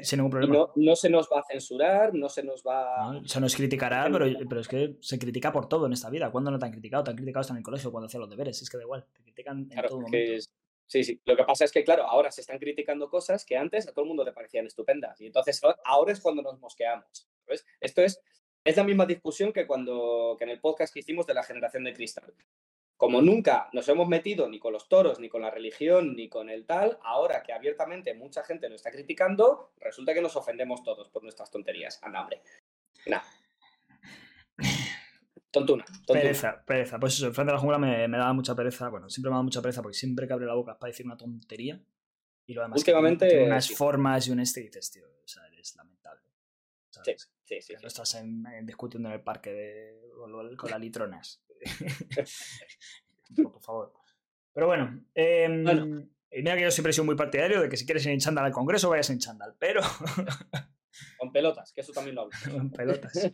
sin 0.03 0.17
ningún 0.17 0.29
problema. 0.29 0.53
no, 0.53 0.73
no 0.75 0.95
se 0.97 1.10
nos 1.10 1.29
va 1.34 1.39
a 1.39 1.43
censurar, 1.49 2.13
no 2.13 2.27
se 2.27 2.43
nos 2.43 2.62
va... 2.62 3.13
¿no? 3.13 3.25
Se 3.25 3.39
nos 3.39 3.55
criticará, 3.55 4.10
pero, 4.12 4.25
pero 4.49 4.60
es 4.60 4.67
que 4.67 4.97
se 4.99 5.17
critica 5.17 5.53
por 5.53 5.69
todo 5.69 5.86
en 5.86 5.93
esta 5.93 6.10
vida. 6.10 6.29
¿Cuándo 6.34 6.51
no 6.51 6.60
te 6.60 6.65
han 6.65 6.71
criticado? 6.73 7.05
Te 7.05 7.12
han 7.12 7.15
criticado 7.15 7.39
hasta 7.39 7.53
en 7.53 7.58
el 7.60 7.63
colegio 7.63 7.91
cuando 7.93 8.08
hacías 8.08 8.19
los 8.19 8.29
deberes. 8.29 8.62
Es 8.62 8.69
que 8.69 8.75
da 8.75 8.84
igual, 8.84 9.05
te 9.13 9.23
critican 9.23 9.60
en 9.60 9.69
Claro, 9.69 9.88
todo 9.88 10.01
momento. 10.01 10.34
es- 10.34 10.49
Sí, 10.89 11.04
sí. 11.04 11.21
Lo 11.23 11.38
que 11.38 11.43
pasa 11.43 11.65
es 11.65 11.71
que, 11.71 11.84
claro, 11.84 12.04
ahora 12.04 12.32
se 12.32 12.41
están 12.41 12.58
criticando 12.58 13.12
cosas 13.12 13.45
que 13.45 13.56
antes 13.56 13.88
a 13.88 13.91
todo 13.91 14.02
el 14.02 14.08
mundo 14.08 14.23
le 14.23 14.34
parecían 14.34 14.65
estupendas. 14.65 15.21
Y 15.21 15.28
entonces 15.28 15.62
ahora- 15.84 16.12
es 16.12 16.19
cuando 16.19 16.41
nos 16.41 16.60
mosqueamos. 16.60 17.30
Esto 17.80 18.02
es, 18.02 18.19
es 18.63 18.75
la 18.75 18.84
misma 18.84 19.06
discusión 19.06 19.54
que 19.54 19.67
cuando 19.67 20.36
que 20.38 20.45
en 20.45 20.49
el 20.49 20.60
podcast 20.60 20.91
que 20.91 21.02
hicimos 21.02 21.28
de 21.28 21.36
la 21.36 21.43
generación 21.43 21.84
de 21.84 21.93
cristal. 21.93 22.34
Como 22.97 23.21
nunca 23.21 23.69
nos 23.71 23.88
hemos 23.88 24.08
metido 24.08 24.49
ni 24.49 24.58
con 24.60 24.73
los 24.73 24.89
toros, 24.89 25.19
ni 25.19 25.30
con 25.30 25.43
la 25.43 25.52
religión, 25.52 26.15
ni 26.15 26.28
con 26.28 26.49
el 26.49 26.65
tal, 26.65 26.97
ahora 27.04 27.43
que 27.43 27.54
abiertamente 27.54 28.15
mucha 28.15 28.43
gente 28.43 28.67
lo 28.67 28.75
está 28.75 28.91
criticando, 28.91 29.71
resulta 29.78 30.15
que 30.15 30.21
nos 30.21 30.36
ofendemos 30.36 30.84
todos 30.84 31.08
por 31.10 31.21
nuestras 31.21 31.52
tonterías. 31.52 31.99
Anda, 32.02 32.21
hombre. 32.21 32.41
Tontuna. 35.51 35.83
tontuna. 35.85 36.19
Pereza, 36.19 36.63
pereza. 36.65 36.99
Pues 36.99 37.15
eso, 37.15 37.27
el 37.27 37.33
Fran 37.33 37.47
de 37.47 37.53
la 37.53 37.59
jungla 37.59 37.77
me, 37.79 38.07
me 38.07 38.17
daba 38.17 38.33
mucha 38.33 38.55
pereza. 38.55 38.89
Bueno, 38.89 39.09
siempre 39.09 39.31
me 39.31 39.38
da 39.38 39.43
mucha 39.43 39.62
pereza 39.62 39.81
porque 39.81 39.97
siempre 39.97 40.27
que 40.27 40.33
abre 40.33 40.45
la 40.45 40.53
boca 40.53 40.73
es 40.73 40.77
para 40.77 40.89
decir 40.91 41.05
una 41.05 41.17
tontería. 41.17 41.81
Y 42.45 42.53
lo 42.53 42.62
demás 42.63 42.83
que 42.83 42.91
tiene- 42.91 42.99
Últimamente, 42.99 43.43
unas 43.45 43.65
sí. 43.65 43.75
formas 43.75 44.27
y 44.27 44.31
un 44.31 44.39
este 44.39 44.62
y 44.62 44.63
dices, 44.63 44.91
tío, 44.91 45.05
o 45.07 45.27
sea, 45.27 45.45
eres 45.47 45.75
lamentable. 45.75 46.21
Sí, 46.89 47.01
¿sabes? 47.03 47.31
sí, 47.45 47.62
sí. 47.62 47.73
Sí. 47.73 47.73
no 47.81 47.88
estás 47.88 48.15
en- 48.15 48.45
en 48.47 48.65
discutiendo 48.65 49.09
en 49.09 49.15
el 49.15 49.21
parque 49.21 49.51
de, 49.51 50.01
con, 50.15 50.55
con 50.55 50.69
las 50.71 50.79
litronas. 50.79 51.43
por 53.43 53.62
favor. 53.62 53.93
Pero 54.53 54.67
bueno, 54.67 55.03
em, 55.13 55.63
Bueno. 55.63 55.85
y 56.31 56.38
mira 56.38 56.55
que 56.55 56.63
yo 56.63 56.71
siempre 56.71 56.89
he 56.89 56.93
sido 56.93 57.05
muy 57.05 57.15
partidario 57.15 57.62
de 57.62 57.69
que 57.69 57.77
si 57.77 57.85
quieres 57.85 58.05
ir 58.05 58.12
en 58.12 58.19
chándal 58.19 58.45
al 58.45 58.51
Congreso, 58.51 58.89
vayas 58.89 59.09
en 59.12 59.19
chándal, 59.19 59.55
pero 59.59 59.81
Con 61.17 61.31
pelotas, 61.31 61.71
que 61.71 61.81
eso 61.81 61.93
también 61.93 62.15
lo 62.15 62.21
hablo. 62.23 62.33
en 62.47 62.71
pelotas. 62.71 63.31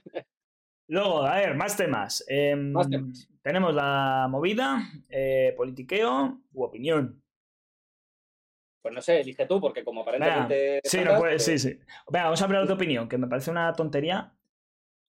Luego, 0.88 1.24
a 1.24 1.36
ver, 1.36 1.56
más 1.56 1.76
temas. 1.78 2.24
Em, 2.28 2.71
Más 2.71 2.89
temas. 2.89 3.28
Tenemos 3.41 3.74
la 3.76 4.28
movida, 4.30 4.82
eh, 5.10 5.54
politiqueo 5.56 6.39
u 6.54 6.63
opinión. 6.63 7.21
Pues 8.82 8.93
no 8.93 9.02
sé, 9.02 9.21
elige 9.21 9.45
tú, 9.45 9.60
porque 9.60 9.84
como 9.84 10.02
aparentemente. 10.02 10.80
Sí, 10.84 10.98
no 10.98 11.04
sabrás, 11.06 11.19
puede, 11.19 11.34
pues- 11.34 11.45
sí, 11.45 11.58
sí. 11.60 11.80
Venga, 12.10 12.26
vamos 12.26 12.41
a 12.41 12.45
hablar 12.45 12.67
de 12.67 12.74
opinión, 12.74 13.08
que 13.10 13.17
me 13.17 13.28
parece 13.28 13.52
una 13.52 13.74
tontería. 13.74 14.34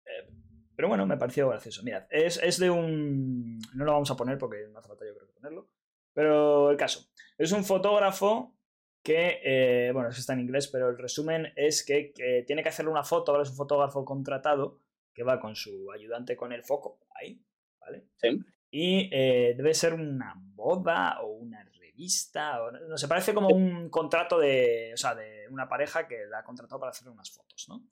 eh, 0.05 0.29
Pero 0.75 0.87
bueno, 0.87 1.05
me 1.05 1.17
pareció 1.17 1.47
gracioso. 1.49 1.83
Mirad, 1.83 2.05
es, 2.09 2.37
es 2.41 2.57
de 2.57 2.69
un. 2.69 3.59
No 3.73 3.85
lo 3.85 3.93
vamos 3.93 4.11
a 4.11 4.15
poner 4.17 4.37
porque 4.37 4.67
no 4.71 4.79
hace 4.79 4.87
falta 4.89 5.05
yo 5.05 5.13
creo 5.15 5.27
que 5.27 5.33
ponerlo. 5.33 5.69
Pero 6.13 6.71
el 6.71 6.77
caso. 6.77 7.07
Es 7.37 7.51
un 7.53 7.63
fotógrafo 7.63 8.55
que, 9.03 9.39
eh, 9.43 9.91
bueno, 9.93 10.09
eso 10.09 10.19
está 10.19 10.33
en 10.33 10.41
inglés, 10.41 10.67
pero 10.67 10.89
el 10.89 10.97
resumen 10.97 11.51
es 11.55 11.85
que, 11.85 12.11
que 12.13 12.43
tiene 12.45 12.63
que 12.63 12.69
hacerle 12.69 12.91
una 12.91 13.03
foto, 13.03 13.31
ahora 13.31 13.43
es 13.43 13.49
un 13.49 13.55
fotógrafo 13.55 14.03
contratado 14.05 14.79
que 15.13 15.23
va 15.23 15.39
con 15.39 15.55
su 15.55 15.91
ayudante 15.91 16.35
con 16.35 16.51
el 16.53 16.63
foco, 16.63 16.99
ahí, 17.15 17.41
¿vale? 17.79 18.05
Sí. 18.17 18.39
Y 18.69 19.09
eh, 19.11 19.53
debe 19.57 19.73
ser 19.73 19.93
una 19.93 20.33
boda 20.37 21.21
o 21.21 21.31
una 21.33 21.63
revista, 21.77 22.63
o, 22.63 22.71
no 22.71 22.97
sé, 22.97 23.07
parece 23.07 23.33
como 23.33 23.49
un 23.49 23.89
contrato 23.89 24.39
de, 24.39 24.91
o 24.93 24.97
sea, 24.97 25.13
de 25.13 25.47
una 25.49 25.67
pareja 25.67 26.07
que 26.07 26.25
la 26.27 26.39
ha 26.39 26.43
contratado 26.43 26.79
para 26.79 26.91
hacerle 26.91 27.11
unas 27.11 27.29
fotos, 27.31 27.65
¿no? 27.67 27.83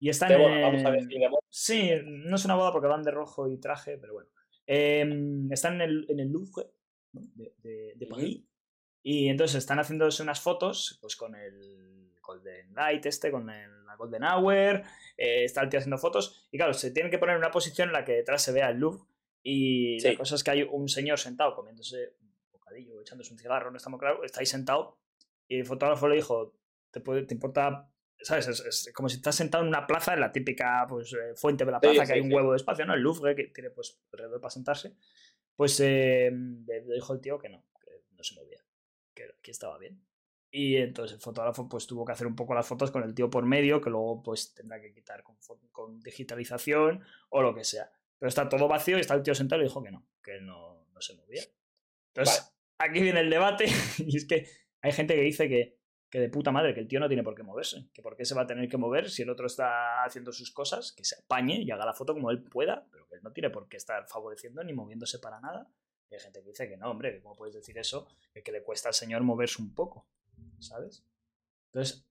Y 0.00 0.08
están 0.08 0.30
De 0.30 0.36
boda, 0.36 0.56
en- 0.56 0.62
vamos 0.62 0.84
a 0.84 1.28
boda. 1.28 1.42
Sí, 1.48 1.90
no 2.04 2.36
es 2.36 2.44
una 2.44 2.56
boda 2.56 2.72
porque 2.72 2.88
van 2.88 3.02
de 3.02 3.10
rojo 3.12 3.48
y 3.48 3.58
traje, 3.58 3.98
pero 3.98 4.14
bueno. 4.14 4.30
Em, 4.66 5.52
están 5.52 5.74
en 5.74 5.80
el, 5.82 6.06
en 6.08 6.20
el 6.20 6.28
Louvre 6.32 6.66
¿no? 7.12 7.20
de, 7.34 7.54
de, 7.58 7.92
de. 7.96 8.06
París. 8.06 8.42
Y 9.02 9.28
entonces 9.28 9.58
están 9.58 9.78
haciéndose 9.78 10.22
unas 10.22 10.40
fotos 10.40 10.98
pues 11.00 11.14
con 11.16 11.34
el 11.34 12.14
Golden 12.20 12.72
Light 12.74 13.04
este, 13.06 13.30
con 13.30 13.50
el, 13.50 13.81
la 13.92 13.96
Golden 13.96 14.24
Hour. 14.24 14.82
eh, 15.18 15.44
está 15.44 15.62
el 15.62 15.68
tío 15.68 15.78
haciendo 15.78 15.98
fotos. 15.98 16.48
Y 16.50 16.56
claro, 16.56 16.72
se 16.72 16.90
tienen 16.90 17.10
que 17.10 17.18
poner 17.18 17.34
en 17.34 17.40
una 17.40 17.50
posición 17.50 17.88
en 17.88 17.92
la 17.92 18.04
que 18.04 18.12
detrás 18.12 18.42
se 18.42 18.52
vea 18.52 18.70
el 18.70 18.78
Louvre. 18.78 19.04
Y 19.42 20.00
la 20.00 20.10
Sí. 20.10 20.16
cosa 20.16 20.34
es 20.36 20.42
que 20.44 20.50
hay 20.50 20.62
un 20.62 20.88
señor 20.88 21.18
sentado 21.18 21.54
comiéndose 21.54 22.14
un 22.20 22.32
bocadillo, 22.52 23.00
echándose 23.00 23.32
un 23.32 23.38
cigarro, 23.38 23.70
no 23.70 23.76
está 23.76 23.90
muy 23.90 23.98
claro. 24.00 24.24
Está 24.24 24.40
ahí 24.40 24.46
sentado. 24.46 24.98
Y 25.48 25.58
el 25.58 25.66
fotógrafo 25.66 26.08
le 26.08 26.16
dijo: 26.16 26.54
¿Te, 26.90 27.00
puede, 27.00 27.24
te 27.24 27.34
importa 27.34 27.88
¿sabes? 28.24 28.46
Es, 28.48 28.60
es 28.86 28.92
como 28.94 29.08
si 29.08 29.16
estás 29.16 29.34
sentado 29.34 29.64
en 29.64 29.68
una 29.68 29.84
plaza, 29.86 30.14
en 30.14 30.20
la 30.20 30.30
típica 30.32 30.86
pues, 30.88 31.12
eh, 31.12 31.34
fuente 31.34 31.64
de 31.64 31.72
la 31.72 31.78
Sí, 31.78 31.88
plaza, 31.88 32.00
que 32.02 32.06
sí, 32.06 32.12
hay 32.12 32.20
un 32.20 32.32
huevo 32.32 32.52
de 32.52 32.56
espacio, 32.56 32.86
¿no? 32.86 32.94
El 32.94 33.00
Louvre, 33.00 33.34
que 33.34 33.44
tiene 33.48 33.70
pues 33.70 34.00
alrededor 34.12 34.40
para 34.40 34.50
sentarse. 34.50 34.94
Pues 35.56 35.78
eh, 35.80 36.30
le 36.32 36.94
dijo 36.94 37.12
el 37.14 37.20
tío 37.20 37.38
que 37.38 37.48
no, 37.48 37.64
que 37.84 37.90
no 38.16 38.22
se 38.22 38.34
movía, 38.36 38.64
que 39.14 39.24
aquí 39.38 39.50
estaba 39.50 39.76
bien. 39.78 40.00
Y 40.54 40.76
entonces 40.76 41.16
el 41.16 41.22
fotógrafo 41.22 41.66
pues 41.66 41.86
tuvo 41.86 42.04
que 42.04 42.12
hacer 42.12 42.26
un 42.26 42.36
poco 42.36 42.52
las 42.52 42.66
fotos 42.66 42.90
con 42.90 43.02
el 43.02 43.14
tío 43.14 43.30
por 43.30 43.46
medio, 43.46 43.80
que 43.80 43.88
luego 43.88 44.22
pues 44.22 44.52
tendrá 44.52 44.78
que 44.78 44.92
quitar 44.92 45.22
con, 45.22 45.36
con 45.70 45.98
digitalización 46.00 47.02
o 47.30 47.40
lo 47.40 47.54
que 47.54 47.64
sea. 47.64 47.90
Pero 48.18 48.28
está 48.28 48.50
todo 48.50 48.68
vacío 48.68 48.98
y 48.98 49.00
está 49.00 49.14
el 49.14 49.22
tío 49.22 49.34
sentado 49.34 49.62
y 49.62 49.64
dijo 49.64 49.82
que 49.82 49.90
no, 49.90 50.06
que 50.22 50.42
no, 50.42 50.86
no 50.92 51.00
se 51.00 51.16
movía. 51.16 51.42
Entonces, 52.08 52.54
aquí 52.76 53.00
viene 53.00 53.20
el 53.20 53.30
debate 53.30 53.64
y 53.98 54.14
es 54.14 54.26
que 54.26 54.46
hay 54.82 54.92
gente 54.92 55.14
que 55.14 55.22
dice 55.22 55.48
que, 55.48 55.78
que 56.10 56.20
de 56.20 56.28
puta 56.28 56.52
madre, 56.52 56.74
que 56.74 56.80
el 56.80 56.86
tío 56.86 57.00
no 57.00 57.08
tiene 57.08 57.22
por 57.22 57.34
qué 57.34 57.42
moverse, 57.42 57.88
que 57.94 58.02
por 58.02 58.14
qué 58.14 58.26
se 58.26 58.34
va 58.34 58.42
a 58.42 58.46
tener 58.46 58.68
que 58.68 58.76
mover 58.76 59.08
si 59.08 59.22
el 59.22 59.30
otro 59.30 59.46
está 59.46 60.04
haciendo 60.04 60.32
sus 60.32 60.50
cosas, 60.50 60.92
que 60.92 61.04
se 61.04 61.16
apañe 61.18 61.62
y 61.62 61.70
haga 61.70 61.86
la 61.86 61.94
foto 61.94 62.12
como 62.12 62.30
él 62.30 62.42
pueda, 62.42 62.86
pero 62.90 63.08
que 63.08 63.14
él 63.14 63.22
no 63.22 63.32
tiene 63.32 63.48
por 63.48 63.68
qué 63.68 63.78
estar 63.78 64.06
favoreciendo 64.06 64.62
ni 64.62 64.74
moviéndose 64.74 65.18
para 65.18 65.40
nada. 65.40 65.66
Y 66.10 66.14
hay 66.14 66.20
gente 66.20 66.42
que 66.42 66.50
dice 66.50 66.68
que 66.68 66.76
no, 66.76 66.90
hombre, 66.90 67.22
¿cómo 67.22 67.34
puedes 67.34 67.54
decir 67.54 67.78
eso? 67.78 68.06
Que, 68.34 68.42
que 68.42 68.52
le 68.52 68.62
cuesta 68.62 68.90
al 68.90 68.94
señor 68.94 69.22
moverse 69.22 69.62
un 69.62 69.74
poco, 69.74 70.06
¿sabes? 70.58 71.04
Entonces, 71.72 72.06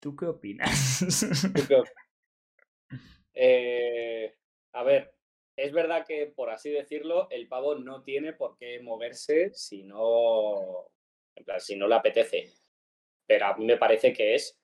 ¿tú 0.00 0.16
qué 0.16 0.26
opinas? 0.26 0.98
¿Tú 1.54 1.62
qué 1.66 1.74
opinas? 1.76 2.06
Eh, 3.34 4.34
a 4.72 4.82
ver, 4.82 5.14
es 5.56 5.72
verdad 5.72 6.04
que, 6.06 6.26
por 6.26 6.50
así 6.50 6.70
decirlo, 6.70 7.28
el 7.30 7.48
pavo 7.48 7.74
no 7.74 8.02
tiene 8.02 8.32
por 8.32 8.56
qué 8.56 8.80
moverse 8.80 9.50
si 9.54 9.82
no, 9.84 10.90
en 11.34 11.44
plan, 11.44 11.60
si 11.60 11.76
no 11.76 11.86
le 11.88 11.94
apetece. 11.94 12.52
Pero 13.26 13.46
a 13.46 13.56
mí 13.56 13.64
me 13.64 13.76
parece 13.76 14.12
que 14.12 14.34
es, 14.34 14.58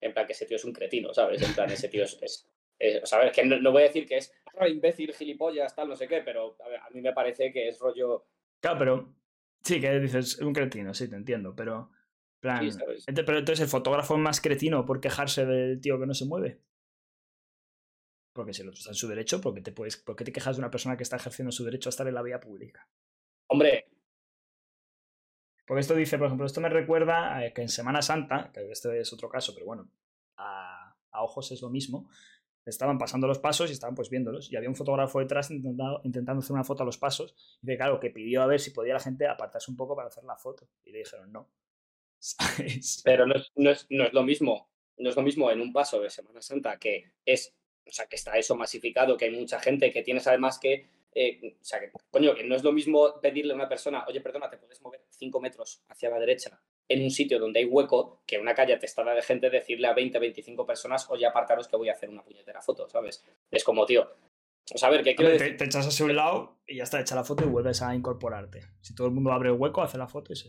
en 0.00 0.12
plan, 0.14 0.26
que 0.26 0.32
ese 0.32 0.46
tío 0.46 0.56
es 0.56 0.64
un 0.64 0.72
cretino, 0.72 1.12
¿sabes? 1.12 1.42
En 1.42 1.54
plan, 1.54 1.70
ese 1.70 1.88
tío 1.88 2.04
es, 2.04 2.18
es- 2.22 2.48
es- 2.78 3.02
o 3.02 3.06
sea, 3.06 3.18
a 3.18 3.24
ver, 3.24 3.32
que 3.32 3.44
no, 3.44 3.60
no 3.60 3.72
voy 3.72 3.82
a 3.82 3.86
decir 3.86 4.06
que 4.06 4.16
es 4.16 4.32
"Ah, 4.58 4.68
imbécil, 4.68 5.12
gilipollas, 5.12 5.74
tal, 5.74 5.88
no 5.88 5.96
sé 5.96 6.08
qué, 6.08 6.22
pero 6.22 6.56
a, 6.64 6.68
ver, 6.68 6.80
a 6.80 6.90
mí 6.90 7.00
me 7.00 7.12
parece 7.12 7.52
que 7.52 7.68
es 7.68 7.78
rollo, 7.78 8.26
claro, 8.60 8.78
pero 8.78 9.14
sí, 9.62 9.80
que 9.80 10.00
dices, 10.00 10.38
un 10.38 10.52
cretino, 10.52 10.94
sí, 10.94 11.08
te 11.08 11.16
entiendo, 11.16 11.54
pero... 11.54 11.90
plan, 12.40 12.70
sí, 12.70 12.78
ente- 13.06 13.24
pero 13.24 13.38
entonces 13.38 13.62
el 13.64 13.68
fotógrafo 13.70 14.14
es 14.14 14.20
más 14.20 14.40
cretino 14.40 14.84
por 14.86 15.00
quejarse 15.00 15.44
del 15.46 15.80
tío 15.80 15.98
que 15.98 16.06
no 16.06 16.14
se 16.14 16.26
mueve. 16.26 16.60
Porque 18.32 18.54
si 18.54 18.62
el 18.62 18.68
otro 18.68 18.78
está 18.78 18.90
en 18.90 18.94
su 18.94 19.08
derecho, 19.08 19.40
¿por 19.40 19.54
qué 19.54 19.60
te, 19.60 19.72
puedes, 19.72 19.96
por 19.96 20.16
qué 20.16 20.24
te 20.24 20.32
quejas 20.32 20.56
de 20.56 20.60
una 20.60 20.70
persona 20.70 20.96
que 20.96 21.02
está 21.02 21.16
ejerciendo 21.16 21.52
su 21.52 21.64
derecho 21.64 21.88
a 21.88 21.90
estar 21.90 22.06
en 22.06 22.14
la 22.14 22.22
vía 22.22 22.40
pública? 22.40 22.88
Hombre, 23.48 23.88
Porque 25.66 25.80
esto 25.82 25.94
dice, 25.94 26.18
por 26.18 26.26
ejemplo, 26.26 26.46
esto 26.46 26.60
me 26.60 26.68
recuerda 26.68 27.36
a 27.36 27.50
que 27.52 27.62
en 27.62 27.68
Semana 27.68 28.02
Santa, 28.02 28.50
que 28.52 28.70
este 28.70 29.00
es 29.00 29.12
otro 29.12 29.28
caso, 29.28 29.52
pero 29.54 29.66
bueno, 29.66 29.88
a, 30.36 30.96
a 31.12 31.22
ojos 31.22 31.52
es 31.52 31.62
lo 31.62 31.70
mismo, 31.70 32.08
estaban 32.66 32.98
pasando 32.98 33.26
los 33.26 33.38
pasos 33.38 33.70
y 33.70 33.72
estaban 33.72 33.94
pues 33.94 34.10
viéndolos 34.10 34.52
y 34.52 34.56
había 34.56 34.68
un 34.68 34.76
fotógrafo 34.76 35.18
detrás 35.20 35.50
intentando, 35.50 36.00
intentando 36.04 36.40
hacer 36.40 36.52
una 36.52 36.64
foto 36.64 36.82
a 36.82 36.86
los 36.86 36.98
pasos 36.98 37.34
y 37.62 37.76
claro, 37.76 37.98
que 38.00 38.10
pidió 38.10 38.42
a 38.42 38.46
ver 38.46 38.60
si 38.60 38.70
podía 38.70 38.94
la 38.94 39.00
gente 39.00 39.26
apartarse 39.26 39.70
un 39.70 39.76
poco 39.76 39.96
para 39.96 40.08
hacer 40.08 40.24
la 40.24 40.36
foto 40.36 40.68
y 40.84 40.92
le 40.92 40.98
dijeron 40.98 41.32
no. 41.32 41.48
Pero 43.04 43.26
no 43.26 43.34
es, 43.34 43.50
no 43.56 43.70
es- 43.70 43.86
no 43.90 44.04
es 44.04 44.12
lo 44.12 44.22
mismo. 44.22 44.68
No 44.98 45.08
es 45.08 45.16
lo 45.16 45.22
mismo 45.22 45.50
en 45.50 45.60
un 45.62 45.72
paso 45.72 46.00
de 46.00 46.10
Semana 46.10 46.42
Santa 46.42 46.78
que 46.78 47.12
es, 47.24 47.54
o 47.86 47.90
sea, 47.90 48.06
que 48.06 48.16
está 48.16 48.36
eso 48.36 48.54
masificado, 48.54 49.16
que 49.16 49.24
hay 49.26 49.30
mucha 49.30 49.58
gente, 49.58 49.90
que 49.90 50.02
tienes 50.02 50.26
además 50.26 50.58
que, 50.58 50.90
eh, 51.14 51.56
o 51.58 51.64
sea, 51.64 51.80
que, 51.80 51.90
coño, 52.10 52.34
que 52.34 52.44
no 52.44 52.54
es 52.54 52.62
lo 52.62 52.72
mismo 52.72 53.18
pedirle 53.20 53.52
a 53.52 53.56
una 53.56 53.68
persona, 53.68 54.04
oye, 54.06 54.20
perdona, 54.20 54.50
te 54.50 54.58
puedes 54.58 54.80
mover 54.82 55.02
cinco 55.08 55.40
metros 55.40 55.82
hacia 55.88 56.10
la 56.10 56.18
derecha 56.18 56.60
en 56.90 57.04
un 57.04 57.10
sitio 57.10 57.38
donde 57.38 57.60
hay 57.60 57.66
hueco, 57.66 58.20
que 58.26 58.34
en 58.36 58.42
una 58.42 58.54
calle 58.54 58.74
atestada 58.74 59.14
de 59.14 59.22
gente 59.22 59.48
decirle 59.48 59.86
a 59.86 59.94
20, 59.94 60.18
25 60.18 60.66
personas, 60.66 61.08
oye, 61.08 61.24
apartaros 61.24 61.68
que 61.68 61.76
voy 61.76 61.88
a 61.88 61.92
hacer 61.92 62.10
una 62.10 62.24
puñetera 62.24 62.60
foto, 62.60 62.88
¿sabes? 62.88 63.24
Es 63.48 63.62
como, 63.62 63.86
tío, 63.86 64.10
o 64.74 64.78
sea, 64.78 64.88
a 64.88 64.92
ver, 64.92 65.04
¿qué 65.04 65.14
quiero 65.14 65.30
Hombre, 65.30 65.38
te, 65.38 65.44
decir? 65.44 65.56
te 65.56 65.64
echas 65.66 65.86
hacia 65.86 66.04
un 66.04 66.16
lado 66.16 66.58
y 66.66 66.76
ya 66.78 66.82
está 66.82 67.00
hecha 67.00 67.14
la 67.14 67.22
foto 67.22 67.44
y 67.44 67.48
vuelves 67.48 67.80
a 67.80 67.94
incorporarte. 67.94 68.62
Si 68.80 68.92
todo 68.94 69.06
el 69.06 69.12
mundo 69.12 69.32
abre 69.32 69.50
el 69.50 69.54
hueco, 69.56 69.82
hace 69.82 69.98
la 69.98 70.08
foto 70.08 70.32
y 70.32 70.36
se... 70.36 70.48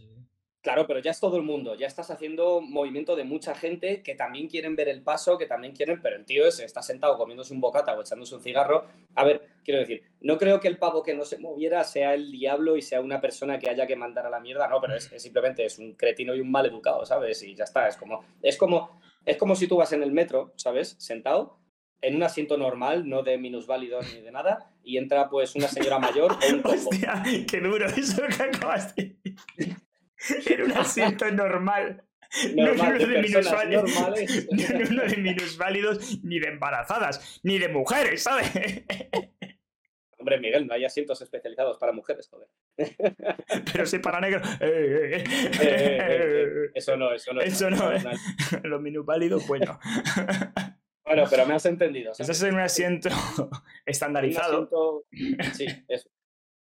Claro, 0.62 0.86
pero 0.86 1.00
ya 1.00 1.10
es 1.10 1.19
todo 1.19 1.38
el 1.38 1.43
mundo, 1.43 1.74
ya 1.74 1.88
estás 1.88 2.12
haciendo 2.12 2.62
movimiento 2.62 3.15
de 3.15 3.24
mucha 3.24 3.56
gente 3.56 4.04
que 4.04 4.13
también 4.13 4.47
quieren 4.47 4.76
ver 4.76 4.89
el 4.89 5.02
paso, 5.02 5.36
que 5.39 5.47
también 5.47 5.74
quieren, 5.74 6.00
pero 6.04 6.15
el 6.15 6.26
tío 6.26 6.47
ese 6.47 6.65
está 6.65 6.84
sentado 6.84 7.17
comiéndose 7.17 7.52
un 7.52 7.62
bocata 7.62 7.97
o 7.97 8.02
echándose 8.02 8.36
un 8.36 8.43
cigarro. 8.43 8.86
A 9.15 9.24
ver, 9.24 9.41
quiero 9.63 9.80
decir, 9.80 10.04
no 10.19 10.38
creo 10.38 10.60
que 10.60 10.67
el 10.67 10.78
pavo 10.78 11.02
que 11.02 11.15
no 11.15 11.26
se 11.26 11.39
moviera 11.39 11.84
sea 11.84 12.13
el 12.13 12.32
diablo 12.32 12.78
y 12.78 12.84
sea 12.84 13.02
una 13.02 13.19
persona 13.19 13.58
que 13.58 13.71
haya 13.71 13.88
que 13.88 13.95
mandar 13.95 14.28
a 14.28 14.30
la 14.30 14.39
mierda, 14.39 14.67
no, 14.67 14.80
pero 14.80 14.95
es, 14.95 15.12
es 15.12 15.24
simplemente 15.24 15.65
es 15.65 15.80
un 15.80 15.95
cretino 15.95 16.36
y 16.36 16.41
un 16.41 16.52
mal 16.52 16.67
educado, 16.67 17.08
¿sabes? 17.08 17.41
Y 17.41 17.56
ya 17.56 17.63
está, 17.63 17.88
es 17.88 17.97
como, 17.97 18.24
es 18.43 18.56
como, 18.56 19.02
es 19.26 19.38
como 19.38 19.56
si 19.56 19.67
tú 19.67 19.78
vas 19.78 19.93
en 19.93 20.04
el 20.04 20.12
metro, 20.12 20.54
¿sabes? 20.58 20.95
Sentado 21.00 21.58
en 22.02 22.15
un 22.15 22.24
asiento 22.24 22.58
normal, 22.58 23.10
no 23.10 23.24
de 23.24 23.39
minusválidos 23.39 24.13
ni 24.13 24.21
de 24.21 24.32
nada, 24.32 24.71
y 24.84 24.97
entra 24.97 25.28
pues 25.28 25.56
una 25.56 25.67
señora 25.67 25.97
mayor 25.97 26.34
o 26.34 26.54
un 26.54 26.62
topo. 26.62 26.76
Hostia, 26.76 27.24
qué 27.50 27.60
duro 27.60 27.88
eso 27.88 28.21
que 28.28 28.43
acabas 28.43 28.95
de 28.95 29.15
decir. 29.24 29.76
Era 30.48 30.66
un 30.66 30.72
asiento 30.74 31.30
normal. 31.32 32.04
Normal, 32.56 32.98
no, 32.98 33.04
uno 33.06 33.14
de 33.14 33.22
minusválidos, 33.22 33.92
en 34.18 34.88
uno 34.92 35.04
de 35.04 35.18
minusválidos, 35.18 36.24
ni 36.24 36.40
de 36.40 36.48
embarazadas, 36.48 37.42
ni 37.44 37.60
de 37.60 37.68
mujeres, 37.68 38.24
¿sabes? 38.24 38.50
Hombre, 40.18 40.40
Miguel, 40.40 40.68
no 40.68 40.76
hay 40.76 40.86
asientos 40.86 41.20
especializados 41.22 41.78
para 41.80 41.92
mujeres, 41.92 42.30
joder. 42.30 42.48
Pero 43.74 43.86
sí 43.88 43.98
para 44.00 44.22
negros. 44.22 44.48
Eh, 44.62 45.16
eh, 45.16 45.16
Eh, 45.16 45.24
eh, 45.24 45.58
eh, 45.62 46.44
eh. 46.68 46.72
Eso 46.76 46.96
no, 46.96 47.12
eso 47.12 47.34
no. 47.34 47.42
es 47.42 47.54
Eso 47.54 47.70
no, 47.72 47.78
normal. 47.92 48.18
Los 48.64 48.82
minusválidos, 48.82 49.48
bueno. 49.48 49.80
Bueno, 51.04 51.24
pero 51.30 51.46
me 51.48 51.56
has 51.56 51.66
entendido. 51.66 52.14
¿sabes? 52.14 52.30
Estás 52.30 52.48
en 52.48 52.54
un 52.56 52.62
asiento 52.62 53.10
Un 53.40 53.50
estandarizado. 53.86 54.64
asiento- 54.64 55.06
Sí, 55.54 55.66
eso. 55.90 56.10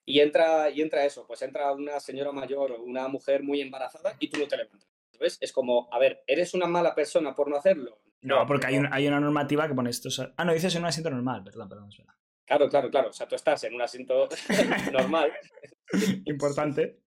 Y 0.04 0.20
entra, 0.20 0.68
y 0.70 0.80
entra 0.82 1.04
eso, 1.04 1.24
pues 1.26 1.42
entra 1.42 1.72
una 1.72 2.00
señora 2.00 2.32
mayor 2.32 2.72
o 2.72 2.82
una 2.82 3.06
mujer 3.08 3.42
muy 3.42 3.60
embarazada 3.60 4.16
y 4.18 4.28
tú 4.28 4.38
no 4.40 4.48
te 4.48 4.56
levantas. 4.56 4.88
¿Ves? 5.20 5.38
Es 5.40 5.52
como, 5.52 5.88
a 5.92 5.98
ver, 6.00 6.24
¿eres 6.26 6.52
una 6.54 6.66
mala 6.66 6.94
persona 6.94 7.34
por 7.34 7.48
no 7.48 7.56
hacerlo? 7.56 8.00
No, 8.22 8.44
porque 8.46 8.66
hay, 8.66 8.74
no. 8.74 8.80
un- 8.88 8.92
hay 8.92 9.06
una 9.06 9.20
normativa 9.20 9.68
que 9.68 9.74
pone 9.74 9.90
esto. 9.90 10.08
Ah, 10.36 10.44
no, 10.44 10.52
dices 10.52 10.74
en 10.74 10.82
un 10.82 10.88
asiento 10.88 11.10
normal, 11.10 11.44
perdón, 11.44 11.68
perdón, 11.68 11.88
es 11.90 11.98
verdad. 11.98 12.14
Claro, 12.44 12.68
claro, 12.68 12.90
claro. 12.90 13.08
O 13.10 13.12
sea, 13.12 13.28
tú 13.28 13.36
estás 13.36 13.62
en 13.64 13.74
un 13.74 13.82
asiento 13.82 14.28
normal, 14.92 15.32
Importante. 16.24 17.00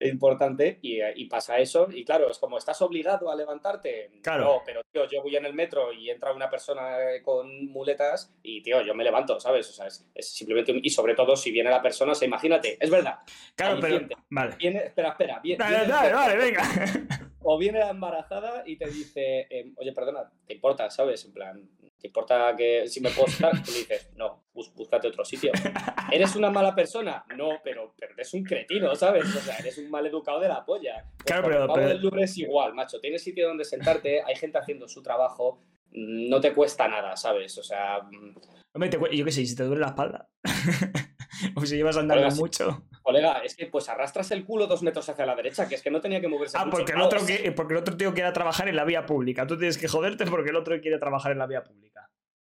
Importante, 0.00 0.78
y, 0.82 1.00
y 1.02 1.24
pasa 1.26 1.58
eso. 1.58 1.88
Y 1.90 2.04
claro, 2.04 2.30
es 2.30 2.38
como, 2.38 2.58
¿estás 2.58 2.80
obligado 2.82 3.30
a 3.30 3.36
levantarte? 3.36 4.10
Claro. 4.22 4.44
No, 4.44 4.62
pero 4.64 4.82
tío, 4.92 5.06
yo 5.08 5.22
voy 5.22 5.36
en 5.36 5.46
el 5.46 5.54
metro 5.54 5.92
y 5.92 6.10
entra 6.10 6.32
una 6.32 6.48
persona 6.50 7.12
eh, 7.14 7.22
con 7.22 7.66
muletas 7.66 8.34
y, 8.42 8.62
tío, 8.62 8.80
yo 8.82 8.94
me 8.94 9.04
levanto, 9.04 9.38
¿sabes? 9.40 9.68
O 9.70 9.72
sea, 9.72 9.86
es, 9.86 10.08
es 10.14 10.28
simplemente 10.30 10.72
un... 10.72 10.80
Y 10.82 10.90
sobre 10.90 11.14
todo, 11.14 11.36
si 11.36 11.50
viene 11.50 11.70
la 11.70 11.82
persona, 11.82 12.12
o 12.12 12.14
sea, 12.14 12.26
imagínate, 12.28 12.76
es 12.80 12.90
verdad. 12.90 13.18
Claro, 13.54 13.78
pero. 13.80 14.06
Vale. 14.30 14.56
Viene, 14.56 14.78
espera, 14.84 15.10
espera, 15.10 15.40
viene, 15.40 15.58
Dale, 15.64 15.76
viene- 15.78 15.92
dale, 15.92 16.12
vale, 16.14 16.36
venga. 16.36 16.62
o 17.42 17.58
viene 17.58 17.78
la 17.78 17.90
embarazada 17.90 18.62
y 18.66 18.76
te 18.76 18.86
dice, 18.88 19.46
em, 19.50 19.74
oye, 19.78 19.92
perdona, 19.92 20.30
¿te 20.46 20.54
importa, 20.54 20.90
sabes? 20.90 21.24
En 21.24 21.32
plan, 21.32 21.68
¿te 21.98 22.06
importa 22.08 22.54
que 22.56 22.86
si 22.88 23.00
me 23.00 23.10
puedo 23.10 23.28
estar? 23.28 23.50
Tú 23.62 23.70
le 23.72 23.78
dices, 23.78 24.10
no, 24.16 24.44
bus- 24.58 24.74
búscate 24.74 25.08
otro 25.08 25.24
sitio. 25.24 25.52
¿Eres 26.12 26.34
una 26.36 26.50
mala 26.50 26.74
persona? 26.74 27.24
No, 27.36 27.50
pero, 27.62 27.94
pero 27.98 28.12
eres 28.14 28.34
un 28.34 28.42
cretino, 28.44 28.94
¿sabes? 28.96 29.24
O 29.24 29.40
sea, 29.40 29.56
eres 29.58 29.78
un 29.78 29.88
mal 29.90 30.04
educado 30.06 30.40
de 30.40 30.48
la 30.48 30.64
polla. 30.64 31.04
Pues 31.16 31.24
Claro, 31.24 31.48
pero- 31.48 31.64
el 31.64 31.70
pero- 31.72 31.88
del 31.88 32.02
Louvre 32.02 32.22
es 32.24 32.36
igual, 32.38 32.74
macho. 32.74 33.00
Tienes 33.00 33.22
sitio 33.22 33.46
donde 33.48 33.64
sentarte, 33.64 34.22
hay 34.22 34.34
gente 34.36 34.58
haciendo 34.58 34.88
su 34.88 35.02
trabajo. 35.02 35.62
no 35.90 36.38
te 36.40 36.52
cuesta 36.52 36.86
nada, 36.86 37.16
¿sabes? 37.16 37.56
O 37.56 37.62
sea... 37.62 38.00
mm, 38.02 38.34
Hombre, 38.74 38.90
te 38.90 38.98
yo 39.16 39.24
qué 39.24 39.32
sé, 39.32 39.46
si 39.46 39.56
te 39.56 39.62
duele 39.64 39.80
la 39.80 39.88
espalda. 39.88 40.28
o 41.54 41.64
si 41.64 41.76
llevas 41.76 41.96
andando 41.96 42.24
Colega, 42.24 42.36
mucho. 42.40 42.84
Colega, 43.02 43.38
es 43.38 43.56
que 43.56 43.66
pues 43.66 43.88
arrastras 43.88 44.30
el 44.32 44.44
culo 44.44 44.66
dos 44.66 44.82
metros 44.82 45.08
hacia 45.08 45.24
la 45.24 45.34
derecha, 45.34 45.66
que 45.68 45.76
es 45.76 45.82
que 45.82 45.90
no 45.90 46.00
tenía 46.00 46.20
que 46.20 46.28
moverse 46.28 46.56
Ah, 46.58 46.64
mucho. 46.66 46.76
porque 46.76 46.92
el, 46.92 47.00
otro 47.00 47.24
que, 47.24 47.52
porque 47.52 47.72
el 47.72 47.78
otro 47.78 47.96
tío 47.96 48.12
quiere 48.12 48.30
trabajar 48.32 48.68
en 48.68 48.76
la 48.76 48.84
vía 48.84 49.06
pública. 49.06 49.46
Tú 49.46 49.56
tienes 49.56 49.78
que 49.78 49.88
joderte 49.88 50.26
porque 50.26 50.50
el 50.50 50.56
otro 50.56 50.78
quiere 50.80 50.98
trabajar 50.98 51.32
en 51.32 51.38
la 51.38 51.46
vía 51.46 51.64
pública. 51.64 51.87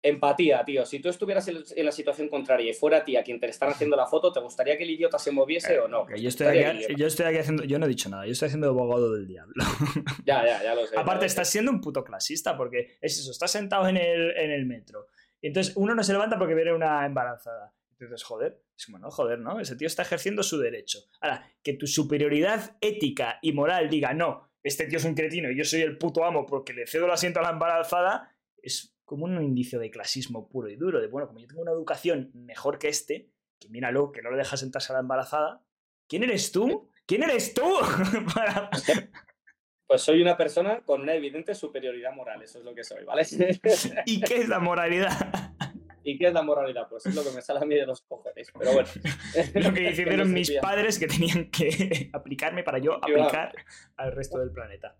Empatía, 0.02 0.64
tío. 0.64 0.86
Si 0.86 0.98
tú 1.00 1.08
estuvieras 1.10 1.46
en, 1.48 1.84
la 1.84 1.92
situación 1.92 2.28
contraria 2.28 2.70
y 2.70 2.74
fuera 2.74 2.98
a 2.98 3.04
ti 3.04 3.16
a 3.16 3.22
quien 3.22 3.38
te 3.38 3.46
están 3.46 3.70
haciendo 3.70 3.96
la 3.96 4.06
foto, 4.06 4.32
¿te 4.32 4.40
gustaría 4.40 4.78
que 4.78 4.84
el 4.84 4.90
idiota 4.90 5.18
se 5.18 5.30
moviese 5.30 5.78
o 5.78 5.88
no? 5.88 6.06
Yo, 6.16 6.28
estoy 6.28 6.58
aquí, 6.58 6.86
yo 6.96 7.06
estoy 7.06 7.26
aquí 7.26 7.38
haciendo. 7.38 7.64
Yo 7.64 7.78
no 7.78 7.86
he 7.86 7.88
dicho 7.88 8.08
nada, 8.08 8.24
yo 8.24 8.32
estoy 8.32 8.46
haciendo 8.46 8.68
abogado 8.68 9.12
del 9.14 9.26
diablo. 9.26 9.54
Ya, 10.24 10.44
ya, 10.44 10.62
ya 10.62 10.74
lo 10.74 10.86
sé. 10.86 10.96
Aparte, 10.96 11.16
lo 11.16 11.20
sé. 11.22 11.26
estás 11.26 11.50
siendo 11.50 11.70
un 11.70 11.80
puto 11.80 12.04
clasista 12.04 12.56
porque 12.56 12.98
es 13.00 13.18
eso, 13.18 13.30
estás 13.30 13.50
sentado 13.50 13.88
en 13.88 13.96
el, 13.96 14.36
en 14.36 14.50
el 14.50 14.64
metro. 14.66 15.06
Y 15.40 15.48
entonces 15.48 15.74
uno 15.76 15.94
no 15.94 16.02
se 16.02 16.12
levanta 16.12 16.38
porque 16.38 16.54
viene 16.54 16.72
una 16.72 17.04
embarazada. 17.04 17.74
Entonces, 17.92 18.22
joder, 18.22 18.62
es 18.76 18.86
como, 18.86 18.98
no, 18.98 19.10
joder, 19.10 19.38
¿no? 19.38 19.60
Ese 19.60 19.76
tío 19.76 19.86
está 19.86 20.02
ejerciendo 20.02 20.42
su 20.42 20.58
derecho. 20.58 21.00
Ahora, 21.20 21.46
que 21.62 21.74
tu 21.74 21.86
superioridad 21.86 22.76
ética 22.80 23.38
y 23.42 23.52
moral 23.52 23.90
diga, 23.90 24.14
no, 24.14 24.50
este 24.62 24.86
tío 24.86 24.98
es 24.98 25.04
un 25.04 25.14
cretino 25.14 25.50
y 25.50 25.56
yo 25.56 25.64
soy 25.64 25.82
el 25.82 25.98
puto 25.98 26.24
amo 26.24 26.46
porque 26.46 26.72
le 26.72 26.86
cedo 26.86 27.06
el 27.06 27.12
asiento 27.12 27.40
a 27.40 27.42
la 27.42 27.50
embarazada, 27.50 28.34
es 28.62 28.94
como 29.10 29.24
un 29.24 29.42
indicio 29.42 29.80
de 29.80 29.90
clasismo 29.90 30.48
puro 30.48 30.68
y 30.68 30.76
duro. 30.76 31.00
De, 31.00 31.08
bueno, 31.08 31.26
como 31.26 31.40
yo 31.40 31.48
tengo 31.48 31.62
una 31.62 31.72
educación 31.72 32.30
mejor 32.32 32.78
que 32.78 32.86
este, 32.86 33.28
que 33.58 33.68
míralo, 33.68 34.12
que 34.12 34.22
no 34.22 34.30
le 34.30 34.36
dejas 34.36 34.60
sentarse 34.60 34.92
a 34.92 34.94
la 34.94 35.00
embarazada, 35.00 35.64
¿quién 36.06 36.22
eres 36.22 36.52
tú? 36.52 36.88
¿Quién 37.06 37.24
eres 37.24 37.52
tú? 37.52 37.64
Para- 38.36 38.70
Pues 39.88 40.02
soy 40.02 40.22
una 40.22 40.36
persona 40.36 40.82
con 40.82 41.00
una 41.00 41.14
evidente 41.14 41.56
superioridad 41.56 42.12
moral, 42.14 42.40
eso 42.44 42.60
es 42.60 42.64
lo 42.64 42.72
que 42.72 42.84
soy, 42.84 43.02
¿vale? 43.04 43.22
¿Y 44.06 44.20
qué 44.20 44.36
es 44.36 44.48
la 44.48 44.60
moralidad? 44.60 45.10
¿Y 46.04 46.16
qué 46.16 46.28
es 46.28 46.32
la 46.32 46.42
moralidad? 46.42 46.86
Pues 46.88 47.04
es 47.06 47.14
lo 47.16 47.24
que 47.24 47.32
me 47.32 47.42
sale 47.42 47.58
a 47.58 47.64
mí 47.64 47.74
de 47.74 47.86
los 47.86 48.02
cojones, 48.02 48.52
pero 48.56 48.72
bueno. 48.74 48.88
Lo 49.54 49.74
que 49.74 49.80
decidieron 49.80 50.28
se 50.28 50.32
mis 50.34 50.52
padres 50.52 51.00
que 51.00 51.08
tenían 51.08 51.50
que 51.50 52.10
aplicarme 52.12 52.62
para 52.62 52.78
yo 52.78 52.92
va. 52.92 52.98
aplicar 52.98 53.52
al 53.96 54.12
resto 54.12 54.38
del 54.38 54.52
planeta. 54.52 54.96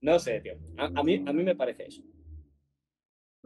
No 0.00 0.18
sé, 0.18 0.40
tío. 0.40 0.54
A, 0.78 0.86
a 0.86 1.02
mí, 1.04 1.22
a 1.26 1.32
mí 1.34 1.44
me 1.44 1.54
parece 1.54 1.84
eso. 1.84 2.02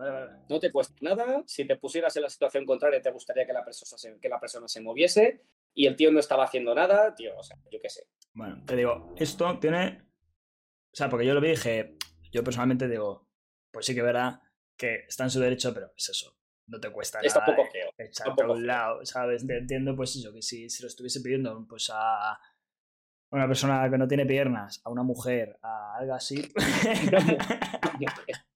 Vale, 0.00 0.12
vale, 0.12 0.26
vale. 0.26 0.38
No 0.48 0.58
te 0.58 0.72
cuesta 0.72 0.94
nada. 1.02 1.42
Si 1.46 1.66
te 1.66 1.76
pusieras 1.76 2.16
en 2.16 2.22
la 2.22 2.30
situación 2.30 2.64
contraria, 2.64 3.02
te 3.02 3.10
gustaría 3.10 3.46
que 3.46 3.52
la 3.52 3.64
persona 3.64 3.98
se, 3.98 4.18
que 4.18 4.28
la 4.30 4.40
persona 4.40 4.66
se 4.66 4.80
moviese 4.80 5.42
y 5.74 5.86
el 5.86 5.94
tío 5.96 6.10
no 6.10 6.18
estaba 6.18 6.44
haciendo 6.44 6.74
nada, 6.74 7.14
tío, 7.14 7.36
o 7.36 7.42
sea, 7.42 7.58
yo 7.70 7.78
qué 7.82 7.90
sé. 7.90 8.06
Bueno, 8.32 8.62
te 8.64 8.76
digo, 8.76 9.14
esto 9.18 9.58
tiene. 9.58 10.06
O 10.92 10.96
sea, 10.96 11.08
porque 11.10 11.26
yo 11.26 11.34
lo 11.34 11.40
vi 11.40 11.48
y 11.48 11.50
dije, 11.50 11.96
yo 12.32 12.42
personalmente 12.42 12.88
digo, 12.88 13.28
pues 13.70 13.84
sí 13.86 13.94
que 13.94 14.02
verá 14.02 14.40
que 14.76 15.04
está 15.06 15.24
en 15.24 15.30
su 15.30 15.38
derecho, 15.38 15.74
pero 15.74 15.92
es 15.94 16.08
eso. 16.08 16.34
No 16.66 16.80
te 16.80 16.90
cuesta 16.90 17.20
Está 17.20 17.40
nada. 17.40 17.54
poco 17.54 17.68
feo. 17.70 17.88
eh, 17.98 18.04
echarte 18.06 18.30
a 18.30 18.34
poco 18.34 18.52
un 18.54 18.66
lado, 18.66 19.04
¿sabes? 19.04 19.46
Te 19.46 19.58
entiendo, 19.58 19.94
pues 19.94 20.16
eso, 20.16 20.32
que 20.32 20.40
si 20.40 20.70
se 20.70 20.82
lo 20.82 20.88
estuviese 20.88 21.20
pidiendo 21.20 21.66
pues 21.68 21.90
a 21.92 22.38
una 23.32 23.46
persona 23.46 23.88
que 23.90 23.98
no 23.98 24.08
tiene 24.08 24.24
piernas, 24.24 24.80
a 24.84 24.90
una 24.90 25.02
mujer, 25.02 25.58
a 25.62 25.96
algo 25.98 26.14
así. 26.14 26.50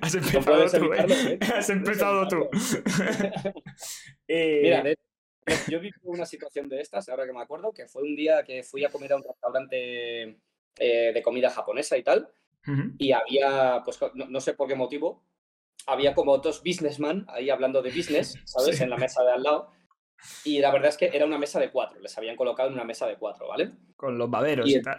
Has 0.00 0.14
empezado 0.14 0.42
puedes 0.44 0.72
tú, 0.72 0.92
¿eh? 0.94 1.38
Has 1.54 1.68
No 1.68 1.74
empezado 1.74 2.28
tú. 2.28 2.48
Eh, 4.26 4.60
Mira, 4.62 4.82
de- 4.82 4.98
yo 5.68 5.80
viví 5.80 5.94
una 6.02 6.26
situación 6.26 6.68
de 6.68 6.80
estas, 6.80 7.08
ahora 7.08 7.26
que 7.26 7.32
me 7.32 7.40
acuerdo, 7.40 7.72
que 7.72 7.86
fue 7.86 8.02
un 8.02 8.14
día 8.16 8.42
que 8.44 8.62
fui 8.62 8.84
a 8.84 8.90
comer 8.90 9.12
a 9.12 9.16
un 9.16 9.24
restaurante 9.24 10.38
eh, 10.78 11.12
de 11.14 11.22
comida 11.22 11.50
japonesa 11.50 11.96
y 11.96 12.02
tal, 12.02 12.28
y 12.98 13.12
había, 13.12 13.80
pues 13.84 13.98
no, 14.14 14.26
no 14.26 14.40
sé 14.40 14.52
por 14.52 14.68
qué 14.68 14.74
motivo, 14.74 15.24
había 15.86 16.12
como 16.14 16.36
dos 16.38 16.62
businessmen 16.62 17.24
ahí 17.28 17.48
hablando 17.48 17.80
de 17.80 17.90
business, 17.90 18.34
¿sabes? 18.44 18.76
Sí. 18.76 18.82
En 18.84 18.90
la 18.90 18.96
mesa 18.98 19.22
de 19.24 19.32
al 19.32 19.42
lado. 19.42 19.72
Y 20.44 20.58
la 20.58 20.72
verdad 20.72 20.88
es 20.88 20.96
que 20.96 21.10
era 21.12 21.24
una 21.24 21.38
mesa 21.38 21.60
de 21.60 21.70
cuatro, 21.70 22.00
les 22.00 22.16
habían 22.18 22.34
colocado 22.36 22.68
en 22.68 22.74
una 22.74 22.84
mesa 22.84 23.06
de 23.06 23.16
cuatro, 23.16 23.46
¿vale? 23.48 23.70
Con 23.96 24.18
los 24.18 24.28
baberos 24.28 24.68
Y- 24.68 24.76
y, 24.78 24.82
tal. 24.82 24.96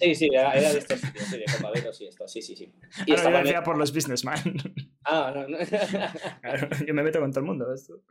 Sí, 0.00 0.14
sí, 0.14 0.28
era, 0.32 0.52
era 0.52 0.72
de 0.72 0.78
estos 0.78 1.00
sitios, 1.00 1.24
sí, 1.24 1.38
de 1.38 1.44
compañeros 1.44 2.00
y 2.00 2.06
esto, 2.06 2.28
sí, 2.28 2.40
sí, 2.42 2.54
sí. 2.56 2.72
Y 3.06 3.10
yo 3.10 3.14
estaban- 3.16 3.42
decía 3.44 3.62
por 3.62 3.76
los 3.76 3.92
businessmen. 3.92 4.34
Ah, 5.04 5.32
no, 5.34 5.48
no. 5.48 5.58
Claro, 6.42 6.68
yo 6.86 6.94
me 6.94 7.02
meto 7.02 7.18
con 7.20 7.30
todo 7.30 7.40
el 7.40 7.46
mundo. 7.46 7.72
Esto. 7.72 8.02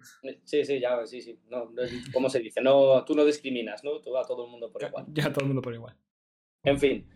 Sí, 0.43 0.65
sí, 0.65 0.79
ya, 0.79 1.05
sí, 1.05 1.21
sí. 1.21 1.39
No, 1.47 1.65
no, 1.71 1.81
¿Cómo 2.11 2.29
se 2.29 2.39
dice? 2.39 2.61
No, 2.61 3.03
tú 3.05 3.15
no 3.15 3.23
discriminas, 3.23 3.83
¿no? 3.83 3.99
Tú 4.01 4.17
a 4.17 4.25
todo 4.25 4.45
el 4.45 4.51
mundo 4.51 4.71
por 4.71 4.83
igual. 4.83 5.05
Ya 5.13 5.31
todo 5.31 5.41
el 5.41 5.47
mundo 5.47 5.61
por 5.61 5.73
igual. 5.73 5.95
En 6.63 6.79
fin. 6.79 7.07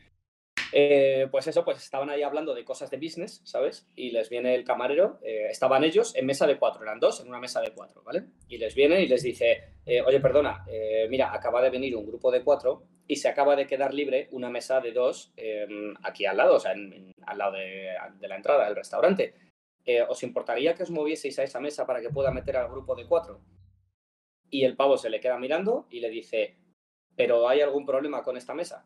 Eh, 0.73 1.27
pues 1.29 1.47
eso, 1.47 1.65
pues 1.65 1.77
estaban 1.77 2.09
ahí 2.09 2.21
hablando 2.21 2.53
de 2.53 2.63
cosas 2.63 2.89
de 2.89 2.97
business, 2.97 3.41
¿sabes? 3.43 3.89
Y 3.95 4.11
les 4.11 4.29
viene 4.29 4.55
el 4.55 4.63
camarero, 4.63 5.19
eh, 5.21 5.47
estaban 5.49 5.83
ellos 5.83 6.15
en 6.15 6.25
mesa 6.25 6.47
de 6.47 6.57
cuatro, 6.57 6.83
eran 6.83 6.99
dos 6.99 7.19
en 7.19 7.27
una 7.27 7.39
mesa 7.39 7.61
de 7.61 7.73
cuatro, 7.73 8.03
¿vale? 8.03 8.25
Y 8.47 8.57
les 8.57 8.73
viene 8.73 9.01
y 9.01 9.07
les 9.07 9.23
dice, 9.23 9.75
eh, 9.85 10.01
oye, 10.01 10.19
perdona, 10.19 10.65
mira, 11.09 11.33
acaba 11.33 11.61
de 11.61 11.69
venir 11.69 11.95
un 11.95 12.07
grupo 12.07 12.31
de 12.31 12.43
cuatro 12.43 12.83
y 13.07 13.17
se 13.17 13.27
acaba 13.27 13.55
de 13.55 13.67
quedar 13.67 13.93
libre 13.93 14.29
una 14.31 14.49
mesa 14.49 14.79
de 14.79 14.93
dos 14.93 15.33
eh, 15.35 15.67
aquí 16.03 16.25
al 16.25 16.37
lado, 16.37 16.55
o 16.55 16.59
sea, 16.59 16.71
al 16.71 17.37
lado 17.37 17.51
de, 17.53 17.89
de 18.19 18.27
la 18.27 18.37
entrada 18.37 18.65
del 18.65 18.75
restaurante. 18.75 19.35
¿Os 20.07 20.21
importaría 20.23 20.75
que 20.75 20.83
os 20.83 20.91
movieseis 20.91 21.39
a 21.39 21.43
esa 21.43 21.59
mesa 21.59 21.87
para 21.87 21.99
que 21.99 22.11
pueda 22.11 22.31
meter 22.31 22.55
al 22.55 22.69
grupo 22.69 22.95
de 22.95 23.07
cuatro? 23.07 23.41
Y 24.49 24.63
el 24.63 24.75
pavo 24.75 24.95
se 24.97 25.09
le 25.09 25.19
queda 25.19 25.39
mirando 25.39 25.87
y 25.89 25.99
le 26.01 26.09
dice, 26.09 26.55
¿pero 27.15 27.49
hay 27.49 27.61
algún 27.61 27.85
problema 27.85 28.23
con 28.23 28.37
esta 28.37 28.53
mesa? 28.53 28.85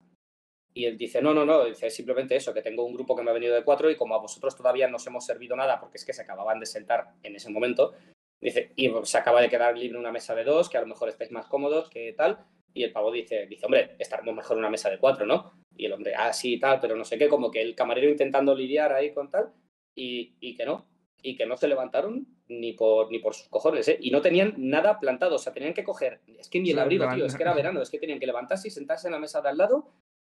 Y 0.78 0.86
él 0.86 0.98
dice, 0.98 1.22
no, 1.22 1.34
no, 1.34 1.46
no, 1.46 1.64
dice 1.64 1.90
simplemente 1.90 2.36
eso, 2.36 2.54
que 2.54 2.62
tengo 2.62 2.84
un 2.84 2.94
grupo 2.94 3.16
que 3.16 3.24
me 3.24 3.32
ha 3.32 3.34
venido 3.34 3.56
de 3.56 3.64
cuatro 3.64 3.90
y 3.90 3.96
como 3.96 4.14
a 4.14 4.20
vosotros 4.20 4.58
todavía 4.58 4.90
no 4.90 4.98
os 4.98 5.08
hemos 5.08 5.26
servido 5.26 5.56
nada 5.56 5.80
porque 5.80 5.98
es 5.98 6.04
que 6.04 6.12
se 6.12 6.24
acababan 6.24 6.60
de 6.60 6.66
sentar 6.66 7.14
en 7.24 7.34
ese 7.34 7.50
momento, 7.50 7.94
dice, 8.42 8.74
y 8.76 8.92
se 9.04 9.18
acaba 9.18 9.42
de 9.42 9.50
quedar 9.50 9.78
libre 9.78 9.98
una 9.98 10.12
mesa 10.12 10.36
de 10.36 10.44
dos, 10.44 10.70
que 10.70 10.78
a 10.78 10.82
lo 10.82 10.88
mejor 10.88 11.08
estáis 11.08 11.32
más 11.32 11.48
cómodos, 11.48 11.90
que 11.90 12.12
tal. 12.12 12.46
Y 12.74 12.84
el 12.84 12.92
pavo 12.92 13.10
dice, 13.10 13.48
dice, 13.48 13.66
hombre, 13.66 13.96
estaremos 14.00 14.36
mejor 14.36 14.58
en 14.58 14.60
una 14.60 14.70
mesa 14.70 14.90
de 14.90 15.00
cuatro, 15.00 15.26
¿no? 15.26 15.54
Y 15.78 15.86
el 15.86 15.94
hombre, 15.94 16.14
ah, 16.14 16.34
sí, 16.34 16.60
tal, 16.60 16.82
pero 16.82 16.98
no 16.98 17.06
sé 17.06 17.18
qué, 17.18 17.30
como 17.30 17.50
que 17.50 17.62
el 17.62 17.74
camarero 17.74 18.10
intentando 18.10 18.54
lidiar 18.54 18.92
ahí 18.92 19.14
con 19.14 19.32
tal, 19.32 19.54
y, 19.96 20.36
y 20.42 20.56
que 20.56 20.66
no, 20.66 20.86
y 21.22 21.38
que 21.38 21.46
no 21.46 21.56
se 21.56 21.70
levantaron 21.70 22.28
ni 22.50 22.74
por, 22.74 23.10
ni 23.12 23.20
por 23.20 23.34
sus 23.34 23.48
cojones, 23.48 23.88
¿eh? 23.88 23.98
Y 24.02 24.12
no 24.12 24.22
tenían 24.22 24.54
nada 24.58 25.00
plantado, 25.00 25.36
o 25.36 25.40
sea, 25.40 25.54
tenían 25.54 25.74
que 25.74 25.86
coger, 25.86 26.20
es 26.38 26.50
que 26.50 26.60
ni 26.60 26.72
el 26.72 26.80
abrigo, 26.80 27.08
tío, 27.14 27.26
es 27.26 27.36
que 27.36 27.44
era 27.44 27.54
verano, 27.54 27.82
es 27.82 27.90
que 27.90 27.98
tenían 27.98 28.20
que 28.20 28.28
levantarse 28.28 28.68
y 28.68 28.72
sentarse 28.72 29.08
en 29.08 29.14
la 29.14 29.20
mesa 29.20 29.42
de 29.42 29.50
al 29.50 29.58
lado, 29.58 29.88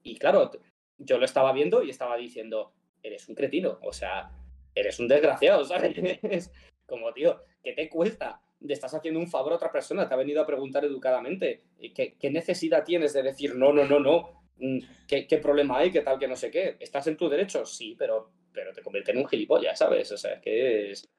y 0.03 0.15
claro, 0.17 0.51
yo 0.97 1.17
lo 1.17 1.25
estaba 1.25 1.51
viendo 1.53 1.83
y 1.83 1.89
estaba 1.89 2.17
diciendo, 2.17 2.73
eres 3.03 3.27
un 3.29 3.35
cretino, 3.35 3.79
o 3.81 3.93
sea, 3.93 4.31
eres 4.75 4.99
un 4.99 5.07
desgraciado, 5.07 5.63
¿sabes? 5.65 6.51
Como, 6.85 7.11
tío, 7.13 7.43
¿qué 7.63 7.73
te 7.73 7.89
cuesta? 7.89 8.41
Le 8.59 8.73
estás 8.73 8.93
haciendo 8.93 9.19
un 9.19 9.27
favor 9.27 9.53
a 9.53 9.55
otra 9.55 9.71
persona, 9.71 10.07
te 10.07 10.13
ha 10.13 10.17
venido 10.17 10.41
a 10.41 10.45
preguntar 10.45 10.85
educadamente, 10.85 11.63
¿y 11.79 11.91
¿qué, 11.93 12.15
qué 12.19 12.29
necesidad 12.29 12.83
tienes 12.83 13.13
de 13.13 13.23
decir 13.23 13.55
no, 13.55 13.73
no, 13.73 13.85
no, 13.85 13.99
no? 13.99 14.43
Mm, 14.57 14.79
¿Qué, 15.07 15.25
¿Qué 15.25 15.37
problema 15.39 15.79
hay? 15.79 15.91
¿Qué 15.91 16.01
tal? 16.01 16.19
Que 16.19 16.27
no 16.27 16.35
sé 16.35 16.51
qué. 16.51 16.77
¿Estás 16.79 17.07
en 17.07 17.17
tu 17.17 17.27
derecho? 17.27 17.65
Sí, 17.65 17.95
pero, 17.97 18.31
pero 18.53 18.71
te 18.73 18.83
convierte 18.83 19.11
en 19.11 19.17
un 19.17 19.27
gilipollas, 19.27 19.79
¿sabes? 19.79 20.11
O 20.11 20.17
sea, 20.17 20.33
es 20.33 20.41
que 20.41 20.91
es... 20.91 21.09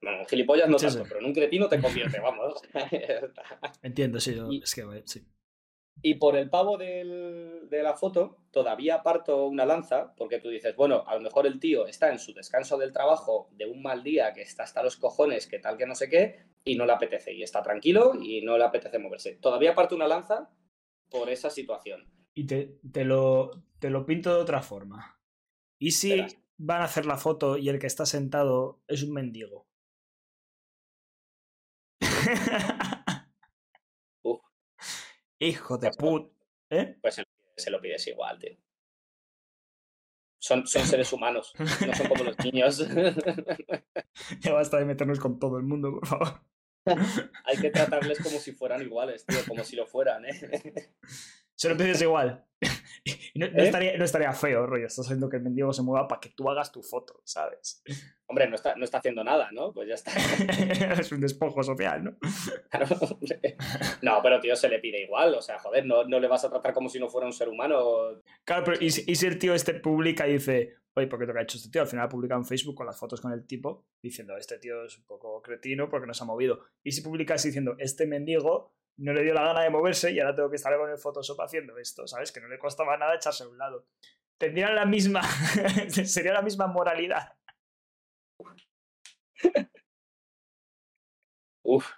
Bueno, 0.00 0.20
en 0.20 0.26
gilipollas 0.26 0.68
no 0.68 0.76
tanto, 0.76 0.98
sí. 0.98 1.04
pero 1.08 1.18
en 1.18 1.26
un 1.26 1.34
cretino 1.34 1.68
te 1.68 1.80
convierte, 1.80 2.20
vamos. 2.20 2.60
Entiendo, 3.82 4.20
sí. 4.20 4.34
yo- 4.36 4.52
Y- 4.52 4.62
es 4.62 4.74
que, 4.74 4.84
sí. 5.06 5.24
Y 6.02 6.14
por 6.16 6.36
el 6.36 6.50
pavo 6.50 6.76
del- 6.76 7.68
de 7.68 7.82
la 7.82 7.94
foto, 7.96 8.38
todavía 8.50 9.02
parto 9.02 9.46
una 9.46 9.64
lanza, 9.66 10.14
porque 10.16 10.38
tú 10.38 10.48
dices, 10.50 10.76
bueno, 10.76 11.02
a 11.06 11.14
lo 11.14 11.20
mejor 11.20 11.46
el 11.46 11.58
tío 11.58 11.86
está 11.86 12.10
en 12.12 12.18
su 12.18 12.32
descanso 12.32 12.76
del 12.78 12.92
trabajo 12.92 13.48
de 13.52 13.66
un 13.66 13.82
mal 13.82 14.02
día, 14.02 14.32
que 14.32 14.42
está 14.42 14.62
hasta 14.64 14.82
los 14.82 14.96
cojones, 14.96 15.46
que 15.46 15.58
tal, 15.58 15.76
que 15.76 15.86
no 15.86 15.94
sé 15.94 16.08
qué, 16.08 16.44
y 16.64 16.76
no 16.76 16.86
le 16.86 16.92
apetece, 16.92 17.32
y 17.32 17.42
está 17.42 17.62
tranquilo 17.62 18.12
y 18.20 18.42
no 18.42 18.56
le 18.58 18.64
apetece 18.64 18.98
moverse. 18.98 19.36
Todavía 19.36 19.74
parto 19.74 19.94
una 19.96 20.06
lanza 20.06 20.50
por 21.10 21.28
esa 21.30 21.50
situación. 21.50 22.06
Y 22.34 22.46
te, 22.46 22.78
te 22.92 23.04
lo, 23.04 23.50
te 23.78 23.90
lo 23.90 24.04
pinto 24.04 24.34
de 24.34 24.40
otra 24.42 24.60
forma. 24.62 25.18
¿Y 25.78 25.92
si 25.92 26.10
Verás. 26.10 26.38
van 26.58 26.82
a 26.82 26.84
hacer 26.84 27.06
la 27.06 27.16
foto 27.16 27.56
y 27.56 27.68
el 27.68 27.78
que 27.78 27.86
está 27.86 28.04
sentado 28.06 28.80
es 28.86 29.02
un 29.02 29.12
mendigo? 29.12 29.66
Hijo 35.38 35.78
de 35.78 35.88
Pues, 35.88 35.96
puta. 35.96 36.34
¿Eh? 36.70 36.98
Pues 37.00 37.14
se, 37.14 37.24
se 37.56 37.70
lo 37.70 37.80
pides 37.80 38.06
igual, 38.06 38.38
tío. 38.38 38.56
Son, 40.38 40.66
son 40.66 40.86
seres 40.86 41.12
humanos, 41.12 41.52
no 41.58 41.94
son 41.94 42.08
como 42.08 42.24
los 42.24 42.38
niños. 42.44 42.86
Ya 44.40 44.52
basta 44.54 44.78
de 44.78 44.86
meternos 44.86 45.20
con 45.20 45.38
todo 45.38 45.58
el 45.58 45.64
mundo, 45.64 45.92
por 45.92 46.06
favor. 46.06 46.40
Hay 47.44 47.58
que 47.60 47.70
tratarles 47.70 48.18
como 48.20 48.38
si 48.38 48.52
fueran 48.52 48.80
iguales, 48.80 49.26
tío, 49.26 49.38
como 49.46 49.62
si 49.64 49.76
lo 49.76 49.86
fueran, 49.86 50.24
¿eh? 50.24 50.94
Se 51.56 51.68
lo 51.68 51.76
pides 51.76 52.00
igual. 52.02 52.44
no, 53.34 53.46
¿Eh? 53.46 53.52
estaría, 53.56 53.96
no 53.96 54.04
estaría 54.04 54.32
feo, 54.32 54.66
rollo. 54.66 54.86
Estás 54.86 55.06
haciendo 55.06 55.28
que 55.28 55.36
el 55.36 55.42
mendigo 55.42 55.72
se 55.72 55.82
mueva 55.82 56.06
para 56.06 56.20
que 56.20 56.30
tú 56.30 56.48
hagas 56.50 56.70
tu 56.70 56.82
foto, 56.82 57.20
¿sabes? 57.24 57.82
Hombre, 58.26 58.48
no 58.48 58.56
está, 58.56 58.74
no 58.76 58.84
está 58.84 58.98
haciendo 58.98 59.24
nada, 59.24 59.50
¿no? 59.52 59.72
Pues 59.72 59.88
ya 59.88 59.94
está. 59.94 60.12
es 61.00 61.12
un 61.12 61.20
despojo 61.20 61.62
social, 61.62 62.04
¿no? 62.04 62.16
Claro. 62.70 62.86
no, 64.02 64.20
pero 64.22 64.40
tío, 64.40 64.56
se 64.56 64.68
le 64.68 64.78
pide 64.78 65.02
igual. 65.02 65.34
O 65.34 65.42
sea, 65.42 65.58
joder, 65.58 65.86
no, 65.86 66.04
no 66.04 66.20
le 66.20 66.28
vas 66.28 66.44
a 66.44 66.50
tratar 66.50 66.72
como 66.74 66.88
si 66.88 66.98
no 66.98 67.08
fuera 67.08 67.26
un 67.26 67.32
ser 67.32 67.48
humano. 67.48 68.22
Claro, 68.44 68.64
pero 68.64 68.76
¿y 68.80 68.90
si, 68.90 69.04
y 69.10 69.16
si 69.16 69.26
el 69.26 69.38
tío 69.38 69.54
este 69.54 69.74
publica 69.74 70.28
y 70.28 70.34
dice, 70.34 70.76
oye, 70.94 71.06
¿por 71.06 71.18
qué 71.18 71.26
te 71.26 71.38
ha 71.38 71.42
hecho 71.42 71.58
este 71.58 71.70
tío? 71.70 71.82
Al 71.82 71.88
final 71.88 72.06
ha 72.06 72.08
publicado 72.08 72.40
en 72.40 72.46
Facebook 72.46 72.74
con 72.74 72.86
las 72.86 72.98
fotos 72.98 73.20
con 73.20 73.32
el 73.32 73.46
tipo 73.46 73.86
diciendo, 74.02 74.36
este 74.36 74.58
tío 74.58 74.84
es 74.84 74.98
un 74.98 75.04
poco 75.04 75.40
cretino 75.42 75.88
porque 75.88 76.06
nos 76.06 76.20
ha 76.20 76.24
movido. 76.24 76.64
Y 76.82 76.92
si 76.92 77.02
publicas 77.02 77.42
diciendo, 77.42 77.76
este 77.78 78.06
mendigo 78.06 78.75
no 78.98 79.12
le 79.12 79.22
dio 79.22 79.34
la 79.34 79.42
gana 79.44 79.62
de 79.62 79.70
moverse 79.70 80.10
y 80.12 80.20
ahora 80.20 80.34
tengo 80.34 80.50
que 80.50 80.56
estar 80.56 80.76
con 80.76 80.90
el 80.90 80.98
Photoshop 80.98 81.40
haciendo 81.40 81.76
esto, 81.78 82.06
¿sabes? 82.06 82.32
Que 82.32 82.40
no 82.40 82.48
le 82.48 82.58
costaba 82.58 82.96
nada 82.96 83.14
echarse 83.14 83.44
a 83.44 83.48
un 83.48 83.58
lado. 83.58 83.86
Tendrían 84.38 84.74
la 84.74 84.84
misma, 84.86 85.22
sería 85.88 86.32
la 86.32 86.42
misma 86.42 86.66
moralidad. 86.66 87.36
Uf. 91.62 91.90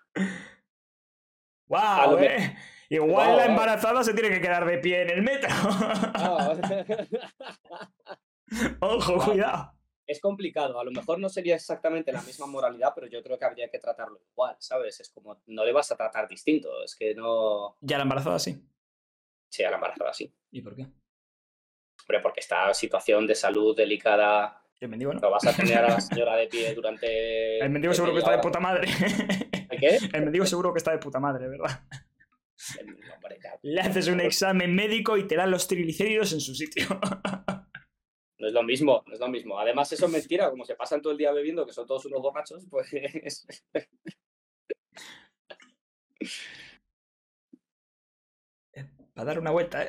¡Wow! 1.68 2.18
me- 2.18 2.26
¿eh? 2.26 2.56
Igual 2.90 3.36
la 3.36 3.44
embarazada 3.44 4.02
se 4.02 4.14
tiene 4.14 4.30
que 4.30 4.40
quedar 4.40 4.64
de 4.64 4.78
pie 4.78 5.02
en 5.02 5.10
el 5.10 5.22
metro. 5.22 5.50
Ojo, 8.80 9.18
cuidado. 9.26 9.77
Es 10.08 10.20
complicado. 10.20 10.80
A 10.80 10.84
lo 10.84 10.90
mejor 10.90 11.20
no 11.20 11.28
sería 11.28 11.54
exactamente 11.54 12.10
la 12.10 12.22
misma 12.22 12.46
moralidad, 12.46 12.92
pero 12.94 13.06
yo 13.06 13.22
creo 13.22 13.38
que 13.38 13.44
habría 13.44 13.68
que 13.68 13.78
tratarlo 13.78 14.20
igual, 14.32 14.56
¿sabes? 14.58 14.98
Es 15.00 15.10
como, 15.10 15.42
no 15.46 15.64
le 15.64 15.72
vas 15.72 15.92
a 15.92 15.96
tratar 15.96 16.26
distinto. 16.26 16.82
Es 16.82 16.96
que 16.96 17.14
no. 17.14 17.76
Ya 17.82 17.98
la 17.98 18.04
embarazada 18.04 18.38
sí. 18.38 18.58
Sí, 19.50 19.62
a 19.62 19.70
la 19.70 19.76
embarazada 19.76 20.12
sí. 20.14 20.34
¿Y 20.50 20.62
por 20.62 20.74
qué? 20.74 20.82
Hombre, 20.82 22.20
porque 22.22 22.40
está 22.40 22.68
en 22.68 22.74
situación 22.74 23.26
de 23.26 23.34
salud 23.34 23.76
delicada. 23.76 24.64
El 24.80 24.88
mendigo 24.88 25.12
no. 25.12 25.20
No 25.20 25.30
vas 25.30 25.46
a 25.46 25.54
tener 25.54 25.78
a 25.78 25.88
la 25.88 26.00
señora 26.00 26.36
de 26.36 26.46
pie 26.46 26.74
durante. 26.74 27.58
El 27.58 27.70
mendigo 27.70 27.92
seguro 27.92 28.14
que 28.14 28.20
está 28.20 28.32
de 28.32 28.38
puta 28.38 28.60
madre. 28.60 28.88
hora. 28.88 29.78
¿Qué? 29.78 29.98
El 30.14 30.22
mendigo 30.22 30.46
seguro 30.46 30.72
que 30.72 30.78
está 30.78 30.92
de 30.92 30.98
puta 30.98 31.20
madre, 31.20 31.48
¿verdad? 31.48 31.82
Hombre, 33.14 33.38
ya. 33.42 33.58
Le 33.60 33.80
haces 33.82 34.08
un 34.08 34.20
examen 34.20 34.74
médico 34.74 35.18
y 35.18 35.26
te 35.26 35.36
dan 35.36 35.50
los 35.50 35.68
triglicéridos 35.68 36.32
en 36.32 36.40
su 36.40 36.54
sitio. 36.54 36.86
No 38.38 38.46
es 38.46 38.52
lo 38.52 38.62
mismo, 38.62 39.02
no 39.06 39.14
es 39.14 39.20
lo 39.20 39.28
mismo. 39.28 39.58
Además, 39.58 39.92
eso 39.92 40.06
es 40.06 40.12
mentira, 40.12 40.50
como 40.50 40.64
se 40.64 40.74
pasan 40.76 41.02
todo 41.02 41.12
el 41.12 41.18
día 41.18 41.32
bebiendo, 41.32 41.66
que 41.66 41.72
son 41.72 41.86
todos 41.86 42.04
unos 42.06 42.22
borrachos, 42.22 42.66
pues. 42.70 43.46
Para 49.14 49.26
dar 49.26 49.38
una 49.40 49.50
vuelta, 49.50 49.82
¿eh? 49.84 49.88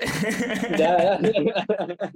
Ya, 0.78 1.20
ya. 1.20 1.20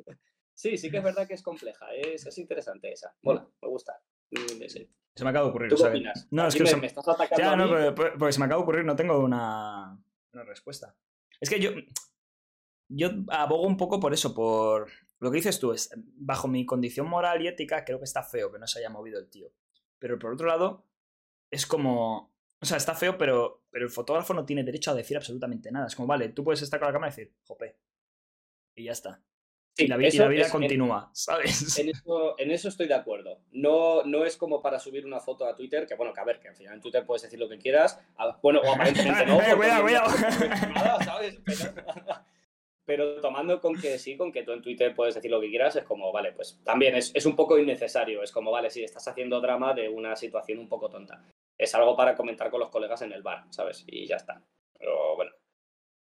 Sí, 0.56 0.78
sí 0.78 0.92
que 0.92 0.98
es 0.98 1.04
verdad 1.04 1.28
que 1.28 1.34
es 1.34 1.42
compleja, 1.42 1.88
es, 1.96 2.28
es 2.28 2.38
interesante 2.38 2.92
esa. 2.92 3.14
Mola, 3.24 3.46
me 3.60 3.68
gusta. 3.68 4.00
Mm, 4.30 4.62
sí. 4.68 4.88
Se 5.16 5.24
me 5.24 5.32
acaba 5.32 5.46
de 5.46 5.50
ocurrir. 5.50 5.70
¿Tú 5.70 5.76
qué 5.78 5.84
opinas? 5.84 6.28
No, 6.30 6.48
es 6.48 6.54
que 6.56 6.62
me, 6.64 6.70
se- 6.70 6.78
me 6.78 6.86
estás 6.88 7.08
atacando 7.08 7.38
Ya, 7.44 7.54
a 7.54 7.56
no, 7.56 7.66
mí. 7.68 7.92
porque 8.20 8.32
se 8.34 8.40
me 8.40 8.46
acaba 8.46 8.60
de 8.60 8.64
ocurrir, 8.64 8.86
no 8.86 8.96
tengo 8.96 9.18
una, 9.20 9.98
una 10.32 10.44
respuesta. 10.44 10.96
Es 11.42 11.50
que 11.50 11.60
yo, 11.60 11.72
yo 12.88 13.10
abogo 13.30 13.66
un 13.66 13.78
poco 13.78 14.00
por 14.00 14.14
eso, 14.14 14.34
por 14.36 14.90
lo 15.24 15.32
que 15.32 15.38
dices 15.38 15.60
tú, 15.60 15.72
es, 15.74 15.90
bajo 15.96 16.48
mi 16.48 16.66
condición 16.66 17.08
moral 17.08 17.42
y 17.42 17.48
ética, 17.48 17.84
creo 17.86 17.98
que 18.00 18.06
está 18.06 18.22
feo 18.24 18.52
que 18.52 18.60
no 18.60 18.68
se 18.68 18.80
haya 18.80 18.90
movido 18.90 19.20
el 19.20 19.30
tío. 19.30 19.52
Pero 20.00 20.20
por 20.20 20.34
otro 20.34 20.48
lado, 20.48 20.86
es 21.50 21.66
como, 21.66 22.34
o 22.62 22.66
sea, 22.66 22.78
está 22.78 22.94
feo, 22.94 23.18
pero, 23.18 23.64
pero 23.72 23.86
el 23.86 23.92
fotógrafo 23.92 24.34
no 24.34 24.46
tiene 24.46 24.64
derecho 24.64 24.92
a 24.92 24.96
decir 24.96 25.16
absolutamente 25.18 25.72
nada. 25.72 25.88
Es 25.88 25.96
como, 25.96 26.08
vale, 26.08 26.30
tú 26.30 26.44
puedes 26.44 26.62
estar 26.62 26.80
con 26.80 26.88
la 26.88 26.94
cámara 26.94 27.12
y 27.14 27.16
decir, 27.16 27.34
jope. 27.46 27.78
Y 28.76 28.84
ya 28.86 28.92
está. 28.92 29.22
Sí, 29.76 29.86
y 29.86 29.88
la, 29.88 29.98
vi- 29.98 30.08
y 30.08 30.18
la 30.18 30.28
vida 30.28 30.42
es- 30.42 30.48
en- 30.48 30.52
continúa, 30.52 31.10
¿sabes? 31.14 31.78
En 31.80 31.90
eso, 31.90 32.38
en 32.40 32.52
eso 32.52 32.68
estoy 32.70 32.88
de 32.88 32.94
acuerdo. 32.94 33.40
No, 33.52 34.04
no 34.04 34.24
es 34.24 34.38
como 34.38 34.62
para 34.62 34.80
subir 34.80 35.04
una 35.06 35.20
foto 35.20 35.48
a 35.48 35.56
Twitter, 35.56 35.88
que 35.88 35.96
bueno, 35.96 36.14
que 36.14 36.20
a 36.20 36.24
ver, 36.26 36.40
que 36.40 36.50
al 36.50 36.56
final 36.56 36.76
en 36.76 36.82
Twitter 36.82 37.04
puedes 37.08 37.24
decir 37.24 37.40
lo 37.40 37.50
que 37.50 37.58
quieras. 37.58 38.00
a- 38.18 38.38
bueno, 38.44 38.60
o 38.64 38.72
aparentemente 38.72 39.26
no. 39.26 39.38
Cuidado, 39.58 39.82
cuidado. 39.84 40.10
¿sabes? 41.04 41.40
Pero, 41.44 41.74
pero 42.86 43.22
tomando 43.22 43.62
con 43.62 43.80
que 43.80 43.98
sí, 43.98 44.18
con 44.18 44.32
que 44.32 44.44
tú 44.44 44.52
en 44.52 44.62
Twitter 44.62 44.94
puedes 44.94 45.16
decir 45.16 45.32
lo 45.32 45.40
que 45.40 45.50
quieras, 45.50 45.76
es 45.76 45.84
como, 45.84 46.12
vale, 46.12 46.34
pues 46.34 46.60
también 46.64 46.96
es, 46.96 47.12
es 47.14 47.26
un 47.26 47.36
poco 47.36 47.58
innecesario. 47.58 48.22
Es 48.22 48.32
como, 48.32 48.52
vale, 48.52 48.70
sí, 48.70 48.84
estás 48.84 49.08
haciendo 49.08 49.40
drama 49.40 49.74
de 49.74 49.90
una 49.90 50.16
situación 50.16 50.60
un 50.60 50.68
poco 50.68 50.90
tonta. 50.90 51.24
Es 51.58 51.74
algo 51.76 51.96
para 51.96 52.16
comentar 52.16 52.50
con 52.50 52.60
los 52.60 52.70
colegas 52.70 53.02
en 53.02 53.14
el 53.14 53.24
bar, 53.24 53.46
¿sabes? 53.50 53.86
Y 53.88 54.06
ya 54.06 54.18
está. 54.18 54.42
Pero 54.78 55.16
bueno. 55.16 55.32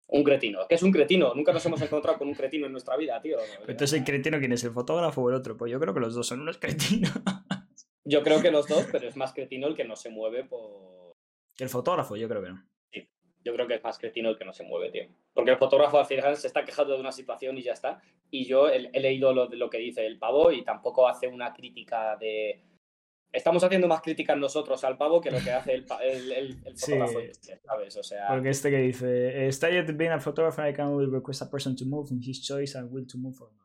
Un 0.07 0.23
cretino. 0.23 0.67
¿Qué 0.67 0.75
es 0.75 0.83
un 0.83 0.91
cretino? 0.91 1.33
Nunca 1.33 1.53
nos 1.53 1.65
hemos 1.65 1.81
encontrado 1.81 2.17
con 2.17 2.27
un 2.27 2.35
cretino 2.35 2.65
en 2.65 2.71
nuestra 2.71 2.97
vida, 2.97 3.21
tío. 3.21 3.37
Entonces, 3.67 3.93
¿el 3.93 4.03
cretino 4.03 4.37
quién 4.39 4.51
es? 4.51 4.63
¿El 4.63 4.71
fotógrafo 4.71 5.21
o 5.21 5.29
el 5.29 5.35
otro? 5.35 5.57
Pues 5.57 5.71
yo 5.71 5.79
creo 5.79 5.93
que 5.93 5.99
los 5.99 6.13
dos 6.13 6.27
son 6.27 6.41
unos 6.41 6.57
cretinos. 6.57 7.11
Yo 8.05 8.21
creo 8.21 8.41
que 8.41 8.51
los 8.51 8.67
dos, 8.67 8.85
pero 8.91 9.07
es 9.07 9.15
más 9.15 9.33
cretino 9.33 9.67
el 9.67 9.75
que 9.75 9.85
no 9.85 9.95
se 9.95 10.09
mueve 10.09 10.43
por. 10.43 11.13
El 11.57 11.69
fotógrafo, 11.69 12.17
yo 12.17 12.27
creo 12.27 12.43
que 12.43 12.49
no. 12.49 12.65
Yo 13.43 13.53
creo 13.53 13.67
que 13.67 13.75
es 13.75 13.83
más 13.83 13.97
cretino 13.97 14.29
el 14.29 14.37
que 14.37 14.45
no 14.45 14.53
se 14.53 14.63
mueve, 14.63 14.89
tío. 14.89 15.03
Porque 15.33 15.51
el 15.51 15.57
fotógrafo 15.57 15.99
al 15.99 16.05
final 16.05 16.35
se 16.37 16.47
está 16.47 16.63
quejando 16.63 16.93
de 16.93 16.99
una 17.01 17.11
situación 17.11 17.57
y 17.57 17.63
ya 17.63 17.73
está. 17.73 18.01
Y 18.31 18.45
yo 18.45 18.69
he, 18.69 18.89
he 18.93 18.99
leído 19.01 19.33
lo, 19.33 19.49
lo 19.49 19.69
que 19.69 19.77
dice 19.79 20.05
el 20.05 20.17
pavo 20.17 20.51
y 20.51 20.63
tampoco 20.63 21.07
hace 21.07 21.27
una 21.27 21.53
crítica 21.53 22.15
de. 22.17 22.61
Estamos 23.31 23.63
haciendo 23.63 23.87
más 23.87 24.01
críticas 24.01 24.37
nosotros 24.37 24.83
al 24.83 24.95
pavo 24.95 25.19
que 25.19 25.31
lo 25.31 25.39
que 25.43 25.51
hace 25.51 25.73
el, 25.73 25.85
el, 26.03 26.31
el- 26.31 26.57
el 26.65 26.77
Sí. 26.77 26.91
fotógrafo, 26.91 27.19
este, 27.19 27.57
¿sabes? 27.65 27.97
O 27.97 28.03
sea. 28.03 28.27
Porque 28.27 28.49
este 28.49 28.69
que 28.69 28.77
dice, 28.77 29.51
studied 29.51 29.95
being 29.97 30.11
a 30.11 30.19
photographer, 30.19 30.69
I 30.69 30.73
can 30.73 30.87
only 30.87 31.07
request 31.11 31.41
a 31.41 31.49
person 31.49 31.75
to 31.75 31.85
move 31.85 32.09
in 32.11 32.21
his 32.21 32.41
choice 32.45 32.77
and 32.77 32.91
will 32.91 33.07
to 33.07 33.17
move 33.17 33.35
or 33.41 33.51
not. 33.51 33.63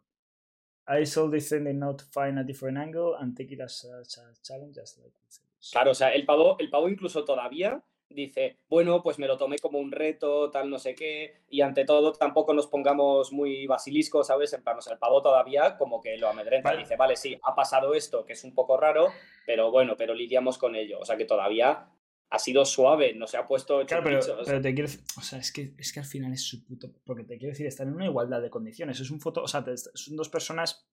I 0.91 1.05
solely 1.05 1.39
tend 1.41 1.71
not 1.79 1.99
to 1.99 2.05
find 2.07 2.39
a 2.39 2.45
different 2.45 2.79
angle 2.79 3.15
and 3.21 3.37
take 3.37 3.53
it 3.53 3.61
as 3.61 3.85
a, 3.85 4.03
challenge 4.43 4.79
as 4.81 4.97
like 4.97 5.13
with 5.23 5.39
others." 5.39 5.71
Claro, 5.71 5.91
o 5.91 5.95
sea, 5.95 6.15
el 6.15 6.25
pavo, 6.25 6.57
el 6.59 6.71
pavo 6.71 6.89
incluso 6.89 7.25
todavía 7.27 7.83
dice, 8.11 8.57
bueno, 8.69 9.03
pues 9.03 9.19
me 9.19 9.27
lo 9.27 9.37
tomé 9.37 9.59
como 9.59 9.79
un 9.79 9.93
reto, 9.93 10.51
tal, 10.51 10.71
no 10.71 10.79
sé 10.79 10.95
qué, 10.95 11.43
y 11.49 11.61
ante 11.61 11.85
todo 11.85 12.13
tampoco 12.13 12.55
nos 12.55 12.67
pongamos 12.67 13.33
muy 13.33 13.67
basiliscos, 13.67 14.29
¿sabes? 14.29 14.53
En 14.55 14.63
plan, 14.63 14.79
o 14.79 14.81
sea, 14.81 14.95
el 14.95 14.99
pavo 14.99 15.23
todavía 15.23 15.77
como 15.77 16.01
que 16.01 16.17
lo 16.17 16.29
amedrenta, 16.29 16.71
Vale. 16.71 16.81
dice, 16.83 16.97
vale, 16.97 17.17
sí, 17.17 17.39
ha 17.43 17.55
pasado 17.55 17.95
esto, 17.95 18.25
que 18.25 18.33
es 18.33 18.45
un 18.45 18.55
poco 18.55 18.77
raro, 18.77 19.09
pero 19.47 19.71
bueno, 19.71 19.95
pero 19.97 20.15
lidiamos 20.15 20.59
con 20.59 20.75
ello. 20.75 20.99
O 21.01 21.05
sea, 21.05 21.17
que 21.17 21.25
todavía 21.27 21.91
ha 22.31 22.39
sido 22.39 22.65
suave, 22.65 23.15
no 23.15 23.27
se 23.27 23.37
ha 23.39 23.47
puesto 23.47 23.85
Claro, 23.87 24.03
pero, 24.05 24.21
te 24.21 24.75
quiero 24.75 24.89
decir, 24.89 25.03
o 25.17 25.23
sea, 25.23 25.39
es 25.39 25.53
que, 25.53 25.75
es 25.79 25.93
que 25.93 26.01
al 26.01 26.07
final 26.07 26.33
es 26.33 26.43
su 26.47 26.65
puto, 26.65 26.93
porque 27.05 27.25
te 27.25 27.39
quiero 27.39 27.53
decir, 27.53 27.67
están 27.67 27.89
en 27.89 27.95
una 27.95 28.05
igualdad 28.07 28.43
de 28.43 28.51
condiciones, 28.51 29.01
es 29.01 29.11
un 29.11 29.21
foto, 29.21 29.43
o 29.43 29.49
sea, 29.49 29.65
te- 29.65 29.77
son 29.77 30.17
dos 30.17 30.29
personas 30.29 30.87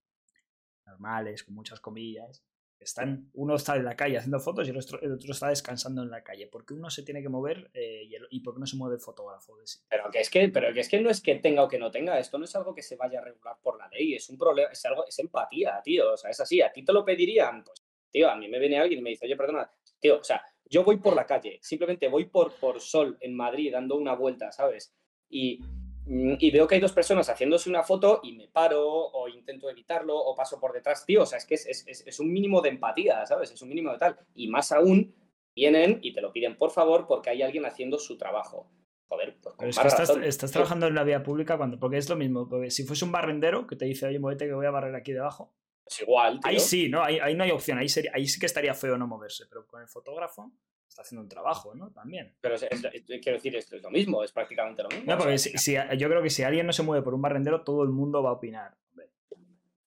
normales, 0.86 1.44
con 1.44 1.54
muchas 1.54 1.80
comillas, 1.80 2.42
están, 2.78 3.30
uno 3.34 3.54
está 3.56 3.76
en 3.76 3.84
la 3.84 3.96
calle 3.96 4.18
haciendo 4.18 4.38
fotos 4.38 4.66
y 4.66 4.70
el 4.70 4.76
otro, 4.76 5.00
el 5.00 5.12
otro 5.12 5.32
está 5.32 5.48
descansando 5.48 6.02
en 6.02 6.10
la 6.10 6.22
calle, 6.22 6.46
porque 6.46 6.74
uno 6.74 6.90
se 6.90 7.02
tiene 7.02 7.22
que 7.22 7.28
mover 7.28 7.70
eh, 7.74 8.04
y, 8.04 8.14
el- 8.14 8.28
y 8.30 8.40
porque 8.40 8.60
no 8.60 8.66
se 8.66 8.76
mueve 8.76 8.96
el 8.96 9.00
fotógrafo 9.00 9.56
de 9.56 9.66
sí. 9.66 9.80
Pero 9.88 10.10
que 10.10 10.20
es 10.20 10.30
que, 10.30 10.48
pero 10.48 10.68
es 10.68 10.88
que 10.88 11.00
no 11.00 11.10
es 11.10 11.20
que 11.20 11.34
tenga 11.36 11.62
o 11.64 11.68
que 11.68 11.78
no 11.78 11.90
tenga, 11.90 12.18
esto 12.18 12.38
no 12.38 12.44
es 12.44 12.54
algo 12.56 12.74
que 12.74 12.82
se 12.82 12.96
vaya 12.96 13.20
a 13.20 13.24
regular 13.24 13.56
por 13.62 13.78
la 13.78 13.88
ley, 13.88 14.14
es 14.14 14.28
un 14.30 14.38
problema, 14.38 14.70
es 14.70 14.84
algo, 14.86 15.06
es 15.06 15.18
empatía, 15.18 15.80
tío. 15.82 16.12
O 16.12 16.16
sea, 16.16 16.30
es 16.30 16.40
así, 16.40 16.60
a 16.62 16.72
ti 16.72 16.84
te 16.84 16.92
lo 16.92 17.04
pedirían, 17.04 17.64
pues, 17.64 17.82
tío, 18.10 18.28
a 18.30 18.36
mí 18.36 18.48
me 18.48 18.58
viene 18.58 18.78
alguien 18.78 19.00
y 19.00 19.02
me 19.02 19.10
dice, 19.10 19.26
oye, 19.26 19.36
perdona, 19.36 19.70
tío, 19.98 20.18
o 20.20 20.24
sea, 20.24 20.42
yo 20.64 20.84
voy 20.84 20.98
por 20.98 21.14
la 21.16 21.26
calle, 21.26 21.58
simplemente 21.62 22.08
voy 22.08 22.26
por, 22.26 22.52
por 22.54 22.80
sol 22.80 23.16
en 23.20 23.34
Madrid 23.34 23.72
dando 23.72 23.96
una 23.96 24.14
vuelta, 24.14 24.52
¿sabes? 24.52 24.94
Y, 25.28 25.60
y 26.08 26.50
veo 26.50 26.66
que 26.68 26.76
hay 26.76 26.80
dos 26.80 26.92
personas 26.92 27.28
haciéndose 27.28 27.68
una 27.68 27.82
foto 27.82 28.20
y 28.22 28.32
me 28.36 28.48
paro 28.48 28.86
o 28.88 29.28
intento 29.28 29.68
evitarlo 29.68 30.16
o 30.16 30.34
paso 30.36 30.60
por 30.60 30.72
detrás, 30.72 31.04
tío, 31.04 31.22
o 31.22 31.26
sea, 31.26 31.38
es 31.38 31.46
que 31.46 31.54
es, 31.54 31.66
es- 31.66 31.84
es- 31.86 32.06
es 32.06 32.20
un 32.20 32.32
mínimo 32.32 32.60
de 32.62 32.68
empatía, 32.70 33.26
¿sabes? 33.26 33.50
Es 33.50 33.60
un 33.62 33.68
mínimo 33.68 33.92
de 33.92 33.98
tal. 33.98 34.16
Y 34.34 34.48
más 34.48 34.70
aún, 34.72 35.14
vienen 35.54 35.98
y 36.02 36.12
te 36.12 36.20
lo 36.20 36.32
piden 36.32 36.56
por 36.56 36.70
favor 36.70 37.06
porque 37.08 37.30
hay 37.30 37.42
alguien 37.42 37.64
haciendo 37.66 37.98
su 37.98 38.16
trabajo. 38.18 38.70
Joder, 39.08 39.36
pues 39.40 39.54
con 39.54 39.58
Pero 39.58 39.70
es 39.70 39.78
que 39.78 39.86
estás, 39.88 40.08
razón. 40.08 40.24
estás 40.24 40.50
trabajando 40.52 40.86
en 40.86 40.94
la 40.94 41.04
vía 41.04 41.22
pública 41.22 41.56
cuando, 41.56 41.78
porque 41.78 41.96
es 41.96 42.08
lo 42.08 42.16
mismo, 42.16 42.48
porque 42.48 42.70
si 42.70 42.84
fuese 42.84 43.04
un 43.04 43.12
barrendero 43.12 43.66
que 43.66 43.76
te 43.76 43.84
dice, 43.84 44.06
oye, 44.06 44.18
muévete 44.18 44.46
que 44.46 44.52
voy 44.54 44.66
a 44.66 44.70
barrer 44.70 44.94
aquí 44.96 45.12
debajo, 45.12 45.54
Pues 45.84 46.02
igual, 46.02 46.40
tío. 46.40 46.50
ahí 46.50 46.58
sí, 46.58 46.88
¿no? 46.88 47.02
Ahí, 47.04 47.18
ahí 47.20 47.34
no 47.34 47.44
hay 47.44 47.52
opción, 47.52 47.78
ahí, 47.78 47.88
sería, 47.88 48.10
ahí 48.14 48.26
sí 48.26 48.40
que 48.40 48.46
estaría 48.46 48.74
feo 48.74 48.98
no 48.98 49.06
moverse, 49.06 49.44
pero 49.48 49.64
con 49.66 49.80
el 49.80 49.88
fotógrafo 49.88 50.52
está 50.96 51.02
haciendo 51.02 51.22
un 51.22 51.28
trabajo, 51.28 51.74
¿no? 51.74 51.90
También. 51.90 52.34
Pero 52.40 52.54
es- 52.54 52.62
es- 52.62 52.84
es- 52.84 53.04
quiero 53.04 53.32
decir, 53.36 53.54
esto 53.54 53.76
es 53.76 53.82
lo 53.82 53.90
mismo, 53.90 54.24
es 54.24 54.32
prácticamente 54.32 54.82
lo 54.82 54.88
mismo. 54.88 55.04
No, 55.12 55.18
porque 55.18 55.36
si, 55.36 55.50
si- 55.58 55.74
yo 55.98 56.08
creo 56.08 56.22
que 56.22 56.30
si 56.30 56.42
alguien 56.42 56.66
no 56.66 56.72
se 56.72 56.82
mueve 56.82 57.04
por 57.04 57.12
un 57.12 57.20
barrendero, 57.20 57.62
todo 57.64 57.82
el 57.82 57.90
mundo 57.90 58.22
va 58.22 58.30
a 58.30 58.32
opinar. 58.32 58.74
Hombre, 58.90 59.10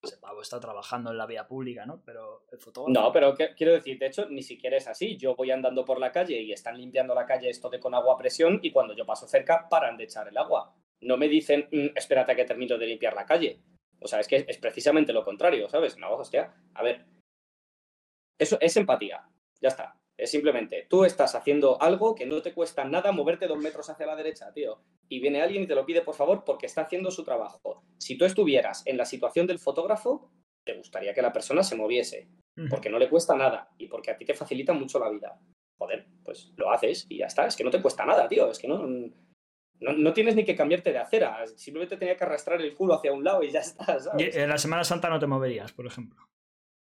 ese 0.04 0.18
pavo 0.18 0.42
está 0.44 0.60
trabajando 0.60 1.10
en 1.10 1.18
la 1.18 1.26
vía 1.26 1.48
pública, 1.48 1.88
¿no? 1.88 2.04
Pero 2.06 2.46
el 2.52 2.60
fotógrafo... 2.60 2.92
No, 3.08 3.12
pero 3.12 3.34
que- 3.36 3.56
quiero 3.56 3.74
decir, 3.74 3.98
de 3.98 4.06
hecho, 4.06 4.30
ni 4.30 4.44
siquiera 4.44 4.78
es 4.78 4.88
así. 4.88 5.18
Yo 5.18 5.36
voy 5.36 5.50
andando 5.50 5.84
por 5.84 6.00
la 6.00 6.12
calle 6.12 6.40
y 6.40 6.54
están 6.54 6.78
limpiando 6.78 7.16
la 7.16 7.26
calle 7.26 7.50
esto 7.50 7.72
de 7.72 7.80
con 7.80 7.96
agua 7.96 8.14
a 8.14 8.18
presión 8.18 8.60
y 8.62 8.72
cuando 8.72 8.94
yo 8.96 9.04
paso 9.08 9.28
cerca 9.28 9.68
paran 9.68 9.98
de 9.98 10.04
echar 10.04 10.28
el 10.28 10.38
agua. 10.38 10.76
No 11.02 11.18
me 11.18 11.28
dicen, 11.28 11.68
"Mm, 11.72 11.88
espérate 11.96 12.34
a 12.34 12.36
que 12.36 12.46
termino 12.46 12.78
de 12.78 12.86
limpiar 12.86 13.16
la 13.16 13.26
calle. 13.26 13.60
O 14.00 14.08
sea, 14.08 14.20
es 14.20 14.28
que 14.28 14.46
es 14.48 14.58
precisamente 14.60 15.12
lo 15.12 15.26
contrario, 15.26 15.68
¿sabes? 15.70 15.98
No, 15.98 16.14
hostia, 16.14 16.54
a 16.76 16.84
ver. 16.84 17.04
Eso 18.38 18.58
es 18.62 18.78
empatía, 18.78 19.28
ya 19.60 19.70
está. 19.70 19.99
Es 20.20 20.32
simplemente, 20.32 20.86
tú 20.90 21.06
estás 21.06 21.34
haciendo 21.34 21.82
algo 21.82 22.14
que 22.14 22.26
no 22.26 22.42
te 22.42 22.54
cuesta 22.54 22.84
nada 22.84 23.14
moverte 23.14 23.48
dos 23.48 23.58
metros 23.58 23.90
hacia 23.90 24.06
la 24.06 24.18
derecha, 24.18 24.52
tío. 24.54 24.82
y 25.08 25.20
viene 25.22 25.42
alguien 25.42 25.64
y 25.64 25.68
te 25.68 25.76
lo 25.76 25.86
pide 25.86 26.02
por 26.02 26.14
favor 26.14 26.44
porque 26.46 26.66
está 26.66 26.82
haciendo 26.82 27.10
su 27.10 27.24
trabajo. 27.24 27.84
Si 27.98 28.18
tú 28.18 28.26
estuvieras 28.26 28.84
en 28.86 28.98
la 28.98 29.06
situación 29.06 29.48
del 29.48 29.60
fotógrafo, 29.60 30.30
te 30.66 30.76
gustaría 30.76 31.14
que 31.14 31.22
la 31.22 31.32
persona 31.32 31.64
se 31.64 31.76
moviese, 31.76 32.28
porque 32.70 32.90
no 32.90 33.00
le 33.00 33.10
cuesta 33.10 33.36
nada 33.36 33.70
y 33.78 33.88
porque 33.88 34.12
a 34.12 34.18
ti 34.18 34.26
te 34.26 34.34
facilita 34.34 34.74
mucho 34.74 35.00
la 35.00 35.10
vida. 35.10 35.40
Joder, 35.78 36.06
pues 36.24 36.52
lo 36.58 36.70
haces 36.72 37.06
y 37.10 37.20
ya 37.20 37.28
está. 37.28 37.48
Es 37.48 37.56
que 37.56 37.64
no 37.64 37.72
te 37.72 37.82
cuesta 37.82 38.06
nada, 38.06 38.28
tío. 38.28 38.52
Es 38.52 38.60
que 38.60 38.68
no, 38.68 38.86
no, 39.80 40.14
tienes 40.14 40.36
ni 40.36 40.44
que 40.44 40.56
cambiarte 40.56 40.92
de 40.92 40.98
acera. 40.98 41.48
Simplemente 41.56 41.96
tenía 41.96 42.18
que 42.18 42.26
arrastrar 42.26 42.62
el 42.62 42.76
culo 42.76 42.96
hacia 42.96 43.14
un 43.14 43.24
lado 43.24 43.42
y 43.44 43.52
ya 43.52 43.62
está. 43.62 43.98
en 44.18 44.50
la 44.50 44.58
Semana 44.58 44.84
Santa 44.84 45.10
no 45.10 45.20
te 45.20 45.28
moverías, 45.28 45.72
por 45.72 45.88
ejemplo. 45.88 46.29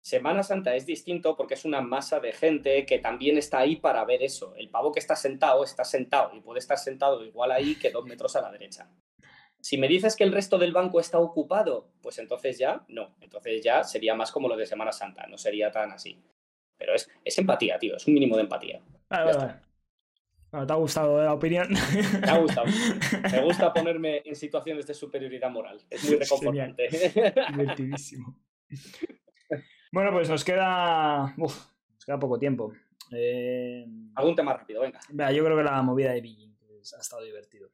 Semana 0.01 0.41
Santa 0.41 0.75
es 0.75 0.87
distinto 0.87 1.35
porque 1.37 1.53
es 1.53 1.63
una 1.63 1.81
masa 1.81 2.19
de 2.19 2.31
gente 2.31 2.85
que 2.87 2.97
también 2.97 3.37
está 3.37 3.59
ahí 3.59 3.75
para 3.75 4.03
ver 4.03 4.23
eso. 4.23 4.55
El 4.55 4.69
pavo 4.69 4.91
que 4.91 4.99
está 4.99 5.15
sentado 5.15 5.63
está 5.63 5.83
sentado 5.83 6.35
y 6.35 6.41
puede 6.41 6.59
estar 6.59 6.77
sentado 6.77 7.23
igual 7.23 7.51
ahí 7.51 7.75
que 7.75 7.91
dos 7.91 8.05
metros 8.05 8.35
a 8.35 8.41
la 8.41 8.51
derecha. 8.51 8.89
Si 9.61 9.77
me 9.77 9.87
dices 9.87 10.15
que 10.15 10.23
el 10.23 10.31
resto 10.31 10.57
del 10.57 10.73
banco 10.73 10.99
está 10.99 11.19
ocupado, 11.19 11.91
pues 12.01 12.17
entonces 12.17 12.57
ya 12.57 12.83
no. 12.87 13.15
Entonces 13.21 13.63
ya 13.63 13.83
sería 13.83 14.15
más 14.15 14.31
como 14.31 14.47
lo 14.47 14.57
de 14.57 14.65
Semana 14.65 14.91
Santa, 14.91 15.27
no 15.27 15.37
sería 15.37 15.69
tan 15.69 15.91
así. 15.91 16.19
Pero 16.79 16.95
es, 16.95 17.07
es 17.23 17.37
empatía, 17.37 17.77
tío, 17.77 17.95
es 17.95 18.07
un 18.07 18.15
mínimo 18.15 18.35
de 18.37 18.41
empatía. 18.41 18.81
Vale, 19.07 19.33
vale. 19.37 19.53
Bueno, 20.49 20.67
¿te 20.67 20.73
ha 20.73 20.77
gustado 20.77 21.23
la 21.23 21.33
opinión? 21.33 21.69
Me 22.21 22.29
ha 22.29 22.39
gustado. 22.39 22.65
Me 23.31 23.43
gusta 23.43 23.71
ponerme 23.71 24.23
en 24.25 24.35
situaciones 24.35 24.87
de 24.87 24.95
superioridad 24.95 25.51
moral. 25.51 25.79
Es 25.89 26.03
muy 26.05 26.17
reconfortante. 26.17 26.89
Divertidísimo. 27.51 28.35
Bueno, 29.91 30.11
pues 30.11 30.29
nos 30.29 30.43
queda. 30.43 31.33
Uf, 31.37 31.55
nos 31.93 32.05
queda 32.05 32.19
poco 32.19 32.39
tiempo. 32.39 32.73
Eh... 33.11 33.85
Algún 34.15 34.35
tema 34.35 34.53
rápido, 34.53 34.81
venga. 34.81 34.99
Yo 35.31 35.43
creo 35.43 35.57
que 35.57 35.63
la 35.63 35.81
movida 35.81 36.11
de 36.11 36.21
Beijing 36.21 36.55
ha 36.97 37.01
estado 37.01 37.23
divertido. 37.23 37.69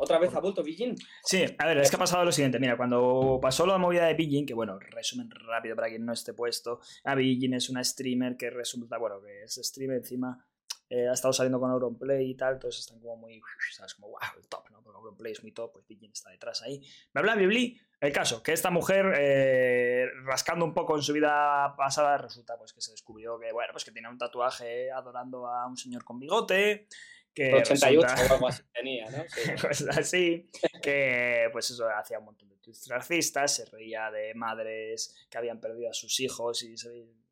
¿Otra 0.00 0.18
vez 0.18 0.32
ha 0.34 0.40
vuelto 0.40 0.62
Beijing? 0.62 0.94
Sí, 1.24 1.44
a 1.58 1.66
ver, 1.66 1.78
es 1.78 1.90
que 1.90 1.96
ha 1.96 1.98
pasado 1.98 2.24
lo 2.24 2.30
siguiente. 2.30 2.60
Mira, 2.60 2.76
cuando 2.76 3.40
pasó 3.42 3.66
la 3.66 3.78
movida 3.78 4.06
de 4.06 4.14
Beijing, 4.14 4.46
que 4.46 4.54
bueno, 4.54 4.78
resumen 4.78 5.28
rápido 5.30 5.74
para 5.74 5.88
quien 5.88 6.04
no 6.04 6.12
esté 6.12 6.34
puesto. 6.34 6.80
A 7.02 7.16
Beijing 7.16 7.54
es 7.54 7.68
una 7.68 7.82
streamer 7.82 8.36
que 8.36 8.50
resulta, 8.50 8.96
bueno, 8.98 9.20
que 9.20 9.42
es 9.42 9.58
streamer 9.60 9.96
encima. 9.96 10.46
Eh, 10.90 11.06
ha 11.06 11.12
estado 11.12 11.34
saliendo 11.34 11.60
con 11.60 11.70
Auronplay 11.70 12.30
y 12.30 12.34
tal, 12.34 12.58
todos 12.58 12.78
están 12.78 12.98
como 12.98 13.16
muy, 13.16 13.40
¿sabes? 13.72 13.94
Como, 13.94 14.08
wow, 14.08 14.18
el 14.38 14.48
top, 14.48 14.70
¿no? 14.70 14.82
Porque 14.82 14.96
Auronplay 14.96 15.32
es 15.32 15.42
muy 15.42 15.52
top, 15.52 15.72
pues 15.72 15.86
Beijing 15.86 16.12
está 16.12 16.30
detrás 16.30 16.62
ahí. 16.62 16.80
Bla, 17.12 17.22
bla, 17.22 17.34
bla, 17.34 17.46
bla. 17.46 17.60
El 18.00 18.12
caso, 18.12 18.42
que 18.42 18.52
esta 18.52 18.70
mujer, 18.70 19.12
eh, 19.18 20.06
rascando 20.24 20.64
un 20.64 20.72
poco 20.72 20.96
en 20.96 21.02
su 21.02 21.12
vida 21.12 21.74
pasada, 21.76 22.16
resulta 22.16 22.56
pues 22.56 22.72
que 22.72 22.80
se 22.80 22.92
descubrió 22.92 23.38
que, 23.38 23.52
bueno, 23.52 23.72
pues 23.72 23.84
que 23.84 23.90
tiene 23.90 24.08
un 24.08 24.16
tatuaje 24.16 24.90
adorando 24.90 25.46
a 25.46 25.66
un 25.66 25.76
señor 25.76 26.04
con 26.04 26.18
bigote. 26.18 26.86
Que 27.34 27.54
88 27.54 28.06
o 28.30 28.32
algo 28.32 28.48
así 28.48 28.62
tenía, 28.72 29.10
¿no? 29.10 29.24
Sí. 29.28 29.50
Cosas 29.60 29.88
así, 29.98 30.50
que 30.82 31.48
pues 31.52 31.70
eso, 31.70 31.88
hacía 31.88 32.18
un 32.18 32.26
montón 32.26 32.48
de 32.48 32.56
tweets 32.56 32.88
racistas, 32.88 33.54
se 33.54 33.64
reía 33.66 34.10
de 34.10 34.32
madres 34.34 35.14
que 35.28 35.38
habían 35.38 35.60
perdido 35.60 35.90
a 35.90 35.94
sus 35.94 36.18
hijos 36.20 36.62
y 36.62 36.76
se 36.76 36.88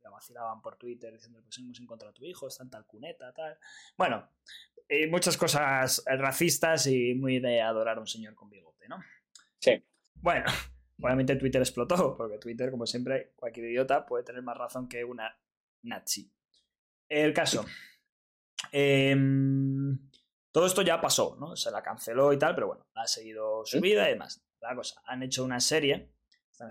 vacilaban 0.09 0.61
por 0.63 0.77
Twitter 0.77 1.13
diciendo, 1.13 1.41
pues 1.43 1.59
hemos 1.59 1.81
encontrado 1.81 2.11
a 2.11 2.15
tu 2.15 2.25
hijo, 2.25 2.49
está 2.49 2.65
en 2.65 2.71
tal 2.71 2.87
cuneta, 2.87 3.33
tal. 3.33 3.59
Bueno, 3.97 4.29
y 4.89 5.07
muchas 5.07 5.37
cosas 5.37 6.03
racistas 6.07 6.87
y 6.87 7.15
muy 7.15 7.41
de 7.41 7.61
adorar 7.61 7.99
a 7.99 8.01
un 8.01 8.07
señor 8.07 8.35
con 8.35 8.49
bigote, 8.49 8.89
¿no? 8.89 8.99
Sí. 9.59 9.83
Bueno, 10.15 10.45
obviamente 11.01 11.37
Twitter 11.37 11.61
explotó, 11.61 12.17
porque 12.17 12.39
Twitter, 12.39 12.71
como 12.71 12.87
siempre, 12.87 13.33
cualquier 13.37 13.67
idiota 13.67 14.07
puede 14.07 14.25
tener 14.25 14.43
más 14.43 14.57
razón 14.57 14.89
que 14.89 15.05
una 15.05 15.39
nazi. 15.83 16.33
El 17.09 17.33
caso. 17.33 17.65
Em, 18.73 19.99
todo 20.51 20.67
esto 20.67 20.83
ya 20.83 21.01
pasó, 21.01 21.37
¿no? 21.39 21.57
Se 21.57 21.71
la 21.71 21.83
canceló 21.83 22.33
y 22.33 22.39
tal, 22.39 22.55
pero 22.55 22.69
bueno, 22.69 22.87
ha 22.95 23.07
seguido 23.07 23.65
su 23.65 23.81
vida 23.81 24.09
y 24.09 24.13
demás. 24.13 24.45
La 24.61 24.75
cosa, 24.75 25.03
han 25.05 25.23
hecho 25.23 25.45
una 25.45 25.61
serie. 25.61 26.13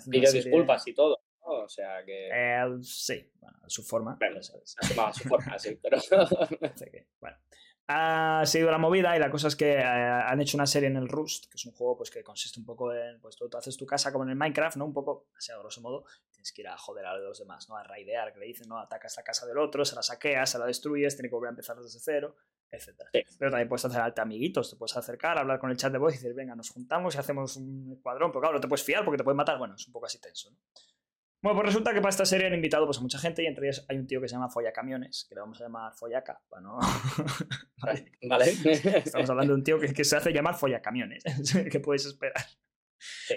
Pidió 0.10 0.32
disculpas 0.32 0.88
y 0.88 0.94
todo. 0.94 1.25
O 1.66 1.70
sea 1.70 2.04
que. 2.06 2.30
Eh, 2.32 2.78
sí, 2.82 3.30
bueno, 3.40 3.60
su 3.68 3.84
forma. 3.84 4.18
Bueno, 4.20 4.42
su 4.42 5.28
forma, 5.28 5.60
sí, 5.60 5.80
pero. 5.82 6.00
bueno 7.20 7.38
ha 7.88 8.44
seguido 8.46 8.72
la 8.72 8.80
movida 8.80 9.16
y 9.16 9.20
la 9.20 9.30
cosa 9.30 9.48
es 9.48 9.56
que 9.56 9.74
eh, 9.74 9.84
han 9.84 10.42
hecho 10.42 10.58
una 10.58 10.66
serie 10.66 10.88
en 10.88 10.98
el 10.98 11.08
Rust, 11.08 11.46
que 11.46 11.56
es 11.56 11.66
un 11.66 11.72
juego 11.72 11.98
pues, 11.98 12.10
que 12.10 12.24
consiste 12.24 12.60
un 12.60 12.66
poco 12.66 12.92
en, 12.94 13.20
pues 13.20 13.36
tú, 13.36 13.48
haces 13.56 13.78
tu 13.78 13.86
casa 13.86 14.12
como 14.12 14.24
en 14.24 14.32
el 14.32 14.36
Minecraft, 14.36 14.78
¿no? 14.78 14.86
Un 14.86 14.94
poco, 14.94 15.28
así 15.38 15.52
a 15.52 15.58
grosso 15.60 15.82
modo, 15.82 16.06
tienes 16.32 16.52
que 16.52 16.62
ir 16.62 16.68
a 16.68 16.78
joder 16.78 17.06
a 17.06 17.16
los 17.18 17.38
demás, 17.38 17.70
¿no? 17.70 17.78
A 17.78 17.84
raidear, 17.84 18.34
que 18.34 18.40
le 18.40 18.48
dicen, 18.48 18.68
¿no? 18.68 18.80
Atacas 18.80 19.16
la 19.18 19.24
casa 19.24 19.46
del 19.46 19.60
otro, 19.60 19.86
se 19.86 19.96
la 19.96 20.02
saqueas, 20.02 20.50
se 20.50 20.58
la 20.58 20.66
destruyes, 20.66 21.16
tiene 21.16 21.30
que 21.30 21.36
volver 21.36 21.50
a 21.50 21.52
empezar 21.52 21.78
desde 21.78 22.00
cero, 22.00 22.36
etc. 22.72 23.04
Pero 23.38 23.52
también 23.52 23.70
puedes 23.70 23.86
hacer 23.86 24.02
alta 24.02 24.24
amiguitos, 24.24 24.72
te 24.72 24.78
puedes 24.78 24.98
acercar, 24.98 25.38
hablar 25.38 25.60
con 25.60 25.70
el 25.70 25.78
chat 25.78 25.92
de 25.92 26.00
voz 26.00 26.14
y 26.14 26.18
decir, 26.18 26.34
venga, 26.34 26.56
nos 26.56 26.72
juntamos 26.72 27.14
y 27.14 27.20
hacemos 27.20 27.56
un 27.58 27.94
escuadrón, 27.94 28.32
pero 28.32 28.42
claro, 28.42 28.56
no 28.56 28.62
te 28.62 28.68
puedes 28.68 28.84
fiar 28.84 29.06
porque 29.06 29.20
te 29.20 29.24
pueden 29.24 29.38
matar, 29.38 29.60
bueno, 29.60 29.76
es 29.76 29.86
un 29.86 29.94
poco 29.94 30.08
así 30.08 30.20
tenso, 30.20 30.50
¿no? 30.50 30.58
Bueno, 31.46 31.60
pues 31.62 31.68
resulta 31.68 31.94
que 31.94 32.02
para 32.02 32.10
esta 32.10 32.26
serie 32.26 32.48
han 32.48 32.56
invitado 32.56 32.88
pues, 32.88 32.98
a 32.98 33.02
mucha 33.02 33.20
gente 33.20 33.44
y 33.44 33.46
entre 33.46 33.68
ellos 33.68 33.86
hay 33.88 33.98
un 33.98 34.08
tío 34.08 34.20
que 34.20 34.28
se 34.28 34.34
llama 34.34 34.50
Follacamiones, 34.50 35.28
que 35.30 35.36
le 35.36 35.42
vamos 35.42 35.62
a 35.62 35.66
llamar 35.66 35.94
Follaca, 35.94 36.42
no... 36.60 36.80
vale. 38.28 38.50
Estamos 38.64 39.30
hablando 39.30 39.54
de 39.54 39.60
un 39.60 39.64
tío 39.64 39.80
que, 39.80 40.04
se 40.04 40.18
hace 40.18 40.34
llamar 40.34 40.56
Follacamiones, 40.56 41.24
¿qué 41.72 41.80
puedes 41.80 42.08
esperar? 42.08 42.44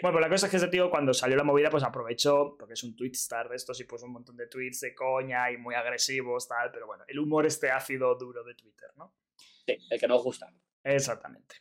Bueno, 0.01 0.15
pues 0.15 0.23
la 0.23 0.31
cosa 0.31 0.47
es 0.47 0.51
que 0.51 0.57
ese 0.57 0.69
tío 0.69 0.89
cuando 0.89 1.13
salió 1.13 1.37
la 1.37 1.45
movida 1.45 1.69
pues 1.69 1.85
aprovechó, 1.85 2.57
porque 2.59 2.73
es 2.73 2.83
un 2.83 2.97
star 3.13 3.51
de 3.51 3.57
estos 3.57 3.79
y 3.79 3.85
puso 3.85 4.07
un 4.07 4.13
montón 4.13 4.39
de 4.39 4.47
tweets 4.47 4.81
de 4.81 4.95
coña 4.95 5.51
y 5.51 5.59
muy 5.59 5.75
agresivos, 5.75 6.49
tal, 6.49 6.71
pero 6.73 6.87
bueno, 6.87 7.05
el 7.09 7.19
humor 7.19 7.45
este 7.45 7.71
ácido 7.71 8.15
duro 8.15 8.43
de 8.43 8.55
Twitter, 8.55 8.89
¿no? 8.97 9.13
Sí, 9.67 9.77
el 9.91 10.01
que 10.01 10.09
nos 10.09 10.23
gusta. 10.23 10.51
Exactamente. 10.83 11.57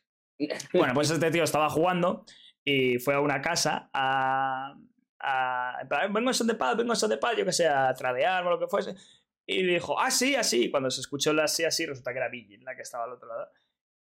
bueno, 0.71 0.93
pues 0.93 1.11
este 1.11 1.29
tío 1.29 1.43
estaba 1.43 1.69
jugando 1.69 2.23
y 2.63 2.99
fue 2.99 3.15
a 3.15 3.19
una 3.19 3.41
casa 3.41 3.89
a 3.91 4.77
vengo 6.09 6.29
a 6.29 6.33
son 6.33 6.47
de 6.47 6.55
paz, 6.55 6.77
vengo 6.77 6.95
son 6.95 7.09
de 7.09 7.17
paz, 7.17 7.35
yo 7.37 7.45
que 7.45 7.51
sé, 7.51 7.67
a 7.67 7.93
tradear 7.93 8.45
o 8.45 8.51
lo 8.51 8.59
que 8.59 8.67
fuese. 8.67 8.95
Y 9.45 9.63
dijo, 9.63 9.99
ah, 9.99 10.11
sí, 10.11 10.35
así. 10.35 10.69
Cuando 10.69 10.91
se 10.91 11.01
escuchó 11.01 11.33
la 11.33 11.45
así, 11.45 11.63
así, 11.63 11.85
resulta 11.85 12.11
que 12.11 12.19
era 12.19 12.29
Billy 12.29 12.57
la 12.57 12.75
que 12.75 12.81
estaba 12.81 13.05
al 13.05 13.13
otro 13.13 13.29
lado. 13.29 13.49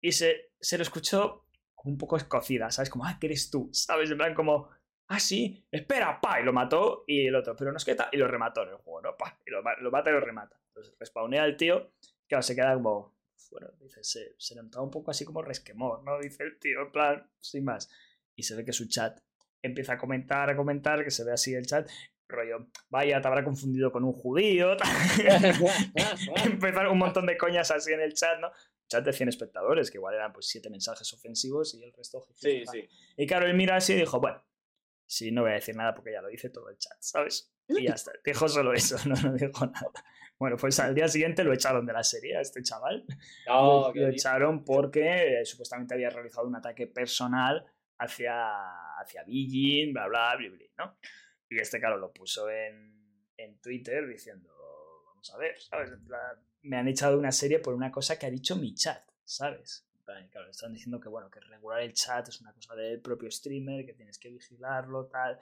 Y 0.02 0.12
se, 0.12 0.52
se 0.60 0.76
lo 0.76 0.82
escuchó 0.82 1.46
como 1.74 1.92
un 1.92 1.98
poco 1.98 2.16
escocida, 2.16 2.70
¿sabes? 2.70 2.90
Como, 2.90 3.06
ah, 3.06 3.16
que 3.20 3.26
eres 3.26 3.50
tú, 3.50 3.70
¿sabes? 3.72 4.10
En 4.10 4.18
plan, 4.18 4.34
como, 4.34 4.70
ah, 5.06 5.20
sí, 5.20 5.64
espera, 5.70 6.20
pa, 6.20 6.40
y 6.40 6.44
lo 6.44 6.52
mató. 6.52 7.04
Y 7.06 7.26
el 7.26 7.36
otro, 7.36 7.54
pero 7.54 7.70
no 7.70 7.76
es 7.76 7.84
que 7.84 7.94
tal, 7.94 8.08
y 8.12 8.16
lo 8.16 8.26
remató 8.26 8.64
en 8.64 8.70
el 8.70 8.76
juego, 8.76 9.02
¿no? 9.02 9.16
Pa, 9.16 9.40
y 9.46 9.50
lo, 9.50 9.62
lo 9.62 9.90
mata 9.90 10.10
y 10.10 10.14
lo 10.14 10.20
remata. 10.20 10.60
Entonces 10.68 10.96
respawnea 10.98 11.44
al 11.44 11.56
tío, 11.56 11.92
que 12.28 12.42
se 12.42 12.56
queda 12.56 12.74
como, 12.74 13.16
bueno, 13.52 13.68
dice, 13.78 14.02
se, 14.02 14.34
se 14.38 14.56
notaba 14.56 14.84
un 14.84 14.90
poco 14.90 15.12
así 15.12 15.24
como 15.24 15.42
resquemor, 15.42 16.02
¿no? 16.02 16.18
Dice 16.18 16.42
el 16.42 16.58
tío, 16.58 16.82
en 16.82 16.92
plan, 16.92 17.30
sin 17.40 17.64
más. 17.64 17.88
Y 18.34 18.42
se 18.42 18.56
ve 18.56 18.64
que 18.64 18.72
su 18.72 18.88
chat 18.88 19.20
empieza 19.66 19.94
a 19.94 19.98
comentar, 19.98 20.50
a 20.50 20.56
comentar, 20.56 21.04
que 21.04 21.10
se 21.10 21.24
ve 21.24 21.32
así 21.32 21.54
el 21.54 21.66
chat, 21.66 21.88
rollo, 22.28 22.68
vaya, 22.88 23.20
te 23.20 23.28
habrá 23.28 23.44
confundido 23.44 23.92
con 23.92 24.04
un 24.04 24.12
judío. 24.12 24.76
Empezaron 26.44 26.92
un 26.92 26.98
montón 26.98 27.26
de 27.26 27.36
coñas 27.36 27.70
así 27.70 27.92
en 27.92 28.00
el 28.00 28.14
chat, 28.14 28.38
¿no? 28.40 28.50
Chat 28.88 29.04
de 29.04 29.12
100 29.12 29.28
espectadores, 29.28 29.90
que 29.90 29.98
igual 29.98 30.14
eran 30.14 30.32
pues 30.32 30.46
siete 30.46 30.70
mensajes 30.70 31.12
ofensivos 31.12 31.74
y 31.74 31.82
el 31.82 31.92
resto... 31.92 32.24
Sí, 32.34 32.62
sí. 32.70 32.88
Y 33.16 33.26
claro, 33.26 33.46
él 33.46 33.54
mira 33.54 33.76
así 33.76 33.94
y 33.94 33.96
dijo, 33.96 34.20
bueno, 34.20 34.44
sí, 35.06 35.32
no 35.32 35.42
voy 35.42 35.52
a 35.52 35.54
decir 35.54 35.74
nada 35.76 35.94
porque 35.94 36.12
ya 36.12 36.22
lo 36.22 36.28
dice 36.28 36.50
todo 36.50 36.68
el 36.68 36.78
chat, 36.78 36.96
¿sabes? 37.00 37.52
Y 37.68 37.86
ya 37.86 37.94
está, 37.94 38.12
dijo 38.24 38.48
solo 38.48 38.72
eso, 38.72 38.96
no, 39.08 39.14
no 39.16 39.32
dijo 39.32 39.66
nada. 39.66 39.90
Bueno, 40.38 40.56
pues 40.56 40.78
al 40.80 40.94
día 40.94 41.08
siguiente 41.08 41.44
lo 41.44 41.52
echaron 41.52 41.86
de 41.86 41.94
la 41.94 42.04
serie 42.04 42.36
a 42.36 42.42
este 42.42 42.62
chaval. 42.62 43.04
lo, 43.46 43.92
echaron 44.08 44.64
porque 44.64 45.40
eh, 45.40 45.46
supuestamente 45.46 45.94
había 45.94 46.10
realizado 46.10 46.46
un 46.46 46.56
ataque 46.56 46.86
personal 46.86 47.64
hacia, 47.98 48.98
hacia 48.98 49.24
Beijing, 49.24 49.92
bla, 49.92 50.06
bla, 50.08 50.36
bla, 50.36 50.48
bla, 50.48 50.66
¿no? 50.78 50.98
Y 51.48 51.58
este, 51.58 51.78
claro, 51.78 51.96
lo 51.98 52.12
puso 52.12 52.50
en, 52.50 53.30
en 53.36 53.58
Twitter 53.60 54.06
diciendo, 54.06 54.52
vamos 55.06 55.32
a 55.32 55.38
ver, 55.38 55.58
¿sabes? 55.60 55.90
me 56.62 56.76
han 56.76 56.88
echado 56.88 57.18
una 57.18 57.32
serie 57.32 57.60
por 57.60 57.74
una 57.74 57.92
cosa 57.92 58.18
que 58.18 58.26
ha 58.26 58.30
dicho 58.30 58.56
mi 58.56 58.74
chat, 58.74 59.02
¿sabes? 59.24 59.86
Claro, 60.30 60.48
están 60.50 60.72
diciendo 60.72 61.00
que, 61.00 61.08
bueno, 61.08 61.28
que 61.30 61.40
regular 61.40 61.82
el 61.82 61.92
chat 61.92 62.28
es 62.28 62.40
una 62.40 62.52
cosa 62.52 62.76
del 62.76 63.00
propio 63.00 63.28
streamer, 63.28 63.84
que 63.84 63.92
tienes 63.92 64.18
que 64.18 64.30
vigilarlo, 64.30 65.06
tal. 65.06 65.38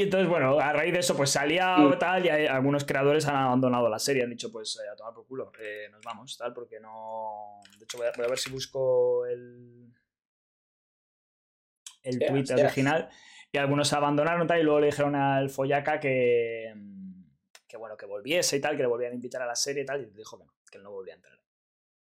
Y 0.00 0.04
entonces, 0.04 0.30
bueno, 0.30 0.58
a 0.58 0.72
raíz 0.72 0.94
de 0.94 1.00
eso, 1.00 1.14
pues 1.14 1.28
salía 1.28 1.76
o 1.76 1.90
mm. 1.90 1.98
tal, 1.98 2.24
y 2.24 2.30
algunos 2.30 2.86
creadores 2.86 3.26
han 3.26 3.36
abandonado 3.36 3.86
la 3.90 3.98
serie, 3.98 4.22
han 4.22 4.30
dicho, 4.30 4.50
pues, 4.50 4.80
eh, 4.82 4.88
a 4.90 4.96
tomar 4.96 5.12
por 5.12 5.26
culo, 5.26 5.52
eh, 5.60 5.90
nos 5.92 6.02
vamos, 6.02 6.38
tal, 6.38 6.54
porque 6.54 6.80
no... 6.80 7.60
De 7.78 7.84
hecho, 7.84 7.98
voy 7.98 8.06
a, 8.06 8.28
ver 8.28 8.38
si 8.38 8.50
busco 8.50 9.26
el... 9.26 9.92
El 12.02 12.18
tweet 12.18 12.46
original. 12.58 13.10
Y 13.52 13.58
algunos 13.58 13.92
abandonaron, 13.92 14.46
tal, 14.46 14.60
y 14.60 14.62
luego 14.62 14.80
le 14.80 14.86
dijeron 14.86 15.14
al 15.14 15.50
Follaca 15.50 16.00
que... 16.00 16.72
Que, 17.68 17.76
bueno, 17.76 17.94
que 17.98 18.06
volviese 18.06 18.56
y 18.56 18.60
tal, 18.62 18.78
que 18.78 18.82
le 18.82 18.88
volvían 18.88 19.12
a 19.12 19.16
invitar 19.16 19.42
a 19.42 19.46
la 19.46 19.54
serie 19.54 19.82
y 19.82 19.84
tal, 19.84 20.00
y 20.00 20.06
dijo 20.16 20.38
que 20.38 20.44
no, 20.46 20.54
que 20.72 20.78
no 20.78 20.92
volvía 20.92 21.12
a 21.12 21.16
entrar. 21.16 21.38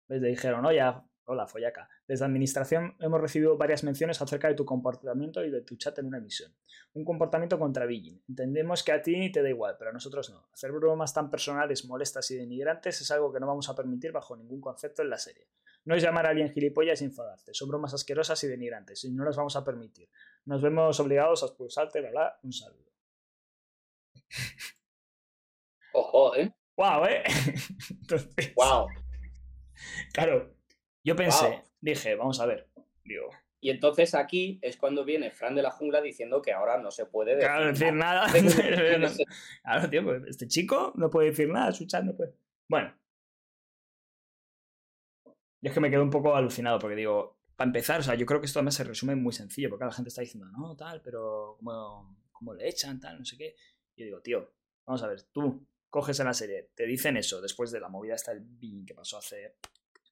Les 0.06 0.22
dijeron, 0.22 0.62
no, 0.62 0.70
ya, 0.70 1.04
Hola, 1.32 1.46
Follaca. 1.46 1.88
Desde 2.08 2.24
Administración 2.24 2.96
hemos 2.98 3.20
recibido 3.20 3.56
varias 3.56 3.84
menciones 3.84 4.20
acerca 4.20 4.48
de 4.48 4.54
tu 4.54 4.64
comportamiento 4.64 5.44
y 5.44 5.50
de 5.52 5.60
tu 5.60 5.76
chat 5.76 5.96
en 6.00 6.06
una 6.06 6.18
emisión. 6.18 6.52
Un 6.94 7.04
comportamiento 7.04 7.56
contra 7.56 7.86
Billing. 7.86 8.20
Entendemos 8.28 8.82
que 8.82 8.90
a 8.90 9.00
ti 9.00 9.30
te 9.30 9.40
da 9.40 9.48
igual, 9.48 9.76
pero 9.78 9.90
a 9.90 9.92
nosotros 9.92 10.28
no. 10.30 10.48
Hacer 10.52 10.72
bromas 10.72 11.14
tan 11.14 11.30
personales, 11.30 11.84
molestas 11.84 12.28
y 12.32 12.36
denigrantes 12.36 13.00
es 13.00 13.12
algo 13.12 13.32
que 13.32 13.38
no 13.38 13.46
vamos 13.46 13.68
a 13.68 13.76
permitir 13.76 14.10
bajo 14.10 14.36
ningún 14.36 14.60
concepto 14.60 15.02
en 15.02 15.10
la 15.10 15.18
serie. 15.18 15.46
No 15.84 15.94
es 15.94 16.02
llamar 16.02 16.26
a 16.26 16.30
alguien 16.30 16.50
gilipollas 16.50 17.00
y 17.00 17.04
enfadarte. 17.04 17.54
Son 17.54 17.68
bromas 17.68 17.94
asquerosas 17.94 18.42
y 18.42 18.48
denigrantes 18.48 19.04
y 19.04 19.12
no 19.12 19.24
las 19.24 19.36
vamos 19.36 19.54
a 19.54 19.64
permitir. 19.64 20.10
Nos 20.46 20.60
vemos 20.60 20.98
obligados 20.98 21.44
a 21.44 21.46
expulsarte, 21.46 22.00
bla, 22.10 22.40
Un 22.42 22.52
saludo. 22.52 22.90
Ojo, 25.92 26.34
¿eh? 26.34 26.52
Wow, 26.76 27.04
¿eh? 27.04 27.22
Entonces, 27.90 28.52
wow. 28.56 28.88
Claro, 30.12 30.59
yo 31.04 31.16
pensé, 31.16 31.64
dije, 31.80 32.14
vamos 32.14 32.40
a 32.40 32.46
ver, 32.46 32.68
digo, 33.04 33.30
y 33.62 33.70
entonces 33.70 34.14
aquí 34.14 34.58
es 34.62 34.78
cuando 34.78 35.04
viene 35.04 35.30
Fran 35.30 35.54
de 35.54 35.62
la 35.62 35.70
Jungla 35.70 36.00
diciendo 36.00 36.40
que 36.40 36.52
ahora 36.52 36.78
no 36.78 36.90
se 36.90 37.04
puede 37.04 37.36
decir, 37.36 37.46
claro, 37.46 37.66
decir 37.66 37.92
nada. 37.92 38.26
claro, 39.62 39.90
tío, 39.90 40.04
pues 40.04 40.22
este 40.28 40.48
chico 40.48 40.92
no 40.96 41.10
puede 41.10 41.28
decir 41.28 41.48
nada, 41.48 41.70
su 41.72 41.86
chat 41.86 42.02
no 42.02 42.14
puede. 42.14 42.34
Bueno. 42.68 42.96
Yo 45.62 45.68
es 45.68 45.74
que 45.74 45.80
me 45.80 45.90
quedo 45.90 46.02
un 46.02 46.10
poco 46.10 46.34
alucinado 46.34 46.78
porque 46.78 46.96
digo, 46.96 47.38
para 47.54 47.68
empezar, 47.68 48.00
o 48.00 48.02
sea, 48.02 48.14
yo 48.14 48.24
creo 48.24 48.40
que 48.40 48.46
esto 48.46 48.60
además 48.60 48.76
se 48.76 48.84
resume 48.84 49.14
muy 49.14 49.34
sencillo 49.34 49.68
porque 49.68 49.84
la 49.84 49.92
gente 49.92 50.08
está 50.08 50.22
diciendo, 50.22 50.48
no, 50.50 50.74
tal, 50.74 51.02
pero 51.02 51.58
¿cómo, 52.32 52.54
le 52.54 52.66
echan, 52.66 52.98
tal, 52.98 53.18
no 53.18 53.24
sé 53.26 53.36
qué. 53.36 53.54
Y 53.94 54.00
yo 54.00 54.06
digo, 54.06 54.22
tío, 54.22 54.54
vamos 54.86 55.02
a 55.02 55.06
ver, 55.06 55.20
tú 55.24 55.68
coges 55.90 56.18
en 56.20 56.26
la 56.26 56.32
serie, 56.32 56.70
te 56.74 56.86
dicen 56.86 57.18
eso 57.18 57.42
después 57.42 57.70
de 57.70 57.80
la 57.80 57.90
movida 57.90 58.14
esta 58.14 58.32
del 58.32 58.42
Bing 58.42 58.86
que 58.86 58.94
pasó 58.94 59.18
hace 59.18 59.56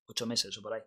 ocho 0.09 0.27
meses 0.27 0.57
o 0.59 0.63
por 0.63 0.75
ahí. 0.75 0.83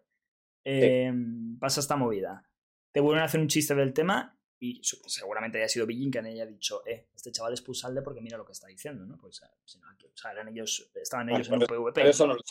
Em, 0.63 1.57
pasa 1.57 1.79
esta 1.79 1.95
movida 1.95 2.43
te 2.91 2.99
vuelven 2.99 3.21
a 3.21 3.25
hacer 3.25 3.39
un 3.39 3.47
chiste 3.47 3.73
del 3.73 3.93
tema 3.93 4.37
y 4.59 4.81
seguramente 4.83 5.57
haya 5.57 5.67
sido 5.67 5.87
Beijing 5.87 6.11
que 6.11 6.19
haya 6.19 6.45
dicho, 6.45 6.83
eh, 6.85 7.07
este 7.15 7.31
chaval 7.31 7.53
es 7.53 7.61
pulsarle 7.61 8.01
porque 8.01 8.21
mira 8.21 8.37
lo 8.37 8.45
que 8.45 8.51
está 8.51 8.67
diciendo, 8.67 9.05
¿no? 9.05 9.17
Pues, 9.17 9.41
o 9.41 9.47
sea, 9.65 10.31
eran 10.31 10.49
ellos, 10.49 10.91
estaban 10.93 11.29
ellos 11.29 11.47
en 11.47 11.55
un 11.55 11.59
PvP. 11.61 11.91
Pero 11.93 12.09
eso 12.09 12.27
no 12.27 12.35
lo 12.35 12.41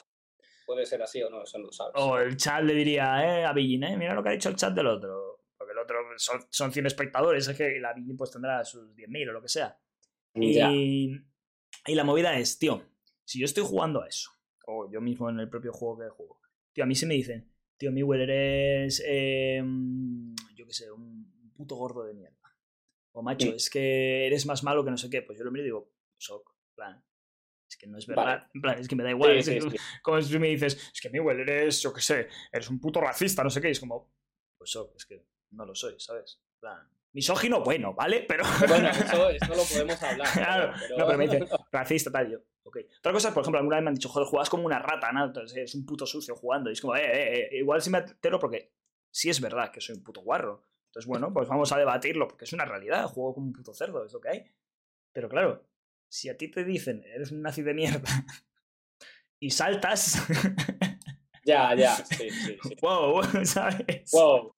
Puede 0.66 0.86
ser 0.86 1.02
así 1.02 1.22
o 1.22 1.30
no, 1.30 1.42
eso 1.42 1.58
no 1.58 1.66
lo 1.66 1.72
sabes. 1.72 1.92
O 1.96 2.18
el 2.18 2.36
chat 2.36 2.62
le 2.64 2.74
diría, 2.74 3.40
eh, 3.40 3.44
a 3.44 3.52
Beijing, 3.52 3.84
eh, 3.84 3.96
mira 3.96 4.14
lo 4.14 4.22
que 4.22 4.30
ha 4.30 4.32
dicho 4.32 4.48
el 4.48 4.56
chat 4.56 4.74
del 4.74 4.86
otro. 4.86 5.44
Porque 5.56 5.72
el 5.72 5.78
otro 5.78 5.98
son, 6.16 6.40
son 6.48 6.72
100 6.72 6.86
espectadores, 6.86 7.46
es 7.46 7.56
que 7.56 7.78
la 7.78 7.92
Beijing 7.92 8.16
pues 8.16 8.30
tendrá 8.30 8.64
sus 8.64 8.94
10.000 8.96 9.28
o 9.28 9.32
lo 9.32 9.42
que 9.42 9.48
sea. 9.48 9.78
Y, 10.34 11.10
y 11.86 11.94
la 11.94 12.04
movida 12.04 12.36
es, 12.38 12.58
tío, 12.58 12.82
si 13.24 13.40
yo 13.40 13.44
estoy 13.44 13.64
jugando 13.64 14.02
a 14.02 14.08
eso, 14.08 14.30
o 14.66 14.90
yo 14.90 15.00
mismo 15.00 15.28
en 15.28 15.38
el 15.38 15.48
propio 15.48 15.72
juego 15.72 15.98
que 15.98 16.08
juego, 16.08 16.39
tío, 16.80 16.84
a 16.84 16.86
mí 16.86 16.94
se 16.94 17.04
me 17.04 17.14
dicen, 17.14 17.52
tío, 17.76 17.92
Miguel, 17.92 18.22
eres, 18.22 19.02
em, 19.06 20.34
yo 20.54 20.66
qué 20.66 20.72
sé, 20.72 20.90
un 20.90 21.52
puto 21.54 21.76
gordo 21.76 22.04
de 22.04 22.14
mierda. 22.14 22.36
O 23.12 23.22
macho, 23.22 23.54
es 23.54 23.68
que 23.68 24.26
eres 24.26 24.46
más 24.46 24.62
malo 24.62 24.82
que 24.82 24.90
no 24.90 24.96
sé 24.96 25.10
qué. 25.10 25.20
Pues 25.20 25.38
yo 25.38 25.44
lo 25.44 25.50
miro 25.50 25.62
y 25.62 25.66
digo, 25.66 25.92
soc, 26.16 26.54
plan, 26.74 27.04
es 27.68 27.76
que 27.76 27.86
no 27.86 27.98
es 27.98 28.06
verdad. 28.06 28.48
En 28.54 28.62
plan, 28.62 28.78
es 28.78 28.88
que 28.88 28.96
me 28.96 29.02
da 29.02 29.10
igual. 29.10 29.42
como 30.02 30.22
si 30.22 30.38
me 30.38 30.48
dices, 30.48 30.90
es 30.94 31.00
que 31.00 31.10
Miguel, 31.10 31.40
eres, 31.40 31.82
yo 31.82 31.92
qué 31.92 32.00
sé, 32.00 32.28
eres 32.50 32.70
un 32.70 32.80
puto 32.80 33.00
racista, 33.00 33.44
no 33.44 33.50
sé 33.50 33.60
qué. 33.60 33.68
Y 33.68 33.72
es 33.72 33.80
como, 33.80 34.10
pues 34.56 34.70
soc, 34.70 34.94
es 34.96 35.04
que 35.04 35.26
no 35.50 35.66
lo 35.66 35.74
soy, 35.74 35.94
¿sabes? 35.98 36.40
plan, 36.60 36.88
misógino, 37.12 37.62
bueno, 37.62 37.92
¿vale? 37.94 38.24
Pero. 38.26 38.44
Bueno, 38.68 38.88
eso, 38.88 39.28
eso 39.28 39.54
lo 39.54 39.64
podemos 39.64 40.02
hablar. 40.02 40.28
Claro, 40.32 40.72
pero... 40.80 40.96
no, 40.96 41.06
pero 41.06 41.18
me 41.18 41.24
dice, 41.28 41.46
racista, 41.70 42.10
tal, 42.10 42.30
yo. 42.30 42.38
Otra 42.64 43.12
cosa 43.12 43.34
por 43.34 43.42
ejemplo, 43.42 43.58
alguna 43.58 43.76
vez 43.76 43.84
me 43.84 43.88
han 43.88 43.94
dicho, 43.94 44.08
joder, 44.08 44.28
juegas 44.28 44.50
como 44.50 44.64
una 44.64 44.78
rata, 44.78 45.10
¿no? 45.12 45.24
Entonces 45.24 45.58
es 45.58 45.74
un 45.74 45.86
puto 45.86 46.06
sucio 46.06 46.36
jugando. 46.36 46.70
Y 46.70 46.74
es 46.74 46.80
como, 46.80 46.96
eh, 46.96 47.02
eh, 47.02 47.48
eh, 47.52 47.58
igual 47.58 47.82
si 47.82 47.90
me 47.90 47.98
entero 47.98 48.38
porque 48.38 48.72
sí 49.10 49.30
es 49.30 49.40
verdad 49.40 49.70
que 49.70 49.80
soy 49.80 49.96
un 49.96 50.02
puto 50.02 50.20
guarro. 50.20 50.66
Entonces, 50.86 51.06
bueno, 51.08 51.32
pues 51.32 51.48
vamos 51.48 51.72
a 51.72 51.78
debatirlo 51.78 52.28
porque 52.28 52.44
es 52.44 52.52
una 52.52 52.64
realidad. 52.64 53.06
Juego 53.06 53.34
como 53.34 53.46
un 53.46 53.52
puto 53.52 53.72
cerdo, 53.72 54.04
es 54.04 54.12
lo 54.12 54.20
que 54.20 54.28
hay. 54.28 54.44
Pero 55.12 55.28
claro, 55.28 55.64
si 56.08 56.28
a 56.28 56.36
ti 56.36 56.48
te 56.48 56.64
dicen, 56.64 57.04
eres 57.04 57.32
un 57.32 57.42
nazi 57.42 57.62
de 57.62 57.74
mierda 57.74 58.08
y 59.40 59.50
saltas. 59.50 60.22
ya, 61.50 61.74
ya, 61.74 61.94
sí, 62.04 62.30
sí, 62.30 62.58
sí. 62.62 62.76
Wow, 62.80 63.22
¿sabes? 63.44 64.10
Wow. 64.12 64.54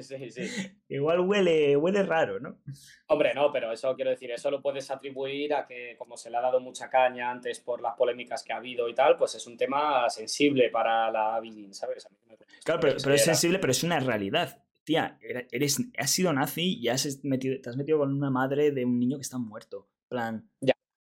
Sí, 0.00 0.30
sí. 0.30 0.42
Igual 0.88 1.20
huele, 1.20 1.76
huele 1.76 2.02
raro, 2.02 2.40
¿no? 2.40 2.58
Hombre, 3.06 3.32
no, 3.32 3.52
pero 3.52 3.70
eso 3.70 3.94
quiero 3.94 4.10
decir, 4.10 4.32
eso 4.32 4.50
lo 4.50 4.60
puedes 4.60 4.90
atribuir 4.90 5.54
a 5.54 5.64
que 5.64 5.94
como 5.96 6.16
se 6.16 6.30
le 6.30 6.36
ha 6.36 6.40
dado 6.40 6.58
mucha 6.58 6.90
caña 6.90 7.30
antes 7.30 7.60
por 7.60 7.80
las 7.80 7.94
polémicas 7.94 8.42
que 8.42 8.52
ha 8.52 8.56
habido 8.56 8.88
y 8.88 8.94
tal, 8.94 9.16
pues 9.16 9.36
es 9.36 9.46
un 9.46 9.56
tema 9.56 10.10
sensible 10.10 10.68
para 10.70 11.12
la 11.12 11.38
Billin, 11.38 11.72
¿sabes? 11.74 12.08
claro, 12.64 12.80
pero, 12.80 13.14
es 13.14 13.24
sensible, 13.24 13.60
pero 13.60 13.70
es 13.70 13.84
una 13.84 14.00
realidad. 14.00 14.64
Tía, 14.82 15.16
eres, 15.20 15.78
has 15.96 16.10
sido 16.10 16.32
nazi 16.32 16.78
y 16.80 16.88
has 16.88 17.22
metido, 17.22 17.60
te 17.60 17.70
has 17.70 17.76
metido 17.76 17.98
con 17.98 18.12
una 18.12 18.30
madre 18.30 18.72
de 18.72 18.84
un 18.84 18.98
niño 18.98 19.16
que 19.16 19.22
está 19.22 19.38
muerto. 19.38 19.86
plan. 20.08 20.50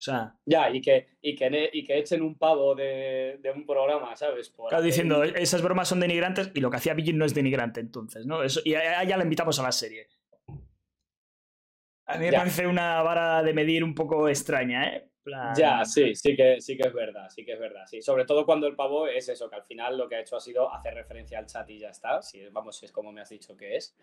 Ya. 0.04 0.12
O 0.12 0.14
sea, 0.14 0.36
ya, 0.44 0.70
y 0.70 0.80
que, 0.80 1.08
y 1.20 1.36
que, 1.36 1.70
y 1.72 1.84
que 1.84 1.98
echen 1.98 2.22
un 2.22 2.36
pavo 2.36 2.74
de, 2.74 3.38
de 3.40 3.50
un 3.50 3.64
programa, 3.64 4.16
¿sabes? 4.16 4.52
claro, 4.68 4.82
diciendo, 4.82 5.22
esas 5.22 5.62
bromas 5.62 5.88
son 5.88 6.00
denigrantes 6.00 6.50
y 6.54 6.60
lo 6.60 6.70
que 6.70 6.78
hacía 6.78 6.94
Billin 6.94 7.18
no 7.18 7.24
es 7.24 7.34
denigrante 7.34 7.80
entonces, 7.80 8.26
¿no? 8.26 8.42
Eso, 8.42 8.60
y 8.64 8.70
ya, 8.70 9.04
ya 9.04 9.16
le 9.16 9.24
invitamos 9.24 9.58
a 9.60 9.62
la 9.62 9.72
serie. 9.72 10.08
A 12.06 12.18
mí 12.18 12.26
me 12.26 12.32
parece 12.32 12.66
una 12.66 13.00
vara 13.02 13.42
de 13.42 13.54
medir 13.54 13.84
un 13.84 13.94
poco 13.94 14.28
extraña, 14.28 14.92
¿eh? 14.92 15.08
Ya, 15.56 15.84
sí, 15.84 16.14
sí 16.16 16.34
que, 16.34 16.60
sí 16.60 16.76
que 16.76 16.88
es 16.88 16.92
verdad, 16.92 17.28
sí 17.30 17.44
que 17.44 17.52
es 17.52 17.58
verdad, 17.58 17.86
sí. 17.86 18.02
Sobre 18.02 18.24
todo 18.24 18.44
cuando 18.44 18.66
el 18.66 18.74
pavo 18.74 19.06
es 19.06 19.28
eso, 19.28 19.48
que 19.48 19.56
al 19.56 19.62
final 19.62 19.96
lo 19.96 20.08
que 20.08 20.16
ha 20.16 20.20
hecho 20.20 20.36
ha 20.36 20.40
sido 20.40 20.72
hacer 20.72 20.94
referencia 20.94 21.38
al 21.38 21.46
chat 21.46 21.70
y 21.70 21.78
ya 21.78 21.90
está. 21.90 22.20
Si, 22.22 22.44
vamos, 22.48 22.82
es 22.82 22.90
como 22.90 23.12
me 23.12 23.20
has 23.20 23.28
dicho 23.28 23.56
que 23.56 23.76
es. 23.76 23.94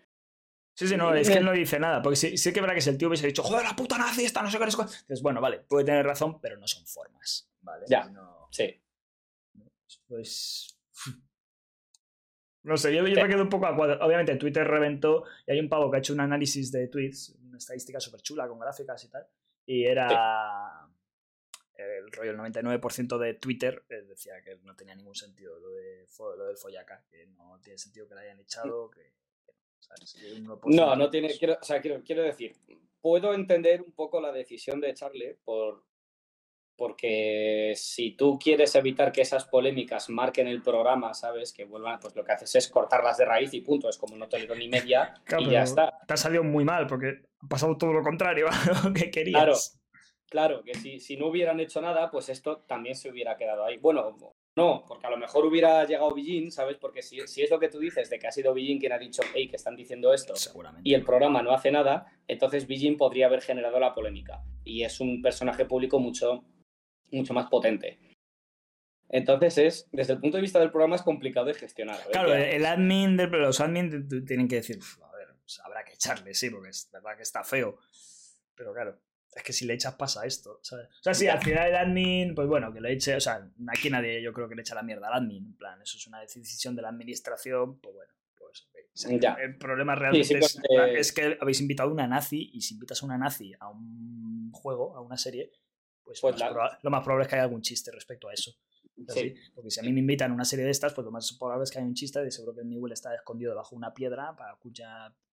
Sí, 0.80 0.88
sí, 0.88 0.96
no, 0.96 1.14
es 1.14 1.28
que 1.28 1.36
él 1.36 1.44
no 1.44 1.52
dice 1.52 1.78
nada. 1.78 2.00
Porque 2.00 2.16
sí, 2.16 2.38
sí 2.38 2.54
que 2.54 2.60
verá 2.62 2.74
que 2.74 2.80
si 2.80 2.88
el 2.88 2.96
tío 2.96 3.08
hubiese 3.08 3.26
dicho, 3.26 3.42
joder, 3.42 3.64
la 3.64 3.76
puta 3.76 3.98
nazi 3.98 4.24
está, 4.24 4.40
no 4.40 4.50
sé 4.50 4.56
qué 4.56 4.64
es. 4.64 4.72
Entonces, 4.72 5.20
bueno, 5.20 5.38
vale, 5.38 5.58
puede 5.58 5.84
tener 5.84 6.06
razón, 6.06 6.40
pero 6.40 6.56
no 6.56 6.66
son 6.66 6.86
formas. 6.86 7.52
¿Vale? 7.60 7.84
Ya. 7.86 8.10
Sí. 8.50 8.82
Pues. 10.08 10.80
No 12.62 12.76
sé, 12.76 12.94
yo, 12.94 13.06
yo 13.06 13.22
me 13.22 13.28
quedo 13.28 13.42
un 13.42 13.48
poco 13.48 13.66
a 13.66 13.74
cuadro. 13.74 14.04
Obviamente, 14.04 14.36
Twitter 14.36 14.66
reventó 14.66 15.24
y 15.46 15.52
hay 15.52 15.60
un 15.60 15.70
pavo 15.70 15.90
que 15.90 15.96
ha 15.96 16.00
hecho 16.00 16.12
un 16.12 16.20
análisis 16.20 16.70
de 16.70 16.88
tweets, 16.88 17.34
una 17.40 17.56
estadística 17.56 17.98
súper 17.98 18.20
chula 18.20 18.46
con 18.48 18.58
gráficas 18.58 19.02
y 19.02 19.08
tal. 19.08 19.26
Y 19.64 19.84
era. 19.84 20.86
El 21.74 22.12
rollo, 22.12 22.32
el 22.32 22.38
99% 22.38 23.16
de 23.16 23.34
Twitter 23.34 23.86
eh, 23.88 24.02
decía 24.02 24.42
que 24.44 24.56
no 24.62 24.76
tenía 24.76 24.94
ningún 24.94 25.14
sentido 25.14 25.58
lo, 25.58 25.70
de, 25.70 26.06
lo 26.36 26.44
del 26.44 26.58
follaca, 26.58 27.02
que 27.10 27.28
no 27.28 27.58
tiene 27.62 27.78
sentido 27.78 28.06
que 28.06 28.14
la 28.14 28.20
hayan 28.20 28.40
echado, 28.40 28.90
que 28.90 29.14
no, 30.64 30.96
no 30.96 31.10
tiene. 31.10 31.36
Quiero, 31.38 31.58
o 31.60 31.64
sea, 31.64 31.80
quiero, 31.80 32.02
quiero 32.02 32.22
decir, 32.22 32.56
puedo 33.00 33.34
entender 33.34 33.82
un 33.82 33.92
poco 33.92 34.20
la 34.20 34.32
decisión 34.32 34.80
de 34.80 34.90
echarle 34.90 35.38
por, 35.44 35.84
porque 36.80 37.74
si 37.76 38.12
tú 38.12 38.38
quieres 38.38 38.74
evitar 38.74 39.12
que 39.12 39.20
esas 39.20 39.44
polémicas 39.44 40.08
marquen 40.08 40.48
el 40.48 40.62
programa, 40.62 41.12
¿sabes? 41.12 41.52
Que 41.52 41.66
vuelvan, 41.66 42.00
pues 42.00 42.16
lo 42.16 42.24
que 42.24 42.32
haces 42.32 42.54
es 42.54 42.68
cortarlas 42.68 43.18
de 43.18 43.26
raíz 43.26 43.52
y 43.52 43.60
punto, 43.60 43.88
es 43.88 43.98
como 43.98 44.16
no 44.16 44.28
te 44.28 44.46
ni 44.56 44.66
media 44.66 45.14
y 45.38 45.50
ya 45.50 45.64
está. 45.64 45.92
Te 46.06 46.14
ha 46.14 46.16
salido 46.16 46.42
muy 46.42 46.64
mal 46.64 46.86
porque 46.86 47.20
ha 47.38 47.48
pasado 47.48 47.76
todo 47.76 47.92
lo 47.92 48.02
contrario 48.02 48.46
a 48.48 48.52
lo 48.84 48.94
que 48.94 49.10
querías. 49.10 49.78
Claro, 50.30 50.58
claro, 50.58 50.64
que 50.64 50.72
si, 50.72 51.00
si 51.00 51.18
no 51.18 51.26
hubieran 51.26 51.60
hecho 51.60 51.82
nada, 51.82 52.10
pues 52.10 52.30
esto 52.30 52.64
también 52.66 52.94
se 52.94 53.10
hubiera 53.10 53.36
quedado 53.36 53.66
ahí. 53.66 53.76
Bueno, 53.76 54.16
no, 54.60 54.84
porque 54.86 55.06
a 55.06 55.10
lo 55.10 55.16
mejor 55.16 55.46
hubiera 55.46 55.86
llegado 55.86 56.12
Billin, 56.12 56.50
¿sabes? 56.52 56.76
Porque 56.76 57.00
si, 57.00 57.26
si, 57.26 57.42
es 57.42 57.50
lo 57.50 57.58
que 57.58 57.70
tú 57.70 57.78
dices, 57.78 58.10
de 58.10 58.18
que 58.18 58.26
ha 58.26 58.30
sido 58.30 58.52
Billin 58.52 58.78
quien 58.78 58.92
ha 58.92 58.98
dicho, 58.98 59.22
hey, 59.34 59.48
que 59.48 59.56
están 59.56 59.74
diciendo 59.74 60.12
esto, 60.12 60.34
y 60.84 60.92
el 60.92 61.02
programa 61.02 61.42
no 61.42 61.52
hace 61.52 61.70
nada, 61.70 62.12
entonces 62.28 62.66
Billin 62.66 62.98
podría 62.98 63.26
haber 63.26 63.40
generado 63.40 63.80
la 63.80 63.94
polémica. 63.94 64.44
Y 64.62 64.82
es 64.82 65.00
un 65.00 65.22
personaje 65.22 65.64
público 65.64 65.98
mucho, 65.98 66.44
mucho 67.10 67.32
más 67.32 67.48
potente. 67.48 67.98
Entonces 69.08 69.56
es, 69.56 69.88
desde 69.92 70.12
el 70.12 70.20
punto 70.20 70.36
de 70.36 70.42
vista 70.42 70.60
del 70.60 70.70
programa, 70.70 70.96
es 70.96 71.02
complicado 71.02 71.46
de 71.46 71.54
gestionar. 71.54 71.98
Claro, 72.12 72.34
el 72.34 72.66
admin, 72.66 73.16
de, 73.16 73.28
los 73.28 73.60
admin 73.60 74.26
tienen 74.26 74.46
que 74.46 74.56
decir, 74.56 74.78
a 75.02 75.16
ver, 75.16 75.28
pues 75.40 75.58
habrá 75.64 75.84
que 75.84 75.94
echarle, 75.94 76.34
sí, 76.34 76.50
porque 76.50 76.68
es 76.68 76.90
verdad 76.92 77.16
que 77.16 77.22
está 77.22 77.42
feo. 77.44 77.78
Pero 78.54 78.74
claro, 78.74 79.00
es 79.32 79.42
que 79.42 79.52
si 79.52 79.64
le 79.64 79.74
echas 79.74 79.94
pasa 79.94 80.26
esto, 80.26 80.58
¿sabes? 80.62 80.88
O 80.88 81.02
sea, 81.02 81.14
si 81.14 81.28
al 81.28 81.40
final 81.40 81.68
el 81.68 81.76
admin, 81.76 82.34
pues 82.34 82.48
bueno, 82.48 82.72
que 82.72 82.80
le 82.80 82.92
eche, 82.92 83.14
o 83.14 83.20
sea, 83.20 83.48
aquí 83.68 83.90
nadie 83.90 84.22
yo 84.22 84.32
creo 84.32 84.48
que 84.48 84.54
le 84.54 84.62
echa 84.62 84.74
la 84.74 84.82
mierda 84.82 85.08
al 85.08 85.22
admin, 85.22 85.46
en 85.46 85.56
plan, 85.56 85.80
eso 85.80 85.96
es 85.96 86.06
una 86.06 86.20
decisión 86.20 86.74
de 86.74 86.82
la 86.82 86.88
administración, 86.88 87.78
pues 87.78 87.94
bueno, 87.94 88.12
pues 88.36 89.20
ya. 89.20 89.34
el 89.34 89.56
problema 89.56 89.94
realmente 89.94 90.40
es, 90.98 91.12
que 91.12 91.38
habéis 91.40 91.60
invitado 91.60 91.88
a 91.90 91.92
una 91.92 92.06
nazi 92.06 92.50
y 92.52 92.60
si 92.60 92.74
invitas 92.74 93.02
a 93.02 93.06
una 93.06 93.16
nazi 93.16 93.54
a 93.58 93.68
un 93.68 94.50
juego, 94.52 94.96
a 94.96 95.00
una 95.00 95.16
serie, 95.16 95.52
pues, 96.02 96.20
pues 96.20 96.36
lo 96.82 96.90
más 96.90 97.04
probable 97.04 97.22
es 97.22 97.28
que 97.28 97.36
haya 97.36 97.44
algún 97.44 97.62
chiste 97.62 97.92
respecto 97.92 98.28
a 98.28 98.32
eso. 98.32 98.52
Sí. 99.08 99.34
Porque 99.54 99.70
si 99.70 99.80
a 99.80 99.82
mí 99.82 99.92
me 99.92 100.00
invitan 100.00 100.30
a 100.30 100.34
una 100.34 100.44
serie 100.44 100.64
de 100.64 100.72
estas, 100.72 100.92
pues 100.92 101.04
lo 101.04 101.10
más 101.10 101.32
probable 101.38 101.64
es 101.64 101.70
que 101.70 101.78
haya 101.78 101.86
un 101.86 101.94
chiste 101.94 102.22
de 102.22 102.30
seguro 102.30 102.54
que 102.54 102.64
Miguel 102.64 102.92
está 102.92 103.14
escondido 103.14 103.52
debajo 103.52 103.70
de 103.70 103.76
una 103.76 103.94
piedra 103.94 104.36
para 104.36 104.58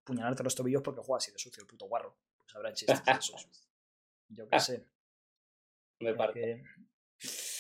puñalarte 0.04 0.44
los 0.44 0.56
tobillos 0.56 0.82
porque 0.82 1.02
juega 1.02 1.18
así 1.18 1.32
de 1.32 1.40
sucio 1.40 1.62
el 1.62 1.68
puto 1.68 1.86
guarro. 1.88 2.16
Pues 2.38 2.56
habrá 2.56 2.72
chistes 2.74 3.04
de 3.04 3.12
esos. 3.12 3.67
Yo 4.30 4.48
qué 4.50 4.60
sé. 4.60 4.86
Me 6.00 6.14
parece. 6.14 6.64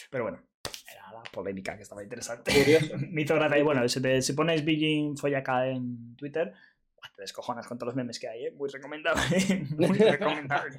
Pero 0.09 0.23
bueno, 0.25 0.43
era 0.91 1.11
la 1.11 1.23
polémica 1.31 1.75
que 1.75 1.83
estaba 1.83 2.03
interesante. 2.03 2.51
Gracia. 2.63 3.57
Y 3.57 3.61
bueno, 3.63 3.87
si, 3.89 4.01
te, 4.01 4.21
si 4.21 4.33
pones 4.33 4.63
Beijing 4.63 5.17
Follaca 5.17 5.67
en 5.67 6.15
Twitter, 6.15 6.53
te 7.15 7.21
descojonas 7.21 7.67
con 7.67 7.77
todos 7.77 7.87
los 7.87 7.95
memes 7.95 8.19
que 8.19 8.27
hay, 8.27 8.45
¿eh? 8.45 8.51
Muy 8.51 8.69
recomendable. 8.69 9.65
Muy 9.77 9.97
recomendable. 9.97 10.77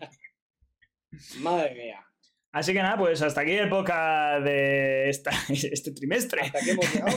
Madre 1.41 1.75
mía. 1.75 2.05
Así 2.53 2.73
que 2.73 2.83
nada, 2.83 2.97
pues 2.97 3.21
hasta 3.21 3.43
aquí 3.43 3.53
el 3.53 3.69
podcast 3.69 4.45
de 4.45 5.09
esta, 5.09 5.31
este 5.49 5.93
trimestre. 5.93 6.41
Hasta 6.43 6.59
aquí 6.59 6.71
hemos 6.71 6.95
llegado. 6.95 7.17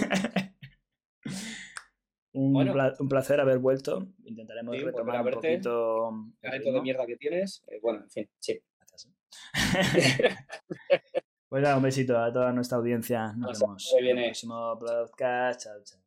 Un, 2.33 3.09
placer 3.09 3.39
haber 3.39 3.59
vuelto. 3.59 4.07
Intentaremos 4.23 4.81
retomar 4.81 5.25
un 5.25 5.31
poquito. 5.31 6.11
El 6.41 6.63
de 6.63 6.81
mierda 6.81 7.05
que 7.05 7.17
tienes. 7.17 7.63
Eh, 7.67 7.79
bueno, 7.81 8.01
en 8.03 8.09
fin, 8.09 8.29
sí. 8.39 8.61
Gracias. 8.79 9.13
pues 11.49 11.63
nada, 11.63 11.77
un 11.77 11.83
besito 11.83 12.17
a 12.17 12.31
toda 12.31 12.51
nuestra 12.51 12.77
audiencia. 12.77 13.33
Nos 13.33 13.59
vemos 13.59 13.95
en 13.99 14.17
el 14.17 14.25
próximo 14.25 14.77
podcast. 14.79 15.61
Chao, 15.61 15.83
chao. 15.83 16.00